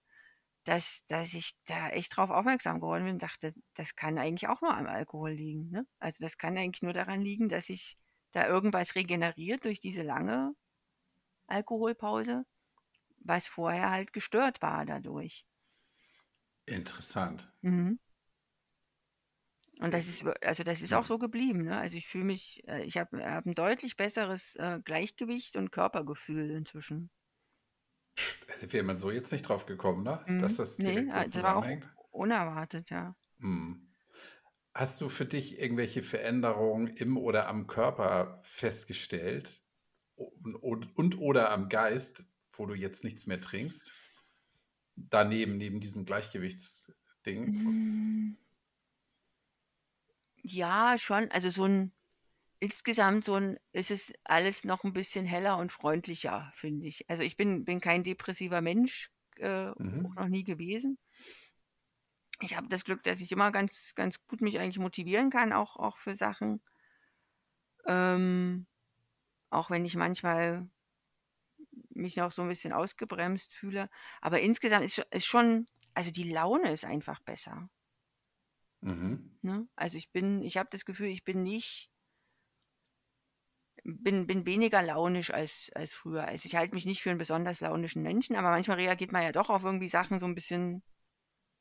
dass, 0.64 1.06
dass 1.08 1.34
ich 1.34 1.56
da 1.66 1.90
echt 1.90 2.16
drauf 2.16 2.30
aufmerksam 2.30 2.80
geworden 2.80 3.04
bin 3.04 3.14
und 3.14 3.24
dachte, 3.24 3.54
das 3.76 3.96
kann 3.96 4.18
eigentlich 4.18 4.48
auch 4.48 4.62
nur 4.62 4.76
am 4.76 4.88
Alkohol 4.88 5.32
liegen. 5.32 5.70
Ne? 5.70 5.86
Also 6.00 6.18
das 6.22 6.38
kann 6.38 6.58
eigentlich 6.58 6.84
nur 6.84 6.94
daran 6.94 7.22
liegen, 7.22 7.50
dass 7.50 7.66
sich 7.66 7.98
da 8.32 8.48
irgendwas 8.48 8.96
regeneriert 8.96 9.66
durch 9.66 9.80
diese 9.80 10.04
lange 10.04 10.56
Alkoholpause, 11.48 12.46
was 13.26 13.48
vorher 13.48 13.90
halt 13.92 14.14
gestört 14.14 14.62
war 14.62 14.86
dadurch. 14.86 15.46
interessant. 16.68 17.48
Mhm. 17.64 17.98
Und 19.80 19.92
das 19.94 20.08
ist, 20.08 20.24
also 20.42 20.64
das 20.64 20.82
ist 20.82 20.94
auch 20.94 21.06
so 21.06 21.18
geblieben. 21.20 21.64
Ne? 21.64 21.78
Also 21.78 21.98
ich 21.98 22.08
fühle 22.08 22.26
mich, 22.26 22.64
äh, 22.68 22.84
ich 22.86 22.98
habe 22.98 23.24
hab 23.24 23.46
ein 23.46 23.54
deutlich 23.56 23.96
besseres 23.98 24.56
äh, 24.56 24.80
Gleichgewicht 24.84 25.56
und 25.58 25.72
Körpergefühl 25.72 26.50
inzwischen. 26.52 27.10
Da 28.48 28.72
wäre 28.72 28.84
man 28.84 28.96
so 28.98 29.12
jetzt 29.12 29.32
nicht 29.32 29.44
drauf 29.44 29.66
gekommen, 29.66 30.04
ne? 30.04 30.24
Mhm. 30.28 30.40
Dass 30.42 30.58
das 30.58 30.78
Nee, 30.78 30.86
direkt 30.86 31.12
so 31.14 31.20
also 31.20 31.34
das 31.40 31.44
war 31.44 31.56
auch 31.58 31.62
zusammenhängt. 31.64 31.90
unerwartet, 32.12 32.90
ja. 32.90 33.16
Hm. 33.40 33.90
Hast 34.74 35.02
du 35.02 35.10
für 35.10 35.26
dich 35.26 35.60
irgendwelche 35.60 36.04
Veränderungen 36.04 36.88
im 36.88 37.18
oder 37.18 37.48
am 37.48 37.68
Körper 37.68 38.40
festgestellt 38.44 39.64
und, 40.16 40.56
und, 40.56 40.98
und 40.98 41.20
oder 41.20 41.52
am 41.52 41.70
Geist, 41.70 42.28
wo 42.54 42.66
du 42.66 42.74
jetzt 42.74 43.04
nichts 43.04 43.28
mehr 43.28 43.42
trinkst? 43.42 43.94
Daneben, 44.96 45.58
neben 45.58 45.80
diesem 45.80 46.06
Gleichgewichtsding? 46.06 47.54
Mm, 47.66 48.36
Ja, 50.44 50.98
schon. 50.98 51.32
Also 51.32 51.50
so 51.50 51.66
ein, 51.66 51.92
insgesamt 52.60 53.26
so 53.26 53.36
ein, 53.36 53.60
ist 53.74 53.92
es 53.92 54.14
alles 54.26 54.66
noch 54.66 54.84
ein 54.84 54.94
bisschen 54.94 55.26
heller 55.26 55.58
und 55.58 55.72
freundlicher, 55.74 56.52
finde 56.56 56.88
ich. 56.88 57.10
Also 57.10 57.24
ich 57.24 57.38
bin, 57.38 57.66
bin 57.66 57.82
kein 57.82 58.04
depressiver 58.04 58.62
Mensch, 58.62 59.12
äh, 59.38 59.70
auch 59.70 59.76
Mhm. 59.80 60.16
noch 60.16 60.28
nie 60.30 60.44
gewesen. 60.44 60.98
Ich 62.42 62.56
habe 62.56 62.68
das 62.68 62.86
Glück, 62.86 63.02
dass 63.02 63.22
ich 63.22 63.32
immer 63.32 63.52
ganz, 63.52 63.96
ganz 63.96 64.24
gut 64.28 64.42
mich 64.42 64.60
eigentlich 64.60 64.78
motivieren 64.78 65.32
kann, 65.32 65.52
auch, 65.52 65.78
auch 65.78 65.98
für 65.98 66.16
Sachen. 66.16 66.62
Ähm, 67.86 68.66
auch 69.52 69.70
wenn 69.70 69.86
ich 69.86 69.96
manchmal 69.96 70.68
mich 71.96 72.16
noch 72.18 72.32
so 72.32 72.42
ein 72.42 72.48
bisschen 72.50 72.74
ausgebremst 72.74 73.54
fühle. 73.54 73.90
Aber 74.22 74.40
insgesamt 74.40 74.86
ist, 74.86 75.00
ist 75.12 75.26
schon, 75.26 75.68
also 75.94 76.12
die 76.12 76.32
Laune 76.32 76.72
ist 76.72 76.86
einfach 76.86 77.20
besser. 77.22 77.70
Mhm. 78.82 79.32
Ne? 79.42 79.68
Also 79.76 79.98
ich 79.98 80.12
bin, 80.12 80.42
ich 80.42 80.58
habe 80.58 80.70
das 80.72 80.86
Gefühl, 80.86 81.08
ich 81.08 81.24
bin 81.24 81.44
nicht, 81.44 81.90
bin, 83.84 84.28
bin 84.28 84.46
weniger 84.46 84.82
launisch 84.82 85.32
als, 85.32 85.70
als 85.76 85.94
früher. 85.94 86.26
Also 86.26 86.46
ich 86.46 86.56
halte 86.56 86.74
mich 86.74 86.86
nicht 86.86 87.02
für 87.02 87.10
einen 87.10 87.20
besonders 87.20 87.62
launischen 87.62 88.02
Menschen, 88.02 88.36
aber 88.36 88.50
manchmal 88.50 88.78
reagiert 88.78 89.12
man 89.12 89.24
ja 89.24 89.32
doch 89.32 89.50
auf 89.50 89.64
irgendwie 89.64 89.90
Sachen 89.90 90.20
so 90.20 90.26
ein 90.26 90.36
bisschen 90.36 90.84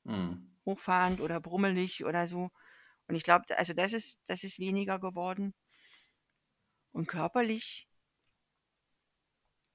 Mhm. 0.04 0.50
hochfahrend 0.64 1.20
oder 1.20 1.40
brummelig 1.40 2.04
oder 2.04 2.26
so. 2.26 2.50
Und 3.08 3.14
ich 3.14 3.24
glaube, 3.24 3.44
also 3.58 3.72
das 3.74 3.92
ist, 3.92 4.20
das 4.26 4.44
ist 4.44 4.58
weniger 4.58 4.98
geworden. 4.98 5.54
Und 6.92 7.06
körperlich, 7.06 7.88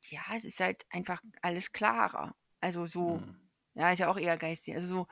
ja, 0.09 0.21
es 0.35 0.45
ist 0.45 0.59
halt 0.59 0.85
einfach 0.89 1.21
alles 1.41 1.71
klarer. 1.71 2.35
Also 2.61 2.85
so, 2.87 3.21
Mhm. 3.21 3.49
ja, 3.75 3.91
ist 3.91 3.99
ja 3.99 4.09
auch 4.09 4.17
eher 4.17 4.37
geistig. 4.37 4.75
Also 4.75 4.87
so, 4.87 5.07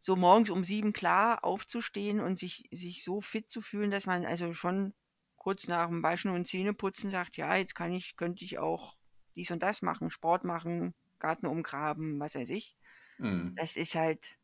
so 0.00 0.16
morgens 0.16 0.50
um 0.50 0.64
sieben 0.64 0.92
klar 0.92 1.44
aufzustehen 1.44 2.20
und 2.20 2.38
sich, 2.38 2.68
sich 2.72 3.04
so 3.04 3.20
fit 3.20 3.50
zu 3.50 3.62
fühlen, 3.62 3.90
dass 3.90 4.06
man 4.06 4.24
also 4.26 4.52
schon 4.54 4.94
kurz 5.36 5.68
nach 5.68 5.88
dem 5.88 6.02
Waschen 6.02 6.30
und 6.32 6.46
Zähneputzen 6.46 7.10
sagt, 7.10 7.36
ja, 7.36 7.56
jetzt 7.56 7.74
kann 7.74 7.92
ich, 7.92 8.16
könnte 8.16 8.44
ich 8.44 8.58
auch 8.58 8.96
dies 9.36 9.50
und 9.50 9.62
das 9.62 9.82
machen, 9.82 10.10
Sport 10.10 10.44
machen, 10.44 10.94
Garten 11.18 11.46
umgraben, 11.46 12.18
was 12.20 12.34
weiß 12.34 12.50
ich. 12.50 12.76
Mhm. 13.18 13.56
Das 13.56 13.76
ist 13.76 13.94
halt 13.94 14.38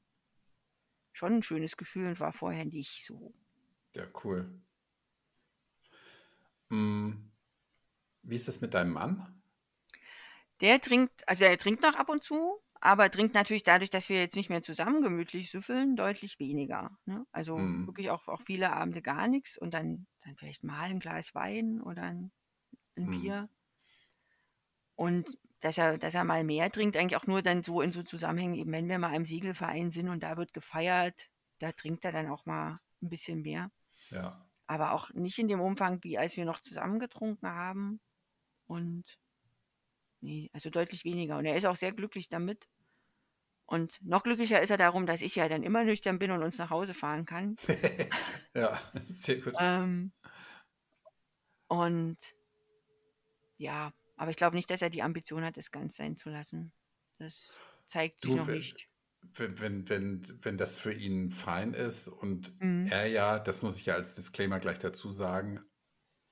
schon 1.12 1.32
ein 1.38 1.42
schönes 1.42 1.76
Gefühl 1.76 2.06
und 2.06 2.20
war 2.20 2.32
vorher 2.32 2.64
nicht 2.64 3.04
so. 3.04 3.34
Ja, 3.94 4.06
cool. 4.22 4.60
Mhm. 6.70 7.32
Wie 8.22 8.36
ist 8.36 8.48
es 8.48 8.60
mit 8.60 8.74
deinem 8.74 8.92
Mann? 8.92 9.35
Der 10.60 10.80
trinkt, 10.80 11.28
also 11.28 11.44
er 11.44 11.58
trinkt 11.58 11.82
noch 11.82 11.94
ab 11.94 12.08
und 12.08 12.22
zu, 12.24 12.60
aber 12.80 13.10
trinkt 13.10 13.34
natürlich 13.34 13.62
dadurch, 13.62 13.90
dass 13.90 14.08
wir 14.08 14.20
jetzt 14.20 14.36
nicht 14.36 14.50
mehr 14.50 14.62
zusammen 14.62 15.02
gemütlich 15.02 15.50
süffeln, 15.50 15.96
deutlich 15.96 16.38
weniger. 16.38 16.90
Ne? 17.04 17.26
Also 17.32 17.56
Mhm. 17.56 17.86
wirklich 17.86 18.10
auch, 18.10 18.28
auch 18.28 18.42
viele 18.42 18.72
Abende 18.72 19.02
gar 19.02 19.28
nichts 19.28 19.58
und 19.58 19.72
dann, 19.74 20.06
dann 20.22 20.36
vielleicht 20.36 20.64
mal 20.64 20.84
ein 20.90 21.00
Glas 21.00 21.34
Wein 21.34 21.80
oder 21.82 22.02
ein, 22.02 22.32
ein 22.96 23.08
Mhm. 23.08 23.10
Bier. 23.10 23.48
Und 24.94 25.38
dass 25.60 25.78
er, 25.78 25.98
dass 25.98 26.14
er 26.14 26.24
mal 26.24 26.44
mehr 26.44 26.70
trinkt, 26.70 26.96
eigentlich 26.96 27.16
auch 27.16 27.26
nur 27.26 27.42
dann 27.42 27.62
so 27.62 27.80
in 27.80 27.92
so 27.92 28.02
Zusammenhängen, 28.02 28.54
eben 28.54 28.72
wenn 28.72 28.88
wir 28.88 28.98
mal 28.98 29.14
im 29.14 29.24
Segelverein 29.24 29.90
sind 29.90 30.08
und 30.08 30.22
da 30.22 30.36
wird 30.36 30.52
gefeiert, 30.52 31.28
da 31.58 31.72
trinkt 31.72 32.04
er 32.04 32.12
dann 32.12 32.28
auch 32.30 32.44
mal 32.46 32.76
ein 33.02 33.08
bisschen 33.08 33.42
mehr. 33.42 33.70
Ja. 34.10 34.46
Aber 34.66 34.92
auch 34.92 35.10
nicht 35.12 35.38
in 35.38 35.48
dem 35.48 35.60
Umfang, 35.60 36.02
wie 36.04 36.18
als 36.18 36.36
wir 36.36 36.44
noch 36.44 36.60
zusammen 36.60 36.98
getrunken 37.00 37.48
haben. 37.48 38.00
Und 38.66 39.18
nee, 40.20 40.50
also 40.52 40.70
deutlich 40.70 41.04
weniger. 41.04 41.38
Und 41.38 41.46
er 41.46 41.56
ist 41.56 41.66
auch 41.66 41.76
sehr 41.76 41.92
glücklich 41.92 42.28
damit. 42.28 42.68
Und 43.64 44.00
noch 44.02 44.24
glücklicher 44.24 44.60
ist 44.60 44.70
er 44.70 44.76
darum, 44.76 45.06
dass 45.06 45.22
ich 45.22 45.36
ja 45.36 45.48
dann 45.48 45.62
immer 45.62 45.84
nüchtern 45.84 46.18
bin 46.18 46.32
und 46.32 46.42
uns 46.42 46.58
nach 46.58 46.70
Hause 46.70 46.94
fahren 46.94 47.26
kann. 47.26 47.58
Ja, 48.54 48.80
sehr 49.08 49.36
gut. 49.40 49.54
Ähm, 49.58 50.12
und 51.68 52.34
ja, 53.58 53.92
aber 54.16 54.30
ich 54.30 54.36
glaube 54.36 54.56
nicht, 54.56 54.70
dass 54.70 54.82
er 54.82 54.90
die 54.90 55.02
Ambition 55.02 55.44
hat, 55.44 55.56
es 55.58 55.70
ganz 55.70 55.96
sein 55.96 56.16
zu 56.16 56.30
lassen. 56.30 56.72
Das 57.18 57.58
zeigt 57.86 58.20
sich 58.20 58.34
Du, 58.34 58.34
noch 58.34 58.46
wenn, 58.46 58.58
nicht. 58.58 58.86
wenn, 59.34 59.60
wenn, 59.60 59.88
wenn, 59.88 60.44
wenn 60.44 60.58
das 60.58 60.76
für 60.76 60.92
ihn 60.92 61.30
fein 61.30 61.74
ist 61.74 62.08
und 62.08 62.54
Mhm. 62.60 62.90
er 62.90 63.06
ja, 63.06 63.38
das 63.38 63.62
muss 63.62 63.78
ich 63.78 63.86
ja 63.86 63.94
als 63.94 64.14
Disclaimer 64.14 64.60
gleich 64.60 64.78
dazu 64.78 65.10
sagen, 65.10 65.60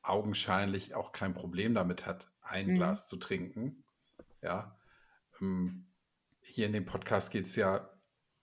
augenscheinlich 0.04 0.94
auch 0.94 1.12
kein 1.12 1.34
Problem 1.34 1.74
damit 1.74 2.06
hat, 2.06 2.30
ein 2.42 2.68
Mhm. 2.68 2.74
Glas 2.76 3.08
zu 3.08 3.16
trinken. 3.16 3.84
Ja. 4.42 4.78
Ähm, 5.40 5.86
Hier 6.46 6.66
in 6.66 6.74
dem 6.74 6.84
Podcast 6.84 7.32
geht 7.32 7.46
es 7.46 7.56
ja 7.56 7.88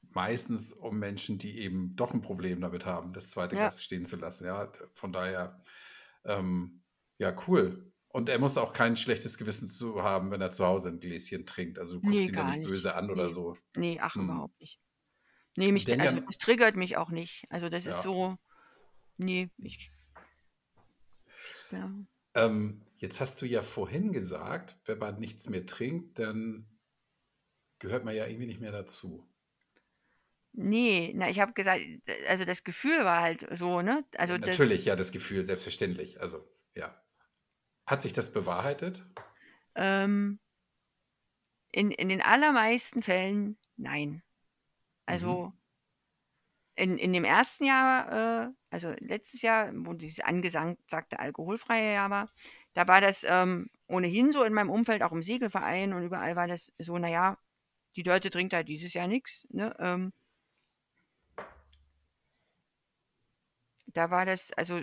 meistens 0.10 0.74
um 0.74 0.98
Menschen, 0.98 1.38
die 1.38 1.60
eben 1.60 1.96
doch 1.96 2.14
ein 2.14 2.22
Problem 2.24 2.60
damit 2.60 2.86
haben, 2.86 3.14
das 3.14 3.30
zweite 3.30 3.56
Ja, 3.56 3.62
Glas 3.64 3.84
stehen 3.84 4.06
zu 4.06 4.18
lassen. 4.18 4.46
Ja, 4.48 4.72
von 4.94 5.14
daher, 5.14 5.62
ähm, 6.26 6.82
ja, 7.20 7.34
cool. 7.48 7.94
Und 8.08 8.28
er 8.28 8.40
muss 8.40 8.58
auch 8.58 8.74
kein 8.74 8.98
schlechtes 8.98 9.38
Gewissen 9.38 9.68
zu 9.68 10.02
haben, 10.04 10.32
wenn 10.32 10.42
er 10.42 10.52
zu 10.52 10.66
Hause 10.66 10.90
ein 10.90 11.00
Gläschen 11.00 11.46
trinkt. 11.46 11.78
Also 11.80 11.96
du 11.96 12.02
guckst 12.02 12.18
nee, 12.18 12.26
ihn 12.26 12.34
ja 12.34 12.44
nicht 12.44 12.58
nicht. 12.58 12.68
böse 12.70 12.96
an 12.96 13.10
oder 13.12 13.26
Nee, 13.28 13.32
so. 13.32 13.58
nee, 13.76 14.00
ach, 14.02 14.16
Hm. 14.16 14.24
überhaupt 14.26 14.60
nicht. 14.60 14.80
Nee, 15.56 15.72
mich, 15.72 15.88
also 16.00 16.20
das 16.22 16.38
triggert 16.38 16.76
mich 16.76 16.98
auch 16.98 17.10
nicht. 17.10 17.46
Also 17.50 17.70
das 17.70 17.86
ist 17.86 17.98
ja. 17.98 18.02
so, 18.02 18.38
nee, 19.18 19.50
ich, 19.58 19.92
ja. 21.72 21.92
Ähm, 22.34 22.82
jetzt 22.98 23.20
hast 23.20 23.42
du 23.42 23.46
ja 23.46 23.62
vorhin 23.62 24.12
gesagt, 24.12 24.78
wenn 24.86 25.00
man 25.00 25.20
nichts 25.20 25.50
mehr 25.50 25.66
trinkt, 25.66 26.20
dann 26.20 26.68
gehört 27.80 28.06
man 28.06 28.16
ja 28.16 28.26
irgendwie 28.28 28.48
nicht 28.48 28.62
mehr 28.62 28.72
dazu. 28.72 29.28
Nee, 30.54 31.14
na, 31.16 31.30
ich 31.30 31.40
habe 31.40 31.54
gesagt, 31.54 31.82
also 32.28 32.44
das 32.44 32.64
Gefühl 32.64 33.06
war 33.06 33.22
halt 33.22 33.48
so, 33.58 33.82
ne? 33.82 34.06
Also 34.18 34.38
das, 34.38 34.58
Natürlich, 34.58 34.86
ja, 34.86 34.96
das 34.96 35.12
Gefühl, 35.12 35.46
selbstverständlich. 35.46 36.20
Also, 36.20 36.46
ja. 36.76 37.02
Hat 37.86 38.02
sich 38.02 38.14
das 38.14 38.32
bewahrheitet? 38.32 39.06
ähm, 39.76 40.40
in, 41.72 41.92
in 41.92 42.10
den 42.10 42.22
allermeisten 42.22 43.02
Fällen 43.02 43.58
nein. 43.78 44.10
Mhm. 44.10 44.22
Also 45.06 45.54
in, 46.76 46.98
in 46.98 47.14
dem 47.14 47.24
ersten 47.24 47.66
Jahr, 47.66 48.48
äh, 48.48 48.52
also 48.72 48.96
letztes 49.00 49.42
Jahr, 49.42 49.70
wo 49.74 49.94
dieses 49.94 50.22
angesagte 50.22 51.20
alkoholfreie 51.20 51.94
Jahr 51.94 52.10
war, 52.10 52.30
da 52.74 52.88
war 52.88 53.02
das 53.02 53.26
ähm, 53.28 53.70
ohnehin 53.88 54.32
so 54.32 54.44
in 54.44 54.54
meinem 54.54 54.70
Umfeld, 54.70 55.04
auch 55.04 55.12
im 55.12 55.22
Segelverein 55.22 55.94
und 55.94 56.04
überall 56.04 56.38
war 56.38 56.48
das 56.48 56.74
so, 56.80 56.98
naja, 56.98 57.38
die 57.98 58.04
Leute 58.04 58.32
trinkt 58.32 58.54
halt 58.54 58.70
dieses 58.70 58.94
Jahr 58.94 59.08
nichts. 59.08 59.46
Ne? 59.52 59.76
Ähm, 59.78 60.14
da 63.88 64.10
war 64.10 64.26
das 64.26 64.54
also 64.54 64.80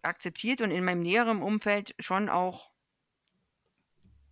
akzeptiert 0.00 0.62
und 0.62 0.70
in 0.70 0.84
meinem 0.84 1.02
näheren 1.02 1.42
Umfeld 1.42 1.94
schon 1.98 2.30
auch, 2.30 2.72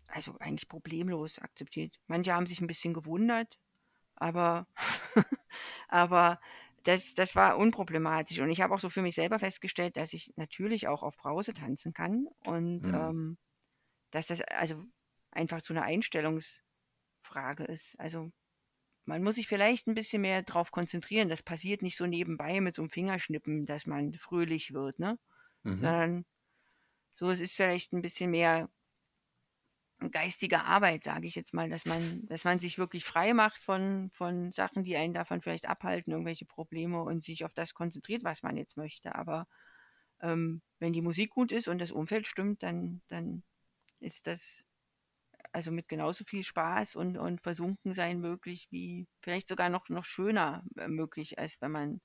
also 0.06 0.34
eigentlich 0.38 0.68
problemlos 0.68 1.38
akzeptiert. 1.38 2.00
Manche 2.06 2.32
haben 2.32 2.46
sich 2.46 2.62
ein 2.62 2.66
bisschen 2.66 2.94
gewundert, 2.94 3.58
aber, 4.16 4.66
aber 5.88 6.40
das, 6.84 7.14
das 7.14 7.36
war 7.36 7.58
unproblematisch. 7.58 8.40
Und 8.40 8.50
ich 8.50 8.60
habe 8.62 8.74
auch 8.74 8.80
so 8.80 8.90
für 8.90 9.02
mich 9.02 9.14
selber 9.16 9.38
festgestellt, 9.38 9.96
dass 9.96 10.12
ich 10.12 10.32
natürlich 10.36 10.88
auch 10.88 11.02
auf 11.02 11.16
Brause 11.16 11.54
tanzen 11.54 11.92
kann 11.94 12.28
und 12.46 12.82
Hm. 12.82 12.94
ähm, 12.94 13.38
dass 14.12 14.28
das 14.28 14.42
also 14.42 14.84
einfach 15.32 15.62
so 15.62 15.74
eine 15.74 15.84
Einstellungsfrage 15.84 16.64
ist. 17.68 17.98
Also 17.98 18.30
man 19.06 19.22
muss 19.22 19.36
sich 19.36 19.48
vielleicht 19.48 19.86
ein 19.88 19.94
bisschen 19.94 20.22
mehr 20.22 20.42
drauf 20.42 20.70
konzentrieren. 20.72 21.28
Das 21.28 21.42
passiert 21.42 21.82
nicht 21.82 21.96
so 21.96 22.06
nebenbei 22.06 22.60
mit 22.60 22.74
so 22.74 22.82
einem 22.82 22.90
Fingerschnippen, 22.90 23.66
dass 23.66 23.86
man 23.86 24.14
fröhlich 24.14 24.72
wird, 24.74 24.98
ne? 25.00 25.18
Mhm. 25.64 25.94
Sondern 25.94 26.26
so, 27.14 27.30
es 27.30 27.40
ist 27.40 27.56
vielleicht 27.56 27.92
ein 27.92 28.02
bisschen 28.02 28.30
mehr 28.30 28.70
geistige 30.10 30.64
Arbeit, 30.64 31.04
sage 31.04 31.26
ich 31.26 31.34
jetzt 31.34 31.54
mal, 31.54 31.68
dass 31.68 31.84
man, 31.86 32.26
dass 32.26 32.44
man 32.44 32.58
sich 32.58 32.78
wirklich 32.78 33.04
frei 33.04 33.34
macht 33.34 33.62
von, 33.62 34.10
von 34.12 34.52
Sachen, 34.52 34.84
die 34.84 34.96
einen 34.96 35.14
davon 35.14 35.40
vielleicht 35.40 35.68
abhalten, 35.68 36.12
irgendwelche 36.12 36.46
Probleme 36.46 37.02
und 37.02 37.24
sich 37.24 37.44
auf 37.44 37.54
das 37.54 37.74
konzentriert, 37.74 38.24
was 38.24 38.42
man 38.42 38.56
jetzt 38.56 38.76
möchte. 38.76 39.14
Aber 39.14 39.46
ähm, 40.20 40.62
wenn 40.78 40.92
die 40.92 41.02
Musik 41.02 41.30
gut 41.30 41.52
ist 41.52 41.68
und 41.68 41.78
das 41.78 41.92
Umfeld 41.92 42.26
stimmt, 42.26 42.62
dann, 42.62 43.02
dann 43.08 43.42
ist 44.00 44.26
das 44.26 44.64
also 45.52 45.70
mit 45.70 45.88
genauso 45.88 46.24
viel 46.24 46.42
Spaß 46.42 46.96
und, 46.96 47.16
und 47.16 47.40
Versunkensein 47.40 48.20
möglich, 48.20 48.66
wie 48.70 49.06
vielleicht 49.20 49.48
sogar 49.48 49.68
noch, 49.68 49.88
noch 49.88 50.04
schöner 50.04 50.64
äh, 50.76 50.88
möglich, 50.88 51.38
als 51.38 51.60
wenn 51.60 51.70
man 51.70 52.00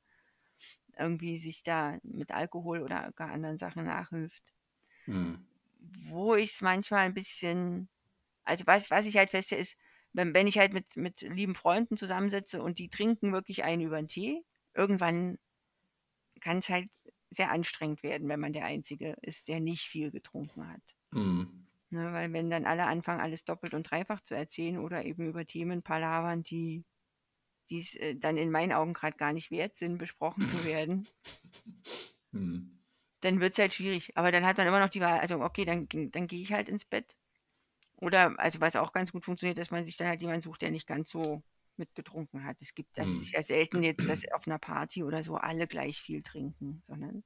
irgendwie 0.97 1.37
sich 1.37 1.63
da 1.63 1.97
mit 2.03 2.31
Alkohol 2.31 2.81
oder 2.81 3.11
gar 3.13 3.31
anderen 3.31 3.57
Sachen 3.57 3.85
nachhilft. 3.85 4.43
Hm. 5.05 5.48
Wo 5.79 6.35
ich 6.35 6.51
es 6.51 6.61
manchmal 6.61 7.05
ein 7.05 7.13
bisschen, 7.13 7.89
also 8.43 8.65
was, 8.67 8.91
was 8.91 9.05
ich 9.05 9.17
halt 9.17 9.29
feststelle, 9.29 9.61
ist, 9.61 9.77
wenn, 10.13 10.33
wenn 10.33 10.47
ich 10.47 10.57
halt 10.57 10.73
mit, 10.73 10.97
mit 10.97 11.21
lieben 11.21 11.55
Freunden 11.55 11.97
zusammensitze 11.97 12.61
und 12.61 12.79
die 12.79 12.89
trinken 12.89 13.31
wirklich 13.31 13.63
einen 13.63 13.81
über 13.83 13.97
den 13.97 14.07
Tee, 14.07 14.43
irgendwann 14.73 15.37
kann 16.41 16.59
es 16.59 16.69
halt 16.69 16.89
sehr 17.29 17.51
anstrengend 17.51 18.01
werden, 18.01 18.27
wenn 18.27 18.39
man 18.39 18.53
der 18.53 18.65
Einzige 18.65 19.15
ist, 19.21 19.47
der 19.47 19.59
nicht 19.59 19.83
viel 19.83 20.11
getrunken 20.11 20.67
hat. 20.67 20.81
Hm. 21.13 21.67
Ne, 21.91 22.13
weil 22.13 22.31
wenn 22.33 22.49
dann 22.49 22.65
alle 22.65 22.85
anfangen, 22.85 23.21
alles 23.21 23.45
doppelt 23.45 23.73
und 23.73 23.89
dreifach 23.89 24.21
zu 24.21 24.35
erzählen 24.35 24.77
oder 24.77 25.05
eben 25.05 25.27
über 25.27 25.45
Themen 25.45 25.81
palavern, 25.81 26.43
die 26.43 26.83
es 27.71 27.95
äh, 27.95 28.15
dann 28.15 28.37
in 28.37 28.51
meinen 28.51 28.73
Augen 28.73 28.93
gerade 28.93 29.17
gar 29.17 29.33
nicht 29.33 29.51
wert 29.51 29.77
sind, 29.77 29.97
besprochen 29.97 30.47
zu 30.47 30.63
werden, 30.65 31.07
Hm. 32.31 32.78
Dann 33.21 33.39
wird 33.39 33.53
es 33.53 33.59
halt 33.59 33.73
schwierig. 33.73 34.15
Aber 34.17 34.31
dann 34.31 34.45
hat 34.45 34.57
man 34.57 34.67
immer 34.67 34.79
noch 34.79 34.89
die 34.89 35.01
Wahl, 35.01 35.19
also 35.19 35.41
okay, 35.41 35.65
dann, 35.65 35.87
dann 35.89 36.27
gehe 36.27 36.41
ich 36.41 36.53
halt 36.53 36.69
ins 36.69 36.85
Bett. 36.85 37.15
Oder, 37.97 38.35
also 38.39 38.61
was 38.61 38.75
auch 38.75 38.93
ganz 38.93 39.11
gut 39.11 39.25
funktioniert, 39.25 39.57
dass 39.59 39.71
man 39.71 39.85
sich 39.85 39.97
dann 39.97 40.07
halt 40.07 40.21
jemanden 40.21 40.41
sucht, 40.41 40.61
der 40.63 40.71
nicht 40.71 40.87
ganz 40.87 41.09
so 41.11 41.43
mitgetrunken 41.77 42.45
hat. 42.45 42.61
Es 42.61 42.73
gibt, 42.75 42.97
das 42.97 43.07
Hm. 43.07 43.21
ist 43.21 43.31
ja 43.33 43.41
selten 43.43 43.83
jetzt, 43.83 44.09
dass 44.09 44.29
auf 44.33 44.47
einer 44.47 44.59
Party 44.59 45.03
oder 45.03 45.23
so 45.23 45.35
alle 45.37 45.67
gleich 45.67 46.01
viel 46.01 46.23
trinken, 46.23 46.81
sondern 46.85 47.23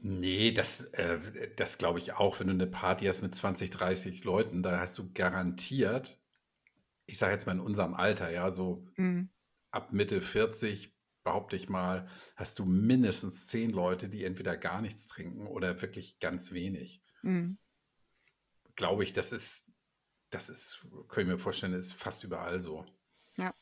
Nee, 0.00 0.52
das, 0.52 0.86
äh, 0.92 1.50
das 1.56 1.78
glaube 1.78 1.98
ich 1.98 2.12
auch. 2.12 2.38
Wenn 2.40 2.48
du 2.48 2.52
eine 2.54 2.66
Party 2.66 3.06
hast 3.06 3.22
mit 3.22 3.34
20, 3.34 3.70
30 3.70 4.24
Leuten, 4.24 4.62
da 4.62 4.78
hast 4.80 4.98
du 4.98 5.10
garantiert, 5.12 6.18
ich 7.06 7.18
sage 7.18 7.32
jetzt 7.34 7.46
mal 7.46 7.52
in 7.54 7.60
unserem 7.60 7.94
Alter, 7.94 8.30
ja, 8.30 8.50
so 8.50 8.86
mm, 8.98 9.28
ab 9.72 9.92
Mitte 9.92 10.20
40, 10.22 10.93
behaupte 11.24 11.56
ich 11.56 11.68
mal, 11.68 12.08
hast 12.36 12.58
du 12.58 12.64
mindestens 12.64 13.48
10 13.48 13.70
Leute, 13.70 14.08
die 14.08 14.24
entweder 14.24 14.56
gar 14.56 14.80
nichts 14.80 15.06
trinken 15.06 15.46
oder 15.46 15.82
wirklich 15.82 16.20
ganz 16.20 16.52
wenig. 16.52 17.02
mm, 17.22 17.54
Glaube 18.76 19.04
ich, 19.04 19.12
das 19.12 19.32
ist, 19.32 19.72
das 20.30 20.48
ist, 20.48 20.86
können 21.08 21.28
wir 21.28 21.34
mir 21.34 21.40
vorstellen, 21.40 21.72
ist 21.72 21.94
fast 21.94 22.24
überall 22.24 22.60
so. 22.60 22.86
ja, 23.36 23.54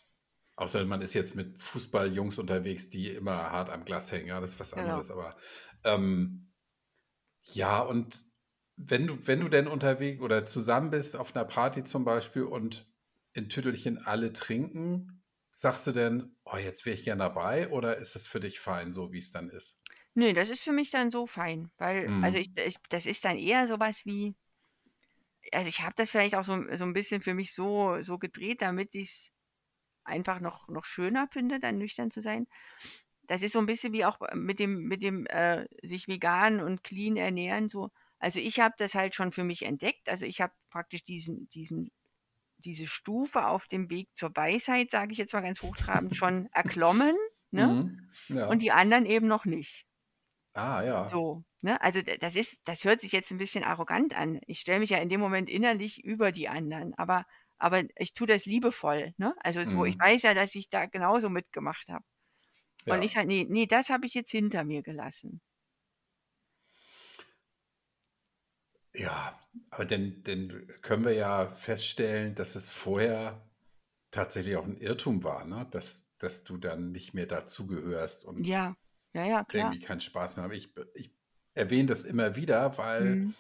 Außer 0.57 0.85
man 0.85 1.03
ist 1.03 1.15
jetzt 1.15 1.35
mit 1.35 1.61
Fußballjungs 1.63 2.39
unterwegs, 2.39 2.91
die 2.91 3.09
immer 3.09 3.51
hart 3.51 3.71
am 3.71 3.85
Glas 3.85 4.13
hängen, 4.13 4.29
ja, 4.29 4.41
das 4.41 4.55
ist 4.55 4.61
was 4.61 4.73
genau. 4.73 4.83
anderes. 4.83 5.11
Aber 5.11 5.37
ähm, 5.85 6.53
ja, 7.45 7.81
und 7.81 8.25
wenn 8.77 9.07
du, 9.07 9.27
wenn 9.27 9.41
du 9.41 9.49
denn 9.49 9.67
unterwegs 9.67 10.21
oder 10.21 10.45
zusammen 10.47 10.91
bist 10.91 11.17
auf 11.17 11.35
einer 11.35 11.45
Party 11.45 11.85
zum 11.85 12.05
Beispiel 12.05 12.43
und 12.43 12.91
in 13.35 13.49
Tüttelchen 13.49 13.99
alle 13.99 14.33
trinken, 14.33 15.22
sagst 15.53 15.87
du 15.87 15.93
denn, 15.93 16.37
oh, 16.45 16.57
jetzt 16.57 16.87
wäre 16.87 16.97
ich 16.97 17.05
gern 17.05 17.19
dabei 17.21 17.69
oder 17.71 17.97
ist 17.99 18.17
es 18.17 18.27
für 18.27 18.41
dich 18.41 18.61
fein, 18.61 18.93
so 18.93 19.13
wie 19.13 19.19
es 19.19 19.33
dann 19.33 19.51
ist? 19.51 19.83
Nee, 20.15 20.33
das 20.35 20.49
ist 20.51 20.63
für 20.63 20.73
mich 20.73 20.91
dann 20.91 21.11
so 21.11 21.27
fein, 21.27 21.71
weil, 21.79 22.15
also 22.21 22.37
Hm. 22.37 22.39
ich, 22.39 22.51
ich 22.57 22.77
das 22.89 23.07
ist 23.07 23.25
dann 23.25 23.39
eher 23.39 23.67
sowas 23.67 24.03
wie, 24.05 24.35
also 25.53 25.69
ich 25.69 25.81
habe 25.83 25.95
das 25.97 26.11
vielleicht 26.11 26.35
auch 26.35 26.45
so, 26.45 26.57
so 26.77 26.85
ein 26.85 26.93
bisschen 26.93 27.23
für 27.23 27.35
mich 27.35 27.55
so, 27.55 28.01
so 28.03 28.19
gedreht, 28.19 28.63
damit 28.63 28.95
ich 28.95 29.09
es 29.11 29.31
einfach 30.05 30.41
noch, 30.41 30.69
noch 30.69 30.87
schöner 30.87 31.29
finde, 31.33 31.61
dann 31.61 31.79
nüchtern 31.79 32.11
zu 32.11 32.23
sein. 32.23 32.47
Das 33.29 33.43
ist 33.43 33.53
so 33.53 33.61
ein 33.61 33.67
bisschen 33.67 33.93
wie 33.93 34.05
auch 34.05 34.19
mit 34.35 34.61
dem, 34.61 34.85
mit 34.85 35.03
dem 35.03 35.27
äh, 35.27 35.67
sich 35.83 36.09
vegan 36.09 36.61
und 36.61 36.85
clean 36.85 37.17
ernähren. 37.17 37.69
So. 37.71 37.91
Also 38.19 38.41
ich 38.41 38.61
habe 38.61 38.75
das 38.79 38.95
halt 38.97 39.15
schon 39.17 39.33
für 39.33 39.45
mich 39.45 39.65
entdeckt. 39.65 40.09
Also 40.09 40.27
ich 40.27 40.41
habe 40.41 40.55
praktisch 40.71 41.05
diesen, 41.05 41.49
diesen, 41.51 41.91
diese 42.63 42.87
Stufe 42.87 43.47
auf 43.47 43.67
dem 43.69 43.91
Weg 43.91 44.09
zur 44.15 44.31
Weisheit, 44.37 44.91
sage 44.91 45.13
ich 45.13 45.19
jetzt 45.19 45.33
mal 45.35 45.43
ganz 45.43 45.63
hochtrabend, 45.63 46.17
schon 46.17 46.49
erklommen, 46.53 47.17
ne? 47.53 47.71
Mhm. 47.71 48.13
Ja. 48.29 48.49
Und 48.49 48.63
die 48.63 48.73
anderen 48.73 49.07
eben 49.07 49.29
noch 49.29 49.45
nicht. 49.47 49.87
Ah, 50.55 50.83
ja. 50.83 51.03
So, 51.03 51.45
ne? 51.63 51.81
Also 51.83 52.01
das 52.03 52.37
ist, 52.37 52.61
das 52.65 52.85
hört 52.85 53.01
sich 53.01 53.13
jetzt 53.13 53.31
ein 53.31 53.39
bisschen 53.39 53.65
arrogant 53.65 54.15
an. 54.17 54.41
Ich 54.47 54.61
stelle 54.61 54.79
mich 54.81 54.91
ja 54.91 54.99
in 54.99 55.09
dem 55.09 55.21
Moment 55.21 55.49
innerlich 55.51 56.03
über 56.05 56.33
die 56.33 56.49
anderen, 56.49 56.95
aber, 56.95 57.27
aber 57.59 57.83
ich 57.97 58.15
tue 58.15 58.27
das 58.27 58.47
liebevoll, 58.47 59.13
ne? 59.19 59.35
Also 59.41 59.65
so, 59.65 59.85
ich 59.85 59.95
Mhm. 59.95 60.03
weiß 60.03 60.23
ja, 60.23 60.35
dass 60.35 60.55
ich 60.55 60.69
da 60.71 60.87
genauso 60.87 61.29
mitgemacht 61.31 61.89
habe. 61.89 62.05
Und 62.89 63.03
Ja. 63.03 63.05
ich 63.05 63.17
halt, 63.17 63.29
nee, 63.29 63.47
nee, 63.49 63.67
das 63.67 63.91
habe 63.91 64.07
ich 64.07 64.15
jetzt 64.15 64.31
hinter 64.33 64.65
mir 64.65 64.83
gelassen. 64.83 65.43
Ja, 68.95 69.39
aber 69.73 69.87
denn, 69.87 70.23
denn 70.25 70.69
können 70.83 71.05
wir 71.05 71.15
ja 71.15 71.49
feststellen, 71.49 72.37
dass 72.37 72.57
es 72.57 72.71
vorher 72.71 73.43
tatsächlich 74.13 74.57
auch 74.57 74.67
ein 74.67 74.79
Irrtum 74.79 75.25
war, 75.25 75.45
ne? 75.47 75.69
Dass, 75.73 76.15
dass 76.19 76.45
du 76.45 76.59
dann 76.59 76.93
nicht 76.93 77.15
mehr 77.15 77.27
dazugehörst 77.27 78.25
und 78.27 78.51
Ja, 78.51 78.75
ja, 79.15 79.25
ja, 79.27 79.45
klar. 79.45 79.77
irgendwie 79.77 79.81
keinen 79.81 80.01
Spaß 80.01 80.37
mehr 80.37 80.45
haben. 80.45 80.53
Ich, 80.53 80.73
ich 80.95 81.13
erwähne 81.55 81.87
das 81.89 82.05
immer 82.05 82.37
wieder, 82.37 82.79
weil 82.79 83.19
Mhm. 83.19 83.35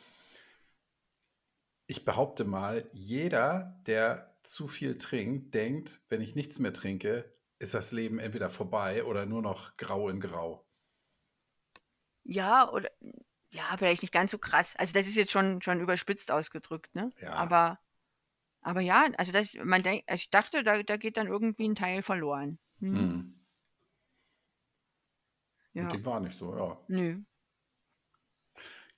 ich 1.87 2.05
behaupte 2.05 2.45
mal, 2.45 2.89
jeder, 2.93 3.81
der 3.87 4.35
zu 4.43 4.67
viel 4.67 4.99
trinkt, 4.99 5.55
denkt, 5.55 6.01
wenn 6.09 6.21
ich 6.21 6.35
nichts 6.35 6.59
mehr 6.59 6.73
trinke, 6.73 7.33
ist 7.61 7.75
das 7.75 7.93
Leben 7.93 8.19
entweder 8.19 8.51
vorbei 8.51 9.05
oder 9.05 9.27
nur 9.27 9.43
noch 9.43 9.77
grau 9.77 10.09
in 10.09 10.19
grau. 10.21 10.67
Ja, 12.25 12.69
oder 12.71 12.91
ja, 13.53 13.77
vielleicht 13.77 14.03
nicht 14.03 14.13
ganz 14.13 14.31
so 14.31 14.39
krass. 14.39 14.75
Also 14.77 14.95
das 14.95 15.07
ist 15.07 15.17
jetzt 15.17 15.31
schon, 15.31 15.61
schon 15.63 15.81
überspitzt 15.81 16.31
ausgedrückt, 16.31 16.95
ne? 16.95 17.13
Ja, 17.21 17.35
Aber, 17.35 17.79
aber 18.63 18.81
ja, 18.81 19.07
also 19.19 19.31
das, 19.31 19.55
man 19.63 19.83
denkt, 19.83 20.09
also 20.09 20.23
ich 20.23 20.31
dachte, 20.31 20.65
da, 20.65 20.83
da 20.83 20.97
geht 20.97 21.17
dann 21.19 21.27
irgendwie 21.29 21.69
ein 21.69 21.75
Teil 21.75 22.03
verloren. 22.03 22.59
Hm, 22.81 22.95
hm. 22.97 23.41
Und 25.75 25.83
ja, 25.83 25.89
dem 25.89 26.05
war 26.05 26.21
nicht 26.21 26.37
so, 26.37 26.57
ja. 26.57 26.79
nö. 26.89 27.23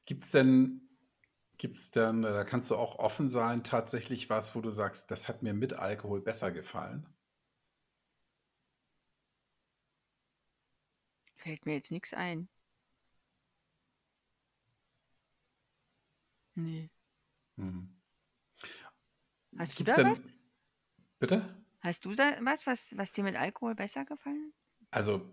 Gibt's 0.07 0.31
denn, 0.33 0.83
gibt's 1.57 1.91
denn, 1.91 2.23
da 2.23 2.45
kannst 2.45 2.71
du 2.71 2.77
auch 2.77 2.99
offen 2.99 3.29
sein, 3.29 3.65
tatsächlich 3.65 4.31
was, 4.31 4.55
wo 4.55 4.61
du 4.61 4.71
sagst, 4.71 5.11
das 5.11 5.29
hat 5.29 5.43
mir 5.43 5.55
mit 5.55 5.73
Alkohol 5.73 6.21
besser 6.21 6.53
gefallen? 6.53 7.07
Fällt 11.37 11.65
mir 11.67 11.75
jetzt 11.75 11.91
nichts 11.91 12.13
ein. 12.13 12.49
Nee. 16.55 16.91
Hm. 17.57 17.95
Hast 19.57 19.79
du 19.79 19.85
Gibt's 19.85 19.97
da 19.97 20.11
was? 20.11 20.19
bitte? 21.19 21.65
Hast 21.81 22.05
du 22.05 22.15
da 22.15 22.33
was, 22.43 22.67
was, 22.67 22.97
was 22.97 23.13
dir 23.13 23.25
mit 23.25 23.37
Alkohol 23.37 23.75
besser 23.75 24.05
gefallen? 24.05 24.53
Also, 24.91 25.29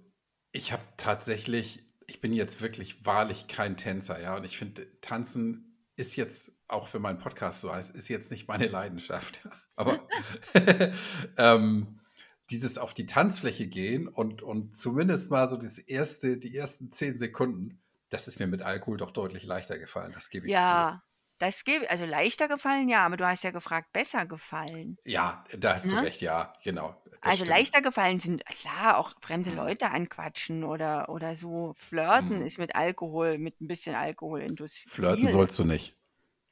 ich 0.51 0.71
habe 0.71 0.83
tatsächlich, 0.97 1.83
ich 2.07 2.21
bin 2.21 2.33
jetzt 2.33 2.61
wirklich 2.61 3.05
wahrlich 3.05 3.47
kein 3.47 3.77
Tänzer, 3.77 4.21
ja, 4.21 4.35
und 4.35 4.43
ich 4.43 4.57
finde, 4.57 4.99
Tanzen 5.01 5.89
ist 5.95 6.15
jetzt, 6.15 6.59
auch 6.67 6.93
wenn 6.93 7.01
mein 7.01 7.19
Podcast 7.19 7.61
so 7.61 7.73
heißt, 7.73 7.95
ist 7.95 8.09
jetzt 8.09 8.31
nicht 8.31 8.47
meine 8.47 8.67
Leidenschaft. 8.67 9.47
Aber 9.75 10.07
ähm, 11.37 12.01
dieses 12.49 12.77
auf 12.77 12.93
die 12.93 13.05
Tanzfläche 13.05 13.67
gehen 13.67 14.07
und, 14.07 14.41
und 14.41 14.75
zumindest 14.75 15.31
mal 15.31 15.47
so 15.47 15.55
das 15.57 15.77
erste, 15.77 16.37
die 16.37 16.55
ersten 16.55 16.91
zehn 16.91 17.17
Sekunden, 17.17 17.81
das 18.09 18.27
ist 18.27 18.39
mir 18.39 18.47
mit 18.47 18.61
Alkohol 18.61 18.97
doch 18.97 19.11
deutlich 19.11 19.45
leichter 19.45 19.79
gefallen, 19.79 20.11
das 20.13 20.29
gebe 20.29 20.47
ich 20.47 20.53
zu. 20.53 20.59
Ja, 20.59 21.01
das 21.41 21.63
gebe, 21.63 21.89
also 21.89 22.05
leichter 22.05 22.47
gefallen, 22.47 22.87
ja, 22.87 23.05
aber 23.05 23.17
du 23.17 23.25
hast 23.27 23.43
ja 23.43 23.51
gefragt, 23.51 23.91
besser 23.93 24.25
gefallen. 24.25 24.97
Ja, 25.05 25.43
da 25.57 25.73
hast 25.75 25.91
du 25.91 25.95
Ne? 25.95 26.01
recht, 26.05 26.21
ja, 26.21 26.53
genau, 26.63 27.01
das 27.21 27.21
Also 27.23 27.43
stimmt. 27.43 27.49
leichter 27.49 27.81
gefallen 27.81 28.19
sind, 28.19 28.45
klar, 28.45 28.97
auch 28.97 29.13
fremde 29.21 29.49
Hm. 29.49 29.55
Leute 29.55 29.89
anquatschen 29.91 30.63
oder, 30.63 31.09
oder 31.09 31.35
so. 31.35 31.73
Flirten 31.77 32.39
Hm. 32.39 32.45
ist 32.45 32.57
mit 32.57 32.75
Alkohol, 32.75 33.37
mit 33.37 33.59
ein 33.61 33.67
bisschen 33.67 33.95
Alkoholindus 33.95 34.77
Flirten 34.85 35.27
viel. 35.27 35.31
sollst 35.31 35.57
du 35.59 35.63
nicht. 35.63 35.95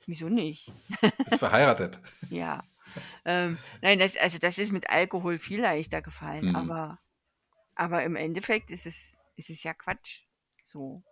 Wieso 0.05 0.29
nicht? 0.29 0.73
Bist 1.23 1.39
verheiratet. 1.39 1.99
Ja. 2.29 2.63
Ähm, 3.25 3.57
nein, 3.81 3.99
das, 3.99 4.17
also 4.17 4.39
das 4.39 4.57
ist 4.59 4.71
mit 4.71 4.89
Alkohol 4.89 5.37
viel 5.39 5.61
leichter 5.61 6.01
gefallen, 6.01 6.45
Hm. 6.45 6.55
aber, 6.55 6.99
aber 7.75 8.03
im 8.03 8.15
Endeffekt 8.15 8.71
ist 8.71 8.85
es, 8.85 9.17
ist 9.35 9.49
es 9.49 9.63
ja 9.63 9.73
Quatsch. 9.73 10.21
So. 10.67 11.03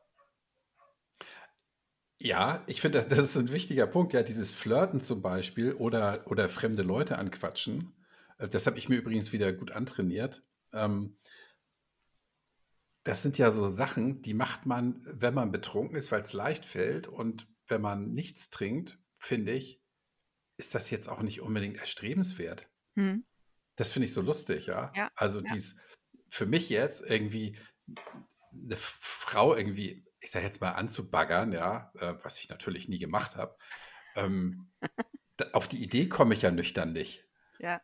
Ja, 2.19 2.63
ich 2.67 2.81
finde, 2.81 2.99
das, 2.99 3.07
das 3.07 3.19
ist 3.19 3.37
ein 3.37 3.51
wichtiger 3.51 3.87
Punkt. 3.87 4.13
Ja, 4.13 4.23
dieses 4.23 4.53
Flirten 4.53 5.01
zum 5.01 5.21
Beispiel 5.21 5.73
oder, 5.73 6.25
oder 6.25 6.49
fremde 6.49 6.83
Leute 6.83 7.17
anquatschen. 7.17 7.93
Äh, 8.37 8.47
Das 8.47 8.65
habe 8.67 8.77
ich 8.77 8.89
mir 8.89 8.95
übrigens 8.95 9.31
wieder 9.31 9.53
gut 9.53 9.71
antrainiert. 9.71 10.43
Ähm, 10.73 11.17
das 13.03 13.21
sind 13.21 13.37
ja 13.37 13.51
so 13.51 13.67
Sachen, 13.67 14.21
die 14.21 14.33
macht 14.33 14.65
man, 14.65 15.01
wenn 15.05 15.33
man 15.33 15.51
betrunken 15.51 15.95
ist, 15.95 16.11
weil 16.11 16.21
es 16.21 16.33
leicht 16.33 16.65
fällt. 16.65 17.07
Und 17.07 17.47
wenn 17.67 17.81
man 17.81 18.13
nichts 18.13 18.49
trinkt, 18.49 18.99
finde 19.17 19.53
ich, 19.53 19.81
ist 20.57 20.75
das 20.75 20.89
jetzt 20.89 21.07
auch 21.07 21.21
nicht 21.21 21.41
unbedingt 21.41 21.77
erstrebenswert. 21.77 22.67
Hm. 22.95 23.25
Das 23.75 23.91
finde 23.91 24.07
ich 24.07 24.13
so 24.13 24.21
lustig, 24.21 24.65
ja. 24.65 24.91
Ja, 24.95 25.11
Also 25.15 25.39
ja. 25.39 25.53
dies 25.53 25.77
für 26.29 26.45
mich 26.47 26.69
jetzt 26.69 27.05
irgendwie 27.07 27.57
eine 28.51 28.75
Frau 28.75 29.55
irgendwie, 29.55 30.06
ich 30.27 30.31
sage 30.31 30.43
jetzt 30.45 30.59
mal 30.59 30.71
anzubaggern, 30.71 31.53
ja, 31.53 31.89
äh, 32.01 32.15
was 32.21 32.37
ich 32.37 32.49
natürlich 32.49 32.89
nie 32.89 32.99
gemacht 32.99 33.37
habe. 33.37 33.55
Ähm, 34.17 34.69
auf 35.53 35.69
die 35.69 35.81
Idee 35.81 36.09
komme 36.09 36.33
ich 36.33 36.41
ja 36.41 36.51
nüchtern 36.51 36.91
nicht, 36.91 37.25
Ja, 37.59 37.79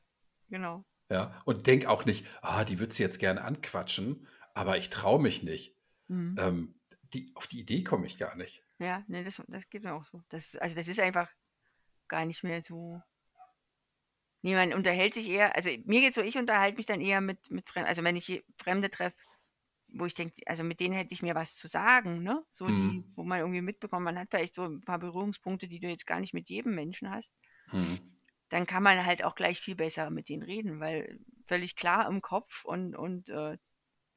genau. 0.50 0.84
ja, 1.10 1.42
und 1.46 1.68
denke 1.68 1.90
auch 1.90 2.04
nicht, 2.04 2.26
ah, 2.42 2.66
die 2.66 2.80
würde 2.80 2.94
sie 2.94 3.02
jetzt 3.02 3.20
gerne 3.20 3.44
anquatschen. 3.46 4.28
aber 4.56 4.78
ich 4.78 4.90
traue 4.90 5.22
mich 5.22 5.42
nicht. 5.42 5.78
Mhm. 6.10 6.36
Ähm, 6.38 6.80
die, 7.14 7.32
auf 7.36 7.48
die 7.48 7.62
Idee 7.62 7.82
komme 7.84 8.08
ich 8.08 8.18
gar 8.18 8.36
nicht. 8.36 8.62
Ja, 8.78 9.06
ne, 9.08 9.24
das, 9.24 9.42
das 9.48 9.70
geht 9.70 9.84
mir 9.84 9.94
auch 9.94 10.04
so. 10.04 10.22
Das, 10.28 10.56
also 10.58 10.76
das 10.76 10.90
ist 10.90 11.00
einfach 11.00 11.32
gar 12.10 12.26
nicht 12.26 12.44
mehr 12.44 12.62
so. 12.62 13.02
Nee, 14.42 14.56
man 14.56 14.74
unterhält 14.74 15.14
sich 15.14 15.30
eher, 15.30 15.56
also 15.56 15.70
mir 15.86 16.02
geht 16.02 16.14
so, 16.14 16.22
ich 16.22 16.38
unterhalte 16.38 16.76
mich 16.76 16.86
dann 16.88 17.00
eher 17.00 17.22
mit, 17.22 17.40
mit 17.50 17.70
Fremden, 17.70 17.88
also 17.88 18.04
wenn 18.04 18.18
ich 18.18 18.44
Fremde 18.58 18.90
treffe, 18.92 19.16
wo 19.94 20.06
ich 20.06 20.14
denke, 20.16 20.42
also 20.48 20.64
mit 20.64 20.80
denen 20.80 20.94
hätte 20.96 21.14
ich 21.14 21.22
mir 21.22 21.36
was 21.36 21.56
zu 21.56 21.68
sagen, 21.68 22.24
ne? 22.24 22.44
So 22.52 22.72
die, 22.72 23.04
Mhm. 23.04 23.14
wo 23.16 23.24
man 23.24 23.40
irgendwie 23.40 23.62
mitbekommt, 23.62 24.06
man 24.06 24.18
hat 24.20 24.30
vielleicht 24.32 24.56
so 24.56 24.64
ein 24.64 24.82
paar 24.82 25.00
Berührungspunkte, 25.00 25.68
die 25.68 25.80
du 25.80 25.88
jetzt 25.88 26.08
gar 26.08 26.20
nicht 26.20 26.34
mit 26.34 26.50
jedem 26.50 26.76
Menschen 26.76 27.10
hast. 27.10 27.36
Mhm. 27.74 28.00
Dann 28.50 28.66
kann 28.68 28.84
man 28.84 29.06
halt 29.06 29.24
auch 29.24 29.36
gleich 29.36 29.60
viel 29.60 29.76
besser 29.76 30.10
mit 30.10 30.30
denen 30.30 30.44
reden, 30.44 30.80
weil 30.80 31.20
völlig 31.48 31.76
klar 31.76 32.08
im 32.08 32.22
Kopf 32.22 32.64
und, 32.66 32.96
und 32.96 33.30
äh, 33.30 33.58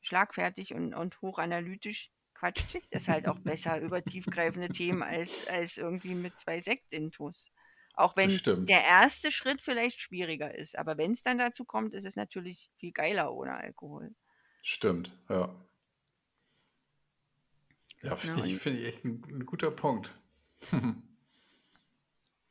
schlagfertig 0.03 0.75
und, 0.75 0.95
und 0.95 1.21
hochanalytisch 1.23 2.11
quatscht 2.35 2.71
sich 2.71 2.89
das 2.91 3.09
halt 3.09 3.29
auch 3.29 3.41
besser 3.41 3.81
über 3.81 4.05
tiefgreifende 4.05 4.71
Themen 4.71 5.03
als, 5.03 5.47
als 5.49 5.79
irgendwie 5.79 6.15
mit 6.15 6.39
zwei 6.39 6.61
Sektintus. 6.61 7.53
Auch 7.95 8.17
wenn 8.17 8.43
der 8.69 8.85
erste 8.85 9.33
Schritt 9.33 9.63
vielleicht 9.63 10.01
schwieriger 10.01 10.55
ist. 10.55 10.79
Aber 10.79 10.99
wenn 10.99 11.13
es 11.13 11.23
dann 11.23 11.39
dazu 11.39 11.65
kommt, 11.65 11.95
ist 11.95 12.07
es 12.07 12.17
natürlich 12.17 12.71
viel 12.79 12.93
geiler 12.93 13.33
ohne 13.35 13.55
Alkohol. 13.57 14.15
Stimmt, 14.69 15.17
ja. 15.29 15.55
Ja, 18.03 18.11
Ja, 18.11 18.17
finde 18.17 18.41
ich, 18.45 18.55
und 18.55 18.61
find 18.61 18.79
ich 18.81 18.87
echt 18.87 19.05
ein, 19.05 19.23
ein 19.29 19.47
guter 19.47 19.71
Punkt. 19.71 20.19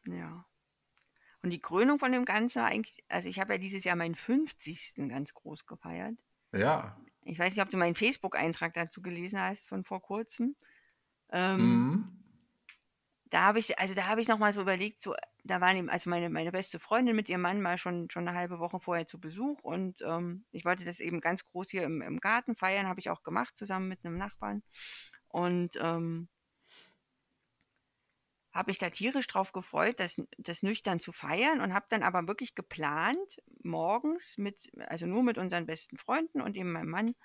ja. 0.05 0.45
Und 1.43 1.49
die 1.49 1.59
Krönung 1.59 1.99
von 1.99 2.13
dem 2.13 2.23
Ganzen 2.23 2.61
war 2.61 2.69
eigentlich, 2.69 3.03
also 3.09 3.27
ich 3.27 3.37
habe 3.41 3.51
ja 3.51 3.57
dieses 3.57 3.83
Jahr 3.83 3.97
meinen 3.97 4.15
50. 4.15 5.09
ganz 5.09 5.33
groß 5.33 5.65
gefeiert. 5.65 6.15
Ja. 6.53 6.97
Ich 7.25 7.37
weiß 7.37 7.53
nicht, 7.53 7.61
ob 7.61 7.69
du 7.69 7.75
meinen 7.75 7.95
Facebook-Eintrag 7.95 8.73
dazu 8.75 9.01
gelesen 9.01 9.41
hast 9.41 9.67
von 9.67 9.83
vor 9.83 10.01
kurzem. 10.01 10.55
Ähm, 11.31 11.59
Mhm. 11.59 12.24
Da 13.35 13.41
habe 13.41 13.59
ich, 13.59 13.77
also 13.77 13.93
da 13.93 14.07
habe 14.07 14.21
ich 14.21 14.29
nochmal 14.29 14.53
so 14.53 14.61
überlegt, 14.61 15.01
so, 15.01 15.13
da 15.43 15.59
waren 15.59 15.75
eben, 15.75 15.89
also 15.89 16.09
meine, 16.09 16.29
meine 16.29 16.53
beste 16.53 16.79
Freundin 16.79 17.17
mit 17.17 17.27
ihrem 17.27 17.41
Mann 17.41 17.61
mal 17.61 17.77
schon, 17.77 18.09
schon 18.09 18.25
eine 18.25 18.37
halbe 18.37 18.59
Woche 18.59 18.79
vorher 18.79 19.07
zu 19.07 19.19
Besuch 19.19 19.61
und 19.61 20.01
ähm, 20.03 20.45
ich 20.53 20.63
wollte 20.63 20.85
das 20.85 21.01
eben 21.01 21.19
ganz 21.19 21.45
groß 21.45 21.69
hier 21.69 21.83
im, 21.83 22.01
im 22.01 22.21
Garten 22.21 22.55
feiern, 22.55 22.87
habe 22.87 23.01
ich 23.01 23.09
auch 23.09 23.23
gemacht, 23.23 23.57
zusammen 23.57 23.89
mit 23.89 24.05
einem 24.05 24.17
Nachbarn. 24.17 24.63
Und 25.27 25.77
ähm, 25.81 26.29
habe 28.53 28.69
mich 28.69 28.79
da 28.79 28.89
tierisch 28.89 29.27
drauf 29.27 29.51
gefreut, 29.51 29.99
das, 29.99 30.15
das 30.37 30.63
nüchtern 30.63 31.01
zu 31.01 31.11
feiern 31.11 31.59
und 31.59 31.73
habe 31.73 31.87
dann 31.89 32.03
aber 32.03 32.29
wirklich 32.29 32.55
geplant, 32.55 33.41
morgens 33.63 34.37
mit, 34.37 34.71
also 34.87 35.07
nur 35.07 35.23
mit 35.23 35.37
unseren 35.37 35.65
besten 35.65 35.97
Freunden 35.97 36.39
und 36.39 36.55
eben 36.55 36.71
meinem 36.71 36.89
Mann, 36.89 37.15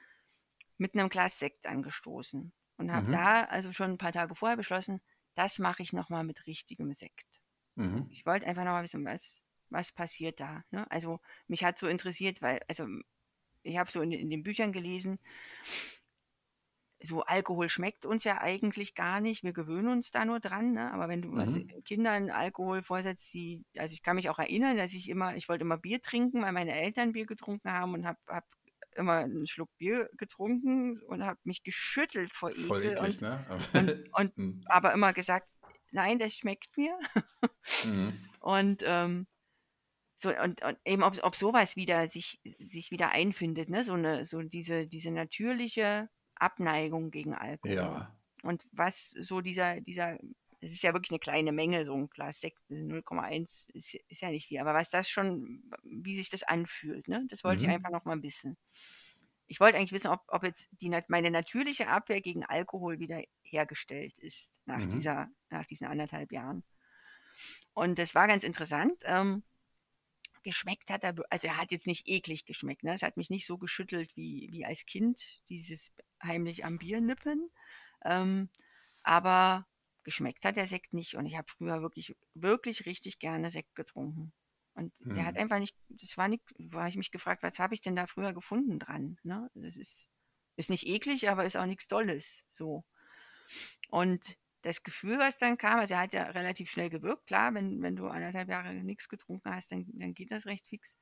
mit 0.77 0.95
einem 0.95 1.09
Glas 1.09 1.39
Sekt 1.39 1.69
angestoßen. 1.69 2.53
Und 2.79 2.91
habe 2.91 3.07
Mhm. 3.07 3.13
da 3.13 3.45
also 3.45 3.73
schon 3.73 3.93
ein 3.93 3.99
paar 3.99 4.13
Tage 4.13 4.35
vorher 4.35 4.57
beschlossen, 4.57 5.01
das 5.35 5.59
mache 5.59 5.83
ich 5.83 5.93
nochmal 5.93 6.25
mit 6.25 6.47
richtigem 6.47 6.93
Sekt. 6.95 7.27
Mhm. 7.77 8.07
ich 8.11 8.27
wollte 8.27 8.47
einfach 8.47 8.65
nochmal 8.65 8.83
wissen, 8.85 9.05
was, 9.05 9.43
was 9.71 9.93
passiert 9.93 10.41
da. 10.41 10.65
Ne? 10.71 10.91
Also 10.91 11.21
mich 11.47 11.65
hat 11.65 11.79
so 11.79 11.89
interessiert, 11.89 12.43
weil, 12.43 12.61
also 12.69 12.87
ich 13.63 13.79
habe 13.79 13.91
so 13.91 14.01
in, 14.03 14.13
in 14.13 14.31
den 14.31 14.43
Büchern 14.43 14.73
gelesen, 14.73 15.19
so 17.03 17.23
Alkohol 17.23 17.69
schmeckt 17.69 18.05
uns 18.05 18.25
ja 18.25 18.41
eigentlich 18.41 18.95
gar 18.95 19.21
nicht. 19.21 19.43
Wir 19.43 19.53
gewöhnen 19.53 19.89
uns 19.89 20.11
da 20.11 20.25
nur 20.25 20.41
dran. 20.41 20.73
Ne? 20.73 20.93
Aber 20.93 21.09
wenn 21.09 21.23
du 21.23 21.33
was 21.35 21.55
Mhm. 21.55 21.83
Kindern 21.85 22.31
Alkohol 22.31 22.83
vorsetzt, 22.83 23.33
die, 23.33 23.65
also 23.77 23.93
ich 23.95 24.03
kann 24.03 24.17
mich 24.17 24.29
auch 24.29 24.39
erinnern, 24.39 24.77
dass 24.77 24.93
ich 24.93 25.09
immer, 25.09 25.35
ich 25.37 25.49
wollte 25.49 25.63
immer 25.65 25.79
Bier 25.79 26.03
trinken, 26.03 26.43
weil 26.43 26.53
meine 26.53 26.75
Eltern 26.75 27.13
Bier 27.13 27.27
getrunken 27.27 27.71
haben 27.73 27.95
und 27.95 28.07
habe 28.07 28.19
hab 28.27 28.45
immer 28.97 29.15
einen 29.15 29.47
Schluck 29.47 29.71
Bier 29.79 30.09
getrunken 30.17 31.01
und 31.03 31.25
habe 31.25 31.39
mich 31.45 31.63
geschüttelt 31.63 32.33
vor 32.35 32.51
Voll 32.51 32.83
Ekel 32.83 32.93
eklig, 32.93 33.21
und, 33.21 33.23
ne? 33.23 33.47
und, 33.75 34.11
und 34.19 34.39
Mhm. 34.39 34.63
aber 34.67 34.93
immer 34.93 35.13
gesagt, 35.13 35.49
nein, 35.91 36.19
das 36.19 36.35
schmeckt 36.35 36.77
mir. 36.77 36.99
Mhm. 37.85 38.13
Und 38.41 38.83
ähm, 38.87 39.27
so, 40.17 40.31
und, 40.31 40.63
und 40.63 40.79
eben, 40.87 41.03
ob, 41.03 41.23
ob 41.23 41.37
sowas 41.37 41.77
wieder 41.77 42.09
sich, 42.09 42.41
sich 42.43 42.91
wieder 42.91 43.11
einfindet, 43.11 43.69
ne? 43.69 43.85
So 43.85 43.93
eine, 43.93 44.25
so 44.25 44.41
diese, 44.41 44.87
diese 44.87 45.11
natürliche 45.11 46.09
Abneigung 46.37 47.11
gegen 47.11 47.35
Alkohol. 47.35 47.75
Ja. 47.75 48.19
Und 48.43 48.67
was 48.73 49.11
so 49.11 49.43
dieser, 49.43 49.81
dieser, 49.83 50.19
es 50.61 50.73
ist 50.73 50.83
ja 50.83 50.93
wirklich 50.93 51.11
eine 51.11 51.19
kleine 51.21 51.53
Menge, 51.53 51.85
so 51.87 51.95
ein 51.95 52.09
Glas 52.11 52.41
Sekt, 52.41 52.59
0,1 52.71 53.69
ist, 53.75 53.95
ist 54.09 54.23
ja 54.23 54.31
nicht 54.31 54.47
viel, 54.49 54.61
aber 54.61 54.75
was 54.75 54.91
das 54.91 55.09
schon, 55.09 55.71
wie 55.83 56.15
sich 56.17 56.31
das 56.31 56.43
anfühlt, 56.43 57.09
ne? 57.09 57.25
Das 57.29 57.45
wollte 57.45 57.63
ich 57.63 57.69
Mhm. 57.69 57.71
einfach 57.71 57.91
nochmal 57.91 58.23
wissen. 58.23 58.57
Ich 59.47 59.61
wollte 59.61 59.79
eigentlich 59.79 59.93
wissen, 59.93 60.09
ob, 60.11 60.23
ob 60.29 60.45
jetzt 60.45 60.71
die, 60.81 60.91
meine 61.09 61.31
natürliche 61.31 61.89
Abwehr 61.89 62.21
gegen 62.21 62.45
Alkohol 62.45 63.01
wieder 63.01 63.23
hergestellt 63.43 64.19
ist 64.19 64.61
nach 64.67 64.85
Mhm. 64.85 64.87
dieser, 64.87 65.29
nach 65.51 65.67
diesen 65.67 65.87
anderthalb 65.89 66.33
Jahren. 66.33 66.65
Und 67.75 67.99
das 67.99 68.15
war 68.15 68.27
ganz 68.27 68.45
interessant. 68.45 69.03
Ähm, 69.05 69.43
geschmeckt 70.43 70.91
hat 70.91 71.05
er, 71.05 71.15
also 71.31 71.49
er 71.49 71.57
hat 71.59 71.73
jetzt 71.73 71.87
nicht 71.87 72.09
eklig 72.09 72.45
geschmeckt. 72.47 72.83
Ne? 72.83 72.95
Es 72.95 73.03
hat 73.03 73.17
mich 73.17 73.31
nicht 73.31 73.47
so 73.47 73.59
geschüttelt 73.59 74.17
wie, 74.17 74.49
wie 74.53 74.65
als 74.65 74.87
Kind, 74.87 75.41
dieses 75.49 75.93
heimlich 76.23 76.65
am 76.65 76.79
Bier 76.79 77.01
nippen. 77.01 77.51
Ähm, 78.05 78.49
aber 79.03 79.67
geschmeckt 80.11 80.45
hat 80.45 80.57
der 80.57 80.67
Sekt 80.67 80.93
nicht. 80.93 81.15
Und 81.15 81.25
ich 81.25 81.37
habe 81.37 81.49
früher 81.49 81.83
wirklich, 81.83 82.17
wirklich 82.35 82.85
richtig 82.85 83.21
gerne 83.21 83.49
Sekt 83.49 83.77
getrunken. 83.77 84.33
Und 84.75 84.93
der 85.05 85.25
hat 85.25 85.37
Mhm. 85.37 85.41
einfach 85.43 85.61
nicht, 85.61 85.77
das 85.89 86.19
war 86.19 86.27
nicht, 86.27 86.43
war 86.59 86.89
ich 86.89 86.97
mich 86.97 87.13
gefragt, 87.13 87.45
was 87.45 87.61
habe 87.61 87.75
ich 87.75 87.81
denn 87.81 87.95
da 87.95 88.09
früher 88.09 88.33
gefunden 88.33 88.81
dran? 88.81 89.19
Ne? 89.23 89.49
Das 89.55 89.77
ist, 89.77 90.09
ist 90.57 90.69
nicht 90.69 90.85
eklig, 90.89 91.29
aber 91.29 91.45
ist 91.45 91.57
auch 91.57 91.67
nichts 91.67 91.87
Dolles. 91.87 92.45
So. 92.51 92.85
Und 93.89 94.37
das 94.63 94.83
Gefühl, 94.83 95.19
was 95.19 95.39
dann 95.39 95.57
kam, 95.59 95.79
also 95.79 95.95
er 95.95 96.01
hat 96.01 96.13
ja 96.13 96.25
relativ 96.25 96.71
schnell 96.71 96.91
gewirkt, 96.91 97.29
klar, 97.29 97.55
wenn, 97.55 97.81
wenn 97.81 97.95
du 97.95 98.09
anderthalb 98.09 98.49
Jahre 98.49 98.75
nichts 98.75 99.09
getrunken 99.09 99.55
hast, 99.55 99.71
dann, 99.71 99.87
dann 99.93 100.13
geht 100.13 100.33
das 100.33 100.47
recht 100.47 100.67
fix. 100.67 100.97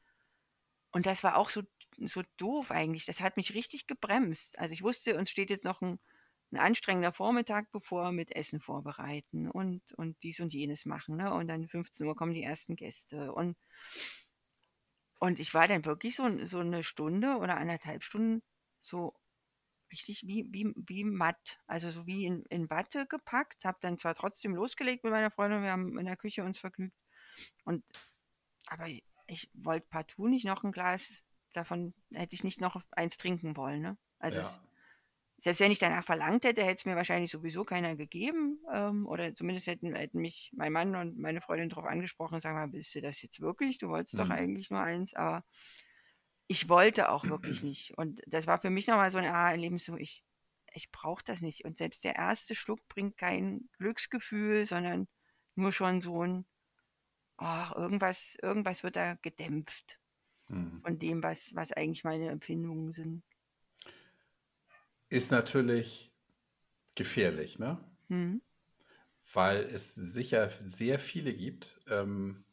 Und 0.90 1.06
das 1.06 1.24
war 1.24 1.36
auch 1.38 1.48
so, 1.48 1.62
so 1.96 2.22
doof 2.36 2.70
eigentlich. 2.70 3.06
Das 3.06 3.20
hat 3.22 3.38
mich 3.38 3.54
richtig 3.54 3.86
gebremst. 3.86 4.58
Also 4.58 4.74
ich 4.74 4.82
wusste, 4.82 5.16
uns 5.16 5.30
steht 5.30 5.48
jetzt 5.48 5.64
noch 5.64 5.80
ein, 5.80 5.98
ein 6.50 6.56
anstrengender 6.56 7.12
Vormittag 7.12 7.70
bevor 7.72 8.12
mit 8.12 8.34
Essen 8.34 8.60
vorbereiten 8.60 9.50
und, 9.50 9.82
und 9.92 10.22
dies 10.22 10.40
und 10.40 10.52
jenes 10.52 10.86
machen. 10.86 11.16
Ne? 11.16 11.32
Und 11.32 11.48
dann 11.48 11.68
15 11.68 12.06
Uhr 12.06 12.16
kommen 12.16 12.34
die 12.34 12.42
ersten 12.42 12.76
Gäste. 12.76 13.32
Und, 13.32 13.56
und 15.18 15.38
ich 15.40 15.52
war 15.54 15.68
dann 15.68 15.84
wirklich 15.84 16.16
so, 16.16 16.44
so 16.44 16.60
eine 16.60 16.82
Stunde 16.82 17.36
oder 17.36 17.56
anderthalb 17.58 18.02
Stunden 18.02 18.42
so 18.80 19.14
richtig 19.90 20.26
wie, 20.26 20.46
wie, 20.50 20.72
wie 20.76 21.04
matt, 21.04 21.58
also 21.66 21.90
so 21.90 22.06
wie 22.06 22.26
in, 22.26 22.44
in 22.46 22.70
Watte 22.70 23.06
gepackt, 23.06 23.64
habe 23.64 23.78
dann 23.80 23.98
zwar 23.98 24.14
trotzdem 24.14 24.54
losgelegt 24.54 25.04
mit 25.04 25.12
meiner 25.12 25.30
Freundin, 25.30 25.62
wir 25.62 25.72
haben 25.72 25.98
in 25.98 26.06
der 26.06 26.16
Küche 26.16 26.44
uns 26.44 26.58
vergnügt, 26.58 26.94
und 27.64 27.84
aber 28.66 28.86
ich 29.26 29.50
wollte 29.54 29.86
partout 29.88 30.28
nicht 30.28 30.44
noch 30.44 30.64
ein 30.64 30.72
Glas, 30.72 31.22
davon 31.52 31.94
hätte 32.12 32.34
ich 32.34 32.44
nicht 32.44 32.60
noch 32.60 32.82
eins 32.90 33.16
trinken 33.16 33.56
wollen, 33.56 33.80
ne? 33.80 33.98
Also 34.18 34.40
es, 34.40 34.56
Ja. 34.56 34.67
Selbst 35.38 35.60
wenn 35.60 35.70
ich 35.72 35.78
danach 35.78 36.04
verlangt 36.04 36.44
hätte, 36.44 36.62
hätte 36.64 36.74
es 36.76 36.84
mir 36.86 36.96
wahrscheinlich 36.96 37.30
sowieso 37.30 37.64
keiner 37.64 37.96
gegeben, 37.96 38.60
ähm, 38.72 39.06
oder 39.06 39.34
zumindest 39.34 39.66
hätten, 39.68 39.94
hätten 39.94 40.20
mich 40.20 40.52
mein 40.56 40.72
Mann 40.72 40.96
und 40.96 41.18
meine 41.18 41.40
Freundin 41.40 41.68
darauf 41.68 41.86
angesprochen 41.86 42.34
und 42.36 42.42
sagen 42.42 42.56
mal, 42.56 42.68
bist 42.68 42.94
du 42.94 43.00
das 43.02 43.22
jetzt 43.22 43.40
wirklich? 43.40 43.78
Du 43.78 43.88
wolltest 43.88 44.18
doch 44.18 44.30
Mhm. 44.30 44.30
eigentlich 44.30 44.70
nur 44.70 44.80
eins, 44.80 45.14
aber 45.14 45.44
ich 46.46 46.68
wollte 46.68 47.10
auch 47.10 47.28
wirklich 47.28 47.62
nicht. 47.62 47.96
Und 47.96 48.20
das 48.26 48.46
war 48.46 48.60
für 48.60 48.70
mich 48.70 48.86
nochmal 48.86 49.10
so 49.10 49.18
ein 49.18 49.24
Erlebnis, 49.24 49.84
so 49.84 49.96
ich, 49.96 50.24
ich 50.72 50.90
brauche 50.90 51.22
das 51.24 51.42
nicht. 51.42 51.64
Und 51.64 51.78
selbst 51.78 52.04
der 52.04 52.16
erste 52.16 52.54
Schluck 52.54 52.86
bringt 52.88 53.16
kein 53.16 53.68
Glücksgefühl, 53.78 54.66
sondern 54.66 55.08
nur 55.54 55.72
schon 55.72 56.00
so 56.00 56.22
ein, 56.24 56.46
ach, 57.38 57.72
irgendwas, 57.76 58.36
irgendwas 58.42 58.84
wird 58.84 58.96
da 58.96 59.14
gedämpft 59.16 60.00
Mhm. 60.50 60.82
von 60.82 60.98
dem, 60.98 61.22
was, 61.22 61.54
was 61.54 61.72
eigentlich 61.72 62.04
meine 62.04 62.30
Empfindungen 62.30 62.92
sind. 62.92 63.24
Ist 65.10 65.30
natürlich 65.30 66.12
gefährlich, 66.94 67.58
ne? 67.58 67.78
Hm? 68.08 68.42
Weil 69.32 69.62
es 69.62 69.94
sicher 69.94 70.48
sehr 70.48 70.98
viele 70.98 71.34
gibt, 71.34 71.80
ähm, 71.88 72.44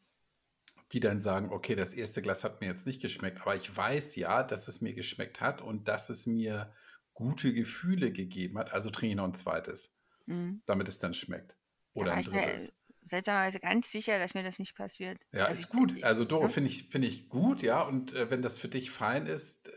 die 0.92 1.00
dann 1.00 1.20
sagen, 1.20 1.50
okay, 1.52 1.76
das 1.76 1.94
erste 1.94 2.22
Glas 2.22 2.44
hat 2.44 2.62
mir 2.62 2.68
jetzt 2.68 2.86
nicht 2.86 3.02
geschmeckt, 3.02 3.42
aber 3.42 3.56
ich 3.56 3.76
weiß 3.76 4.16
ja, 4.18 4.44
dass 4.44 4.68
es 4.68 4.82
mir 4.82 4.94
geschmeckt 4.94 5.42
hat 5.42 5.62
und 5.62 5.88
dass 5.88 6.10
es 6.10 6.26
mir 6.28 6.74
gute 7.14 7.54
Gefühle 7.54 8.12
gegeben 8.12 8.58
hat, 8.58 8.72
also 8.74 8.90
trinke 8.90 9.12
ich 9.12 9.16
noch 9.16 9.24
ein 9.26 9.34
zweites, 9.34 9.98
Hm. 10.28 10.62
damit 10.66 10.88
es 10.90 11.00
dann 11.00 11.14
schmeckt. 11.14 11.58
Oder 11.94 12.12
war 12.12 12.18
ein 12.18 12.24
drittes. 12.24 12.74
seltsamerweise 13.04 13.60
ganz 13.60 13.90
sicher, 13.92 14.20
dass 14.20 14.34
mir 14.34 14.44
das 14.44 14.60
nicht 14.60 14.76
passiert. 14.76 15.20
Ja, 15.32 15.46
Also 15.46 15.60
ist 15.60 15.70
gut. 15.70 16.04
Also 16.04 16.26
Doro, 16.26 16.44
ne? 16.44 16.50
finde 16.50 16.70
ich, 16.70 16.90
finde 16.90 17.08
ich 17.08 17.30
gut, 17.30 17.62
ja. 17.62 17.82
Und 17.82 18.14
äh, 18.14 18.30
wenn 18.30 18.42
das 18.42 18.58
für 18.60 18.68
dich 18.68 18.92
fein 18.92 19.28
ist, 19.28 19.70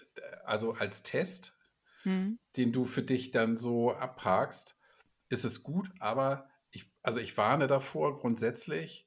also 0.45 0.73
als 0.73 1.03
Test, 1.03 1.58
Hm? 2.05 2.39
den 2.57 2.73
du 2.73 2.85
für 2.85 3.03
dich 3.03 3.31
dann 3.31 3.57
so 3.57 3.93
abhakst, 3.93 4.77
ist 5.29 5.45
es 5.45 5.63
gut, 5.63 5.91
aber 6.01 6.49
ich, 6.71 6.91
also 7.03 7.21
ich 7.21 7.37
warne 7.37 7.67
davor, 7.67 8.19
grundsätzlich 8.19 9.07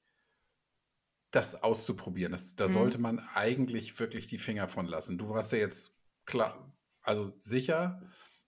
das 1.32 1.64
auszuprobieren. 1.64 2.32
Das, 2.32 2.56
da 2.56 2.68
Hm? 2.68 2.74
sollte 2.74 2.98
man 2.98 3.20
eigentlich 3.20 4.00
wirklich 4.00 4.28
die 4.28 4.38
Finger 4.38 4.68
von 4.68 4.86
lassen. 4.86 5.18
Du 5.18 5.36
hast 5.36 5.52
ja 5.52 5.58
jetzt 5.58 5.98
klar 6.26 6.72
also 7.04 7.34
sicher, 7.38 8.02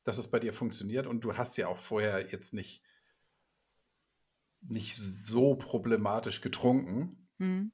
dass 0.03 0.17
es 0.17 0.29
bei 0.29 0.39
dir 0.39 0.53
funktioniert 0.53 1.07
und 1.07 1.21
du 1.21 1.35
hast 1.37 1.57
ja 1.57 1.67
auch 1.67 1.77
vorher 1.77 2.29
jetzt 2.31 2.53
nicht, 2.53 2.83
nicht 4.61 4.95
so 4.95 5.55
problematisch 5.55 6.41
getrunken. 6.41 7.29
Mhm. 7.39 7.71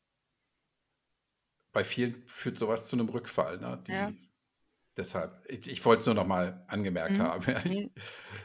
Bei 1.71 1.83
vielen 1.83 2.25
führt 2.25 2.57
sowas 2.57 2.87
zu 2.87 2.95
einem 2.95 3.09
Rückfall, 3.09 3.59
ne? 3.59 3.83
Die, 3.87 3.93
Ja. 3.93 4.11
Deshalb, 4.97 5.43
ich, 5.47 5.67
ich 5.69 5.85
wollte 5.85 5.99
es 6.01 6.05
nur 6.07 6.15
noch 6.15 6.27
mal 6.27 6.63
angemerkt 6.67 7.19
Mhm. 7.19 7.19
haben. 7.19 7.45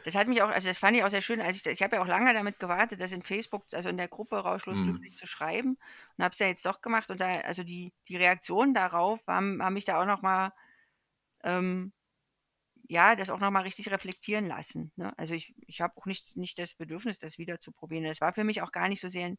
Das 0.04 0.14
hat 0.14 0.28
mich 0.28 0.42
auch, 0.42 0.48
also 0.50 0.68
das 0.68 0.78
fand 0.78 0.96
ich 0.96 1.04
auch 1.04 1.08
sehr 1.10 1.22
schön, 1.22 1.40
als 1.40 1.56
ich, 1.58 1.66
ich 1.66 1.82
habe 1.82 1.96
ja 1.96 2.02
auch 2.02 2.06
lange 2.06 2.34
damit 2.34 2.58
gewartet, 2.60 3.00
das 3.00 3.12
in 3.12 3.22
Facebook, 3.22 3.64
also 3.72 3.88
in 3.88 3.96
der 3.96 4.08
Gruppe 4.08 4.36
Rauschlos 4.38 4.82
hm, 4.82 4.84
glücklich 4.84 5.16
zu 5.16 5.26
schreiben 5.26 5.78
und 6.16 6.24
habe 6.24 6.32
es 6.32 6.38
ja 6.38 6.46
jetzt 6.46 6.66
doch 6.66 6.80
gemacht 6.82 7.10
und 7.10 7.20
da, 7.20 7.30
also 7.42 7.62
die, 7.64 7.92
die 8.08 8.16
Reaktionen 8.16 8.74
darauf 8.74 9.26
haben, 9.26 9.62
haben 9.62 9.74
mich 9.74 9.86
da 9.86 10.00
auch 10.00 10.06
nochmal, 10.06 10.52
ähm, 11.44 11.92
ja, 12.88 13.16
das 13.16 13.30
auch 13.30 13.40
nochmal 13.40 13.62
richtig 13.64 13.90
reflektieren 13.90 14.46
lassen. 14.46 14.92
Ne? 14.96 15.16
Also 15.18 15.34
ich, 15.34 15.54
ich 15.66 15.80
habe 15.80 15.96
auch 15.98 16.06
nicht, 16.06 16.36
nicht 16.36 16.58
das 16.58 16.74
Bedürfnis, 16.74 17.18
das 17.20 17.38
wieder 17.38 17.60
zu 17.60 17.72
probieren. 17.72 18.04
Das 18.04 18.20
war 18.20 18.34
für 18.34 18.44
mich 18.44 18.62
auch 18.62 18.72
gar 18.72 18.88
nicht 18.88 19.00
so 19.00 19.08
sehr 19.08 19.26
ein, 19.26 19.38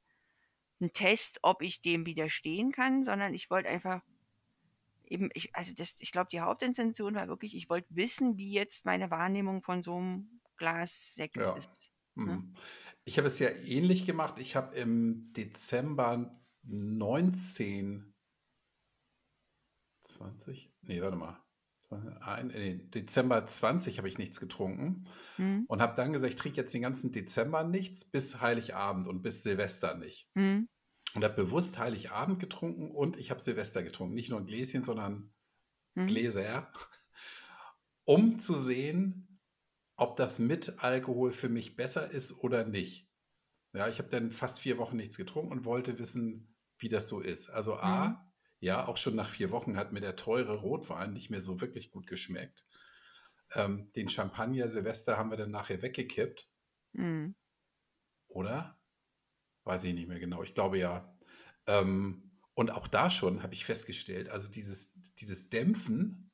ein 0.82 0.93
Test, 0.93 1.39
ob 1.43 1.62
ich 1.62 1.82
dem 1.82 2.06
widerstehen 2.06 2.72
kann, 2.72 3.03
sondern 3.03 3.34
ich 3.34 3.49
wollte 3.49 3.70
einfach 3.70 4.01
eben, 5.08 5.30
ich, 5.34 5.56
also 5.56 5.74
das, 5.76 5.95
ich 5.99 6.12
glaube, 6.12 6.30
die 6.32 6.41
Hauptintention 6.41 7.16
war 7.16 7.28
wirklich, 7.28 7.56
ich 7.56 7.70
wollte 7.70 7.88
wissen, 7.95 8.38
wie 8.38 8.51
jetzt 8.51 8.86
meine 8.86 9.12
Wahrnehmung 9.12 9.62
von 9.62 9.84
so 9.84 9.97
einem 9.97 10.41
Glas 10.58 11.14
Sekt 11.16 11.38
ja. 11.38 11.56
ist. 11.56 11.91
Ne? 12.16 12.34
hm. 12.34 12.56
Ich 13.03 13.18
habe 13.18 13.28
es 13.28 13.39
ja 13.39 13.49
ähnlich 13.49 14.06
gemacht. 14.06 14.39
Ich 14.39 14.56
habe 14.56 14.76
im 14.76 15.32
Dezember 15.34 16.41
19, 16.64 18.14
20, 20.03 20.74
nee, 20.82 21.01
warte 21.01 21.18
mal. 21.18 21.41
Ein, 22.22 22.47
nee, 22.47 22.78
Dezember 22.78 23.45
20 23.45 23.99
habe 23.99 24.08
ich 24.08 24.18
nichts 24.18 24.39
getrunken 24.39 25.08
Hm, 25.36 25.66
und 25.68 25.82
habe 25.82 25.95
dann 25.95 26.14
gesagt, 26.14 26.34
ich 26.34 26.39
trinke 26.39 26.58
jetzt 26.58 26.74
den 26.74 26.82
ganzen 26.82 27.12
Dezember 27.12 27.64
nichts 27.64 28.10
bis 28.10 28.41
Heiligabend 28.41 29.08
und 29.08 29.22
bis 29.22 29.43
Silvester 29.43 29.95
nicht. 29.95 30.28
hm, 30.36 30.68
Und 31.16 31.24
habe 31.24 31.36
bewusst 31.36 31.80
Heiligabend 31.80 32.39
getrunken 32.39 32.91
und 32.91 33.18
ich 33.18 33.32
habe 33.32 33.41
Silvester 33.41 33.82
getrunken. 33.84 34.13
Nicht 34.13 34.30
nur 34.30 34.39
ein 34.39 34.45
Gläschen, 34.45 34.82
sondern 34.82 35.34
hm, 35.95 36.07
Gläser, 36.07 36.72
um 38.03 38.38
zu 38.38 38.53
sehen, 38.53 39.39
ob 39.95 40.18
das 40.18 40.39
mit 40.39 40.84
Alkohol 40.84 41.32
für 41.32 41.49
mich 41.49 41.76
besser 41.76 42.11
ist 42.11 42.39
oder 42.39 42.66
nicht. 42.66 43.09
Ja, 43.74 43.88
ich 43.88 43.99
habe 43.99 44.09
dann 44.09 44.32
fast 44.32 44.59
vier 44.59 44.78
Wochen 44.78 44.97
nichts 44.97 45.18
getrunken 45.18 45.51
und 45.51 45.66
wollte 45.66 45.97
wissen, 45.99 46.55
wie 46.78 46.89
das 46.89 47.07
so 47.07 47.22
ist. 47.22 47.49
Also 47.49 47.76
A, 47.76 48.32
ja, 48.59 48.88
auch 48.88 48.97
schon 48.97 49.16
nach 49.16 49.30
vier 49.30 49.51
Wochen 49.51 49.78
hat 49.78 49.91
mir 49.91 50.01
der 50.01 50.16
teure 50.16 50.55
Rotwein 50.55 51.13
nicht 51.13 51.30
mehr 51.30 51.41
so 51.41 51.61
wirklich 51.61 51.91
gut 51.91 52.07
geschmeckt. 52.07 52.66
Ähm, 53.53 53.91
den 53.93 54.09
Champagner 54.09 54.70
Silvester 54.70 55.18
haben 55.18 55.30
wir 55.30 55.38
dann 55.38 55.51
nachher 55.51 55.82
weggekippt, 55.82 56.49
hm, 56.93 57.36
oder? 58.28 58.80
Weiß 59.66 59.84
ich 59.84 59.93
nicht 59.93 60.07
mehr 60.07 60.20
genau. 60.20 60.43
Ich 60.43 60.53
glaube 60.53 60.78
ja. 60.78 61.13
Ähm, 61.68 62.39
und 62.53 62.72
auch 62.72 62.88
da 62.88 63.09
schon 63.09 63.43
habe 63.43 63.53
ich 63.53 63.66
festgestellt, 63.66 64.30
also 64.30 64.49
dieses, 64.49 64.93
dieses 65.16 65.49
Dämpfen 65.49 66.32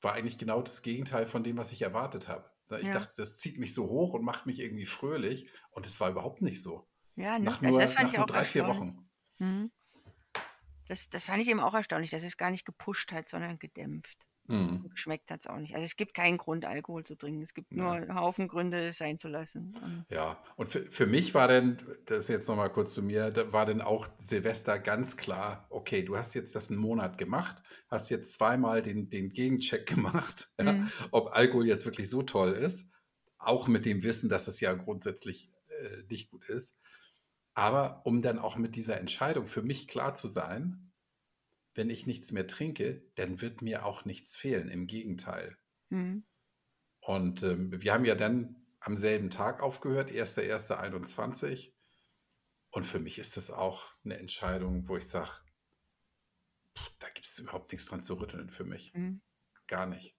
war 0.00 0.12
eigentlich 0.12 0.38
genau 0.38 0.62
das 0.62 0.82
Gegenteil 0.82 1.26
von 1.26 1.42
dem, 1.42 1.56
was 1.56 1.72
ich 1.72 1.82
erwartet 1.82 2.28
habe. 2.28 2.50
Da 2.68 2.78
Ich 2.78 2.86
ja. 2.86 2.92
dachte, 2.92 3.14
das 3.16 3.38
zieht 3.38 3.58
mich 3.58 3.74
so 3.74 3.88
hoch 3.88 4.14
und 4.14 4.24
macht 4.24 4.46
mich 4.46 4.60
irgendwie 4.60 4.86
fröhlich. 4.86 5.50
Und 5.70 5.86
es 5.86 6.00
war 6.00 6.10
überhaupt 6.10 6.42
nicht 6.42 6.62
so. 6.62 6.88
Ja, 7.16 7.38
ne? 7.38 7.44
Nach 7.44 7.62
Also 7.62 7.78
das 7.78 7.90
nur, 7.90 7.96
fand 7.96 8.10
ich 8.10 8.16
nur 8.16 8.24
auch 8.24 8.30
drei, 8.30 8.44
vier. 8.44 8.66
Wochen. 8.66 9.10
Mhm. 9.38 9.72
Das, 10.86 11.08
das 11.08 11.24
fand 11.24 11.40
ich 11.40 11.48
eben 11.48 11.60
auch 11.60 11.74
erstaunlich, 11.74 12.10
dass 12.10 12.22
es 12.22 12.36
gar 12.36 12.50
nicht 12.50 12.64
gepusht 12.64 13.12
hat, 13.12 13.28
sondern 13.28 13.58
gedämpft. 13.58 14.18
Mhm. 14.52 14.84
Und 14.84 14.90
geschmeckt 14.90 15.30
hat 15.30 15.40
es 15.40 15.46
auch 15.46 15.56
nicht. 15.56 15.74
Also 15.74 15.84
es 15.86 15.96
gibt 15.96 16.12
keinen 16.14 16.36
Grund, 16.36 16.66
Alkohol 16.66 17.04
zu 17.04 17.14
trinken. 17.16 17.42
Es 17.42 17.54
gibt 17.54 17.72
nur 17.72 17.92
einen 17.92 18.14
Haufen 18.14 18.48
Gründe, 18.48 18.86
es 18.88 18.98
sein 18.98 19.18
zu 19.18 19.28
lassen. 19.28 20.04
Ja, 20.10 20.42
und 20.56 20.68
für, 20.68 20.84
für 20.92 21.06
mich 21.06 21.32
war 21.34 21.48
dann, 21.48 21.78
das 22.04 22.24
ist 22.24 22.28
jetzt 22.28 22.48
nochmal 22.48 22.70
kurz 22.70 22.92
zu 22.92 23.02
mir, 23.02 23.30
da 23.30 23.52
war 23.52 23.64
dann 23.64 23.80
auch 23.80 24.08
Silvester 24.18 24.78
ganz 24.78 25.16
klar, 25.16 25.66
okay, 25.70 26.02
du 26.02 26.16
hast 26.16 26.34
jetzt 26.34 26.54
das 26.54 26.70
einen 26.70 26.80
Monat 26.80 27.16
gemacht, 27.16 27.62
hast 27.88 28.10
jetzt 28.10 28.34
zweimal 28.34 28.82
den, 28.82 29.08
den 29.08 29.30
Gegencheck 29.30 29.86
gemacht, 29.94 30.50
ja, 30.60 30.72
Mhm. 30.72 30.90
ob 31.10 31.32
Alkohol 31.32 31.66
jetzt 31.66 31.86
wirklich 31.86 32.10
so 32.10 32.22
toll 32.22 32.52
ist, 32.52 32.90
auch 33.38 33.68
mit 33.68 33.86
dem 33.86 34.02
Wissen, 34.02 34.28
dass 34.28 34.48
es 34.48 34.60
ja 34.60 34.74
grundsätzlich 34.74 35.50
äh, 35.68 36.02
nicht 36.08 36.30
gut 36.30 36.48
ist. 36.48 36.76
Aber 37.54 38.02
um 38.04 38.22
dann 38.22 38.38
auch 38.38 38.56
mit 38.56 38.76
dieser 38.76 38.98
Entscheidung 39.00 39.46
für 39.46 39.62
mich 39.62 39.88
klar 39.88 40.14
zu 40.14 40.28
sein, 40.28 40.91
wenn 41.74 41.90
ich 41.90 42.06
nichts 42.06 42.32
mehr 42.32 42.46
trinke, 42.46 43.02
dann 43.14 43.40
wird 43.40 43.62
mir 43.62 43.84
auch 43.84 44.04
nichts 44.04 44.36
fehlen. 44.36 44.68
Im 44.68 44.86
Gegenteil. 44.86 45.56
Mhm. 45.88 46.24
Und 47.00 47.42
ähm, 47.42 47.82
wir 47.82 47.92
haben 47.92 48.04
ja 48.04 48.14
dann 48.14 48.66
am 48.80 48.96
selben 48.96 49.30
Tag 49.30 49.60
aufgehört, 49.60 50.10
1.1.21. 50.10 51.72
Und 52.70 52.84
für 52.84 52.98
mich 52.98 53.18
ist 53.18 53.36
das 53.36 53.50
auch 53.50 53.90
eine 54.04 54.18
Entscheidung, 54.18 54.88
wo 54.88 54.96
ich 54.96 55.08
sage, 55.08 55.30
da 56.98 57.08
gibt 57.10 57.26
es 57.26 57.38
überhaupt 57.38 57.72
nichts 57.72 57.86
dran 57.86 58.02
zu 58.02 58.14
rütteln 58.14 58.50
für 58.50 58.64
mich. 58.64 58.92
Mhm. 58.94 59.20
Gar 59.66 59.86
nicht. 59.86 60.16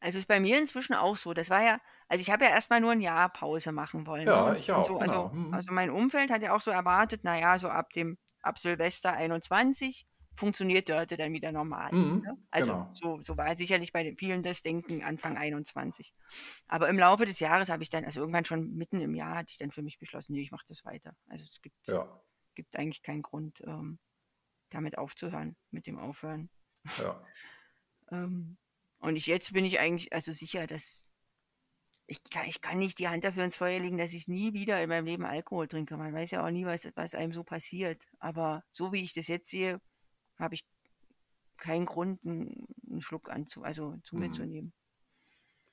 Also 0.00 0.18
ist 0.18 0.28
bei 0.28 0.40
mir 0.40 0.58
inzwischen 0.58 0.94
auch 0.94 1.16
so. 1.16 1.34
Das 1.34 1.50
war 1.50 1.62
ja, 1.62 1.78
also 2.08 2.22
ich 2.22 2.30
habe 2.30 2.44
ja 2.44 2.50
erstmal 2.50 2.80
nur 2.80 2.92
ein 2.92 3.00
Jahr 3.00 3.28
Pause 3.30 3.70
machen 3.72 4.06
wollen. 4.06 4.24
Ne? 4.24 4.30
Ja, 4.30 4.50
Und, 4.50 4.58
ich 4.58 4.72
auch, 4.72 4.86
so, 4.86 4.98
genau. 4.98 5.26
also, 5.26 5.32
Hm. 5.32 5.54
also 5.54 5.72
mein 5.72 5.90
Umfeld 5.90 6.30
hat 6.30 6.42
ja 6.42 6.54
auch 6.54 6.60
so 6.60 6.70
erwartet, 6.70 7.24
naja, 7.24 7.58
so 7.58 7.68
ab 7.68 7.90
dem, 7.92 8.18
ab 8.42 8.58
Silvester 8.58 9.12
21 9.12 10.06
funktioniert 10.36 10.88
Dörte 10.88 11.16
dann 11.16 11.32
wieder 11.32 11.52
normal. 11.52 11.92
Mhm, 11.92 12.20
Ne? 12.22 12.38
Also 12.50 12.72
genau. 12.72 12.90
so, 12.94 13.20
so 13.22 13.36
war 13.36 13.56
sicherlich 13.56 13.92
bei 13.92 14.02
den 14.02 14.16
vielen 14.16 14.42
das 14.42 14.62
Denken 14.62 15.02
Anfang 15.02 15.36
21. 15.36 16.14
Aber 16.66 16.88
im 16.88 16.98
Laufe 16.98 17.26
des 17.26 17.40
Jahres 17.40 17.68
habe 17.68 17.82
ich 17.82 17.90
dann, 17.90 18.04
also 18.04 18.20
irgendwann 18.20 18.44
schon 18.46 18.72
mitten 18.74 19.00
im 19.00 19.14
Jahr, 19.14 19.36
hatte 19.36 19.50
ich 19.50 19.58
dann 19.58 19.70
für 19.70 19.82
mich 19.82 19.98
beschlossen, 19.98 20.32
nee, 20.32 20.40
ich 20.40 20.50
mache 20.50 20.64
das 20.66 20.84
weiter. 20.84 21.14
Also 21.28 21.44
es 21.44 21.60
gibt, 21.60 21.76
Ja, 21.88 22.22
gibt 22.54 22.74
eigentlich 22.76 23.02
keinen 23.02 23.22
Grund, 23.22 23.60
ähm, 23.66 23.98
damit 24.70 24.96
aufzuhören, 24.96 25.56
mit 25.70 25.86
dem 25.86 25.98
Aufhören. 25.98 26.48
ja. 26.98 27.22
Ähm, 28.12 28.58
und 28.98 29.14
ich, 29.14 29.26
jetzt 29.26 29.52
bin 29.52 29.64
ich 29.64 29.78
eigentlich 29.78 30.12
also 30.12 30.32
sicher, 30.32 30.66
dass 30.66 31.04
ich 32.10 32.24
kann, 32.24 32.46
ich 32.48 32.60
kann 32.60 32.78
nicht 32.78 32.98
die 32.98 33.06
Hand 33.08 33.22
dafür 33.22 33.44
ins 33.44 33.54
Feuer 33.54 33.78
legen, 33.78 33.96
dass 33.96 34.12
ich 34.12 34.26
nie 34.26 34.52
wieder 34.52 34.82
in 34.82 34.88
meinem 34.88 35.06
Leben 35.06 35.24
Alkohol 35.24 35.68
trinke. 35.68 35.96
Man 35.96 36.12
weiß 36.12 36.32
ja 36.32 36.44
auch 36.44 36.50
nie, 36.50 36.64
was, 36.64 36.90
was 36.96 37.14
einem 37.14 37.32
so 37.32 37.44
passiert. 37.44 38.04
Aber 38.18 38.64
so 38.72 38.92
wie 38.92 39.02
ich 39.04 39.14
das 39.14 39.28
jetzt 39.28 39.48
sehe, 39.48 39.80
habe 40.36 40.56
ich 40.56 40.64
keinen 41.56 41.86
Grund, 41.86 42.18
einen, 42.24 42.66
einen 42.90 43.00
Schluck 43.00 43.30
anzu, 43.30 43.62
also 43.62 43.96
zu 44.02 44.16
mir 44.16 44.32
zu 44.32 44.42
Mhm. 44.42 44.50
nehmen. 44.50 44.72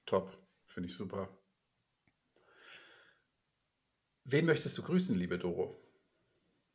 Top. 0.06 0.38
Finde 0.68 0.90
ich 0.90 0.96
super. 0.96 1.28
Wen 4.26 4.46
möchtest 4.46 4.78
du 4.78 4.84
grüßen, 4.84 5.18
liebe 5.18 5.40
Doro? 5.40 5.76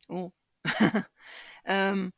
Oh. 0.09 0.31
ähm, 1.65 2.11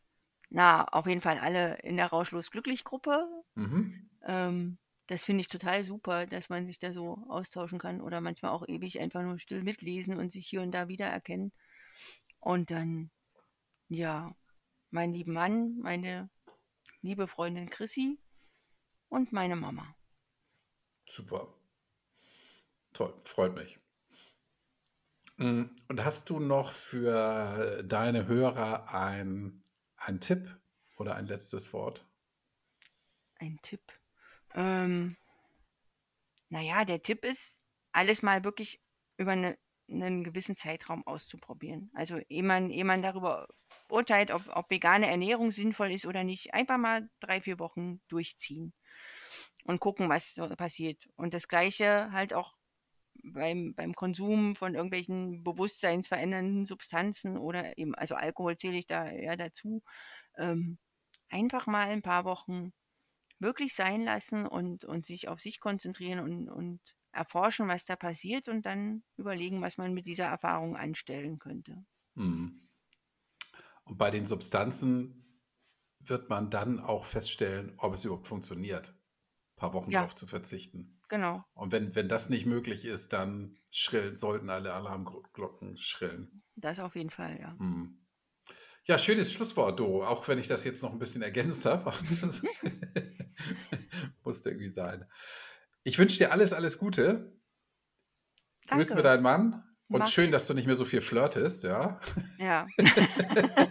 na, 0.49 0.85
auf 0.85 1.05
jeden 1.05 1.21
Fall 1.21 1.37
alle 1.37 1.77
in 1.83 1.97
der 1.97 2.07
Rauschlos 2.07 2.49
Glücklich-Gruppe. 2.49 3.27
Mhm. 3.55 4.09
Ähm, 4.23 4.77
das 5.07 5.23
finde 5.25 5.41
ich 5.41 5.49
total 5.49 5.83
super, 5.83 6.25
dass 6.25 6.49
man 6.49 6.65
sich 6.65 6.79
da 6.79 6.91
so 6.93 7.25
austauschen 7.29 7.79
kann 7.79 8.01
oder 8.01 8.21
manchmal 8.21 8.51
auch 8.51 8.67
ewig 8.67 8.99
einfach 8.99 9.21
nur 9.21 9.39
still 9.39 9.63
mitlesen 9.63 10.17
und 10.17 10.31
sich 10.31 10.47
hier 10.47 10.61
und 10.61 10.71
da 10.71 10.87
wiedererkennen. 10.87 11.51
Und 12.39 12.71
dann, 12.71 13.11
ja, 13.87 14.35
meinen 14.89 15.13
lieben 15.13 15.33
Mann, 15.33 15.77
meine 15.79 16.29
liebe 17.01 17.27
Freundin 17.27 17.69
Chrissy 17.69 18.19
und 19.09 19.31
meine 19.31 19.55
Mama. 19.55 19.95
Super. 21.05 21.53
Toll. 22.93 23.13
Freut 23.23 23.53
mich. 23.53 23.79
Mm, 25.37 25.65
Und 25.87 26.03
hast 26.03 26.29
du 26.29 26.39
noch 26.39 26.71
für 26.71 27.83
deine 27.83 28.25
Hörer 28.25 28.93
ein, 28.93 29.63
einen 29.97 30.21
Tipp 30.21 30.57
oder 30.97 31.15
ein 31.15 31.27
letztes 31.27 31.73
Wort? 31.73 32.05
Ein 33.35 33.59
Tipp. 33.61 33.81
Ähm, 34.55 35.17
naja, 36.49 36.85
der 36.85 37.01
Tipp 37.01 37.25
ist, 37.25 37.59
alles 37.91 38.21
mal 38.21 38.43
wirklich 38.43 38.81
über 39.17 39.33
eine, 39.33 39.57
einen 39.89 40.23
gewissen 40.23 40.55
Zeitraum 40.55 41.05
auszuprobieren. 41.05 41.91
Also 41.93 42.17
ehe 42.29 42.43
man, 42.43 42.71
ehe 42.71 42.85
man 42.85 43.01
darüber 43.01 43.47
urteilt, 43.89 44.31
ob, 44.31 44.47
ob 44.55 44.71
vegane 44.71 45.07
Ernährung 45.07 45.51
sinnvoll 45.51 45.91
ist 45.91 46.05
oder 46.05 46.23
nicht, 46.23 46.53
einfach 46.53 46.77
mal 46.77 47.09
drei, 47.19 47.41
vier 47.41 47.59
Wochen 47.59 48.01
durchziehen 48.07 48.73
und 49.65 49.79
gucken, 49.79 50.09
was 50.09 50.35
passiert. 50.57 51.07
Und 51.15 51.33
das 51.33 51.47
gleiche 51.47 52.11
halt 52.11 52.33
auch 52.33 52.55
beim, 53.23 53.73
beim 53.75 53.93
Konsum 53.93 54.55
von 54.55 54.75
irgendwelchen 54.75 55.43
bewusstseinsverändernden 55.43 56.65
Substanzen 56.65 57.37
oder 57.37 57.77
eben, 57.77 57.95
also 57.95 58.15
Alkohol 58.15 58.57
zähle 58.57 58.77
ich 58.77 58.87
da 58.87 59.07
eher 59.09 59.37
dazu, 59.37 59.83
ähm, 60.37 60.77
einfach 61.29 61.67
mal 61.67 61.87
ein 61.87 62.01
paar 62.01 62.25
Wochen 62.25 62.71
wirklich 63.39 63.73
sein 63.73 64.01
lassen 64.01 64.45
und, 64.45 64.85
und 64.85 65.05
sich 65.05 65.27
auf 65.27 65.39
sich 65.39 65.59
konzentrieren 65.59 66.19
und, 66.19 66.49
und 66.49 66.79
erforschen, 67.11 67.67
was 67.67 67.85
da 67.85 67.95
passiert 67.95 68.49
und 68.49 68.65
dann 68.65 69.03
überlegen, 69.17 69.61
was 69.61 69.77
man 69.77 69.93
mit 69.93 70.07
dieser 70.07 70.25
Erfahrung 70.25 70.75
anstellen 70.75 71.39
könnte. 71.39 71.85
Mhm. 72.15 72.67
Und 73.83 73.97
bei 73.97 74.09
den 74.11 74.25
Substanzen 74.25 75.41
wird 75.99 76.29
man 76.29 76.49
dann 76.49 76.79
auch 76.79 77.05
feststellen, 77.05 77.73
ob 77.77 77.93
es 77.93 78.05
überhaupt 78.05 78.27
funktioniert. 78.27 78.95
paar 79.57 79.73
Wochen 79.73 79.91
Ja. 79.91 80.01
drauf 80.01 80.15
zu 80.15 80.27
verzichten. 80.27 80.99
Genau. 81.07 81.43
Und 81.53 81.71
wenn, 81.71 81.95
wenn 81.95 82.09
das 82.09 82.29
nicht 82.29 82.45
möglich 82.45 82.83
ist, 82.83 83.13
dann 83.13 83.57
schrillen, 83.69 84.17
sollten 84.17 84.49
alle 84.49 84.73
Alarmglocken 84.73 85.77
schrillen. 85.77 86.43
Das 86.55 86.79
auf 86.79 86.95
jeden 86.95 87.09
Fall, 87.09 87.39
ja. 87.39 87.57
Hm. 87.57 88.04
Ja, 88.87 88.99
schönes 88.99 89.33
Schlusswort, 89.33 89.79
Doro, 89.79 90.05
auch 90.05 90.27
wenn 90.27 90.37
ich 90.37 90.47
das 90.47 90.63
jetzt 90.63 90.83
noch 90.83 90.91
ein 90.91 90.99
bisschen 90.99 91.23
ergänzt 91.23 91.65
habe. 91.65 91.85
Musste 94.23 94.49
irgendwie 94.49 94.69
sein. 94.69 95.09
Ich 95.83 95.97
wünsche 95.97 96.19
dir 96.19 96.31
alles, 96.31 96.53
alles 96.53 96.77
Gute. 96.77 97.35
Grüß 98.67 98.89
mir 98.89 99.01
Danke. 99.01 99.03
deinen 99.03 99.23
Mann. 99.23 99.63
Und 99.87 99.99
Mach 99.99 100.07
schön, 100.07 100.31
dass 100.31 100.47
du 100.47 100.53
nicht 100.53 100.67
mehr 100.67 100.75
so 100.75 100.85
viel 100.85 101.01
flirtest, 101.01 101.63
ja. 101.63 101.99
Ja. 102.37 102.67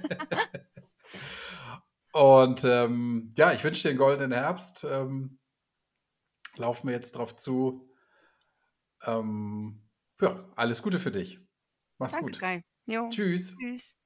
Und 2.12 2.64
ähm, 2.64 3.30
ja, 3.36 3.52
ich 3.52 3.64
wünsche 3.64 3.82
dir 3.82 3.90
einen 3.90 3.98
goldenen 3.98 4.32
Herbst. 4.32 4.84
Ähm, 4.88 5.40
laufen 6.56 6.86
wir 6.86 6.94
jetzt 6.94 7.16
drauf 7.16 7.34
zu. 7.34 7.92
Ähm, 9.04 9.82
ja, 10.20 10.48
alles 10.54 10.82
Gute 10.82 11.00
für 11.00 11.10
dich. 11.10 11.40
Mach's 11.98 12.12
Danke, 12.12 12.62
gut. 12.86 13.10
Tschüss. 13.10 13.56
Tschüss. 13.56 13.96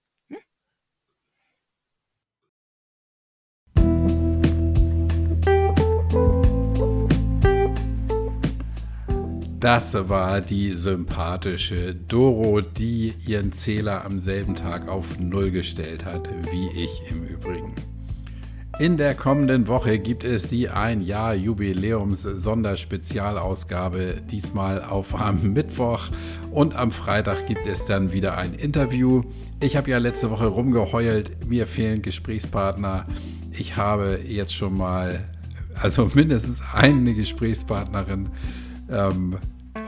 Das 9.61 10.09
war 10.09 10.41
die 10.41 10.77
sympathische 10.77 11.93
Doro, 11.93 12.61
die 12.61 13.13
ihren 13.27 13.53
Zähler 13.53 14.05
am 14.05 14.21
selben 14.21 14.55
Tag 14.55 14.87
auf 14.87 15.19
Null 15.19 15.51
gestellt 15.51 16.05
hat, 16.05 16.29
wie 16.53 16.69
ich 16.81 17.03
im 17.11 17.25
Übrigen. 17.25 17.75
In 18.79 18.97
der 18.97 19.17
kommenden 19.17 19.67
Woche 19.67 19.99
gibt 19.99 20.25
es 20.25 20.47
die 20.47 20.69
ein 20.69 21.01
Jahr 21.01 21.35
Jubiläums 21.35 22.23
Sonderspezialausgabe, 22.23 24.23
diesmal 24.31 24.81
auf 24.81 25.21
am 25.21 25.55
Mittwoch 25.55 26.09
und 26.53 26.77
am 26.77 26.93
Freitag 26.93 27.49
gibt 27.49 27.67
es 27.67 27.85
dann 27.85 28.13
wieder 28.13 28.39
ein 28.39 28.55
Interview. 28.55 29.25
Ich 29.59 29.77
habe 29.77 29.91
ja 29.91 29.99
letzte 29.99 30.31
Woche 30.31 30.47
rumgeheult, 30.47 31.49
mir 31.49 31.67
fehlen 31.67 32.01
Gesprächspartner. 32.01 33.07
Ich 33.51 33.77
habe 33.77 34.21
jetzt 34.25 34.55
schon 34.55 34.77
mal, 34.77 35.25
also 35.75 36.13
mindestens 36.15 36.63
eine 36.73 37.13
Gesprächspartnerin 37.13 38.29
ähm, 38.91 39.37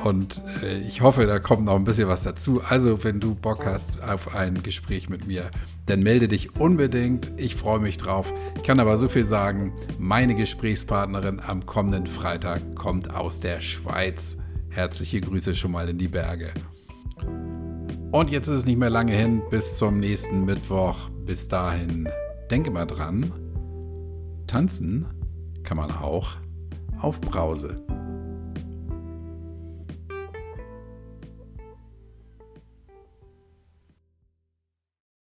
und 0.04 0.40
äh, 0.62 0.78
ich 0.78 1.02
hoffe, 1.02 1.26
da 1.26 1.38
kommt 1.38 1.64
noch 1.64 1.76
ein 1.76 1.84
bisschen 1.84 2.08
was 2.08 2.22
dazu. 2.22 2.62
Also, 2.66 3.04
wenn 3.04 3.20
du 3.20 3.34
Bock 3.34 3.66
hast 3.66 4.02
auf 4.02 4.34
ein 4.34 4.62
Gespräch 4.62 5.08
mit 5.08 5.26
mir, 5.26 5.50
dann 5.86 6.02
melde 6.02 6.28
dich 6.28 6.56
unbedingt. 6.56 7.32
Ich 7.36 7.54
freue 7.54 7.80
mich 7.80 7.98
drauf. 7.98 8.32
Ich 8.56 8.62
kann 8.62 8.80
aber 8.80 8.96
so 8.96 9.08
viel 9.08 9.24
sagen: 9.24 9.74
Meine 9.98 10.34
Gesprächspartnerin 10.34 11.40
am 11.40 11.66
kommenden 11.66 12.06
Freitag 12.06 12.74
kommt 12.76 13.14
aus 13.14 13.40
der 13.40 13.60
Schweiz. 13.60 14.38
Herzliche 14.70 15.20
Grüße 15.20 15.54
schon 15.54 15.72
mal 15.72 15.88
in 15.88 15.98
die 15.98 16.08
Berge. 16.08 16.52
Und 18.12 18.30
jetzt 18.30 18.48
ist 18.48 18.58
es 18.58 18.66
nicht 18.66 18.78
mehr 18.78 18.90
lange 18.90 19.12
hin 19.12 19.42
bis 19.50 19.76
zum 19.76 20.00
nächsten 20.00 20.44
Mittwoch. 20.44 21.10
Bis 21.26 21.48
dahin, 21.48 22.08
denke 22.50 22.70
mal 22.70 22.86
dran: 22.86 23.32
Tanzen 24.46 25.06
kann 25.62 25.76
man 25.76 25.90
auch 25.90 26.36
auf 27.00 27.20
Brause. 27.20 27.84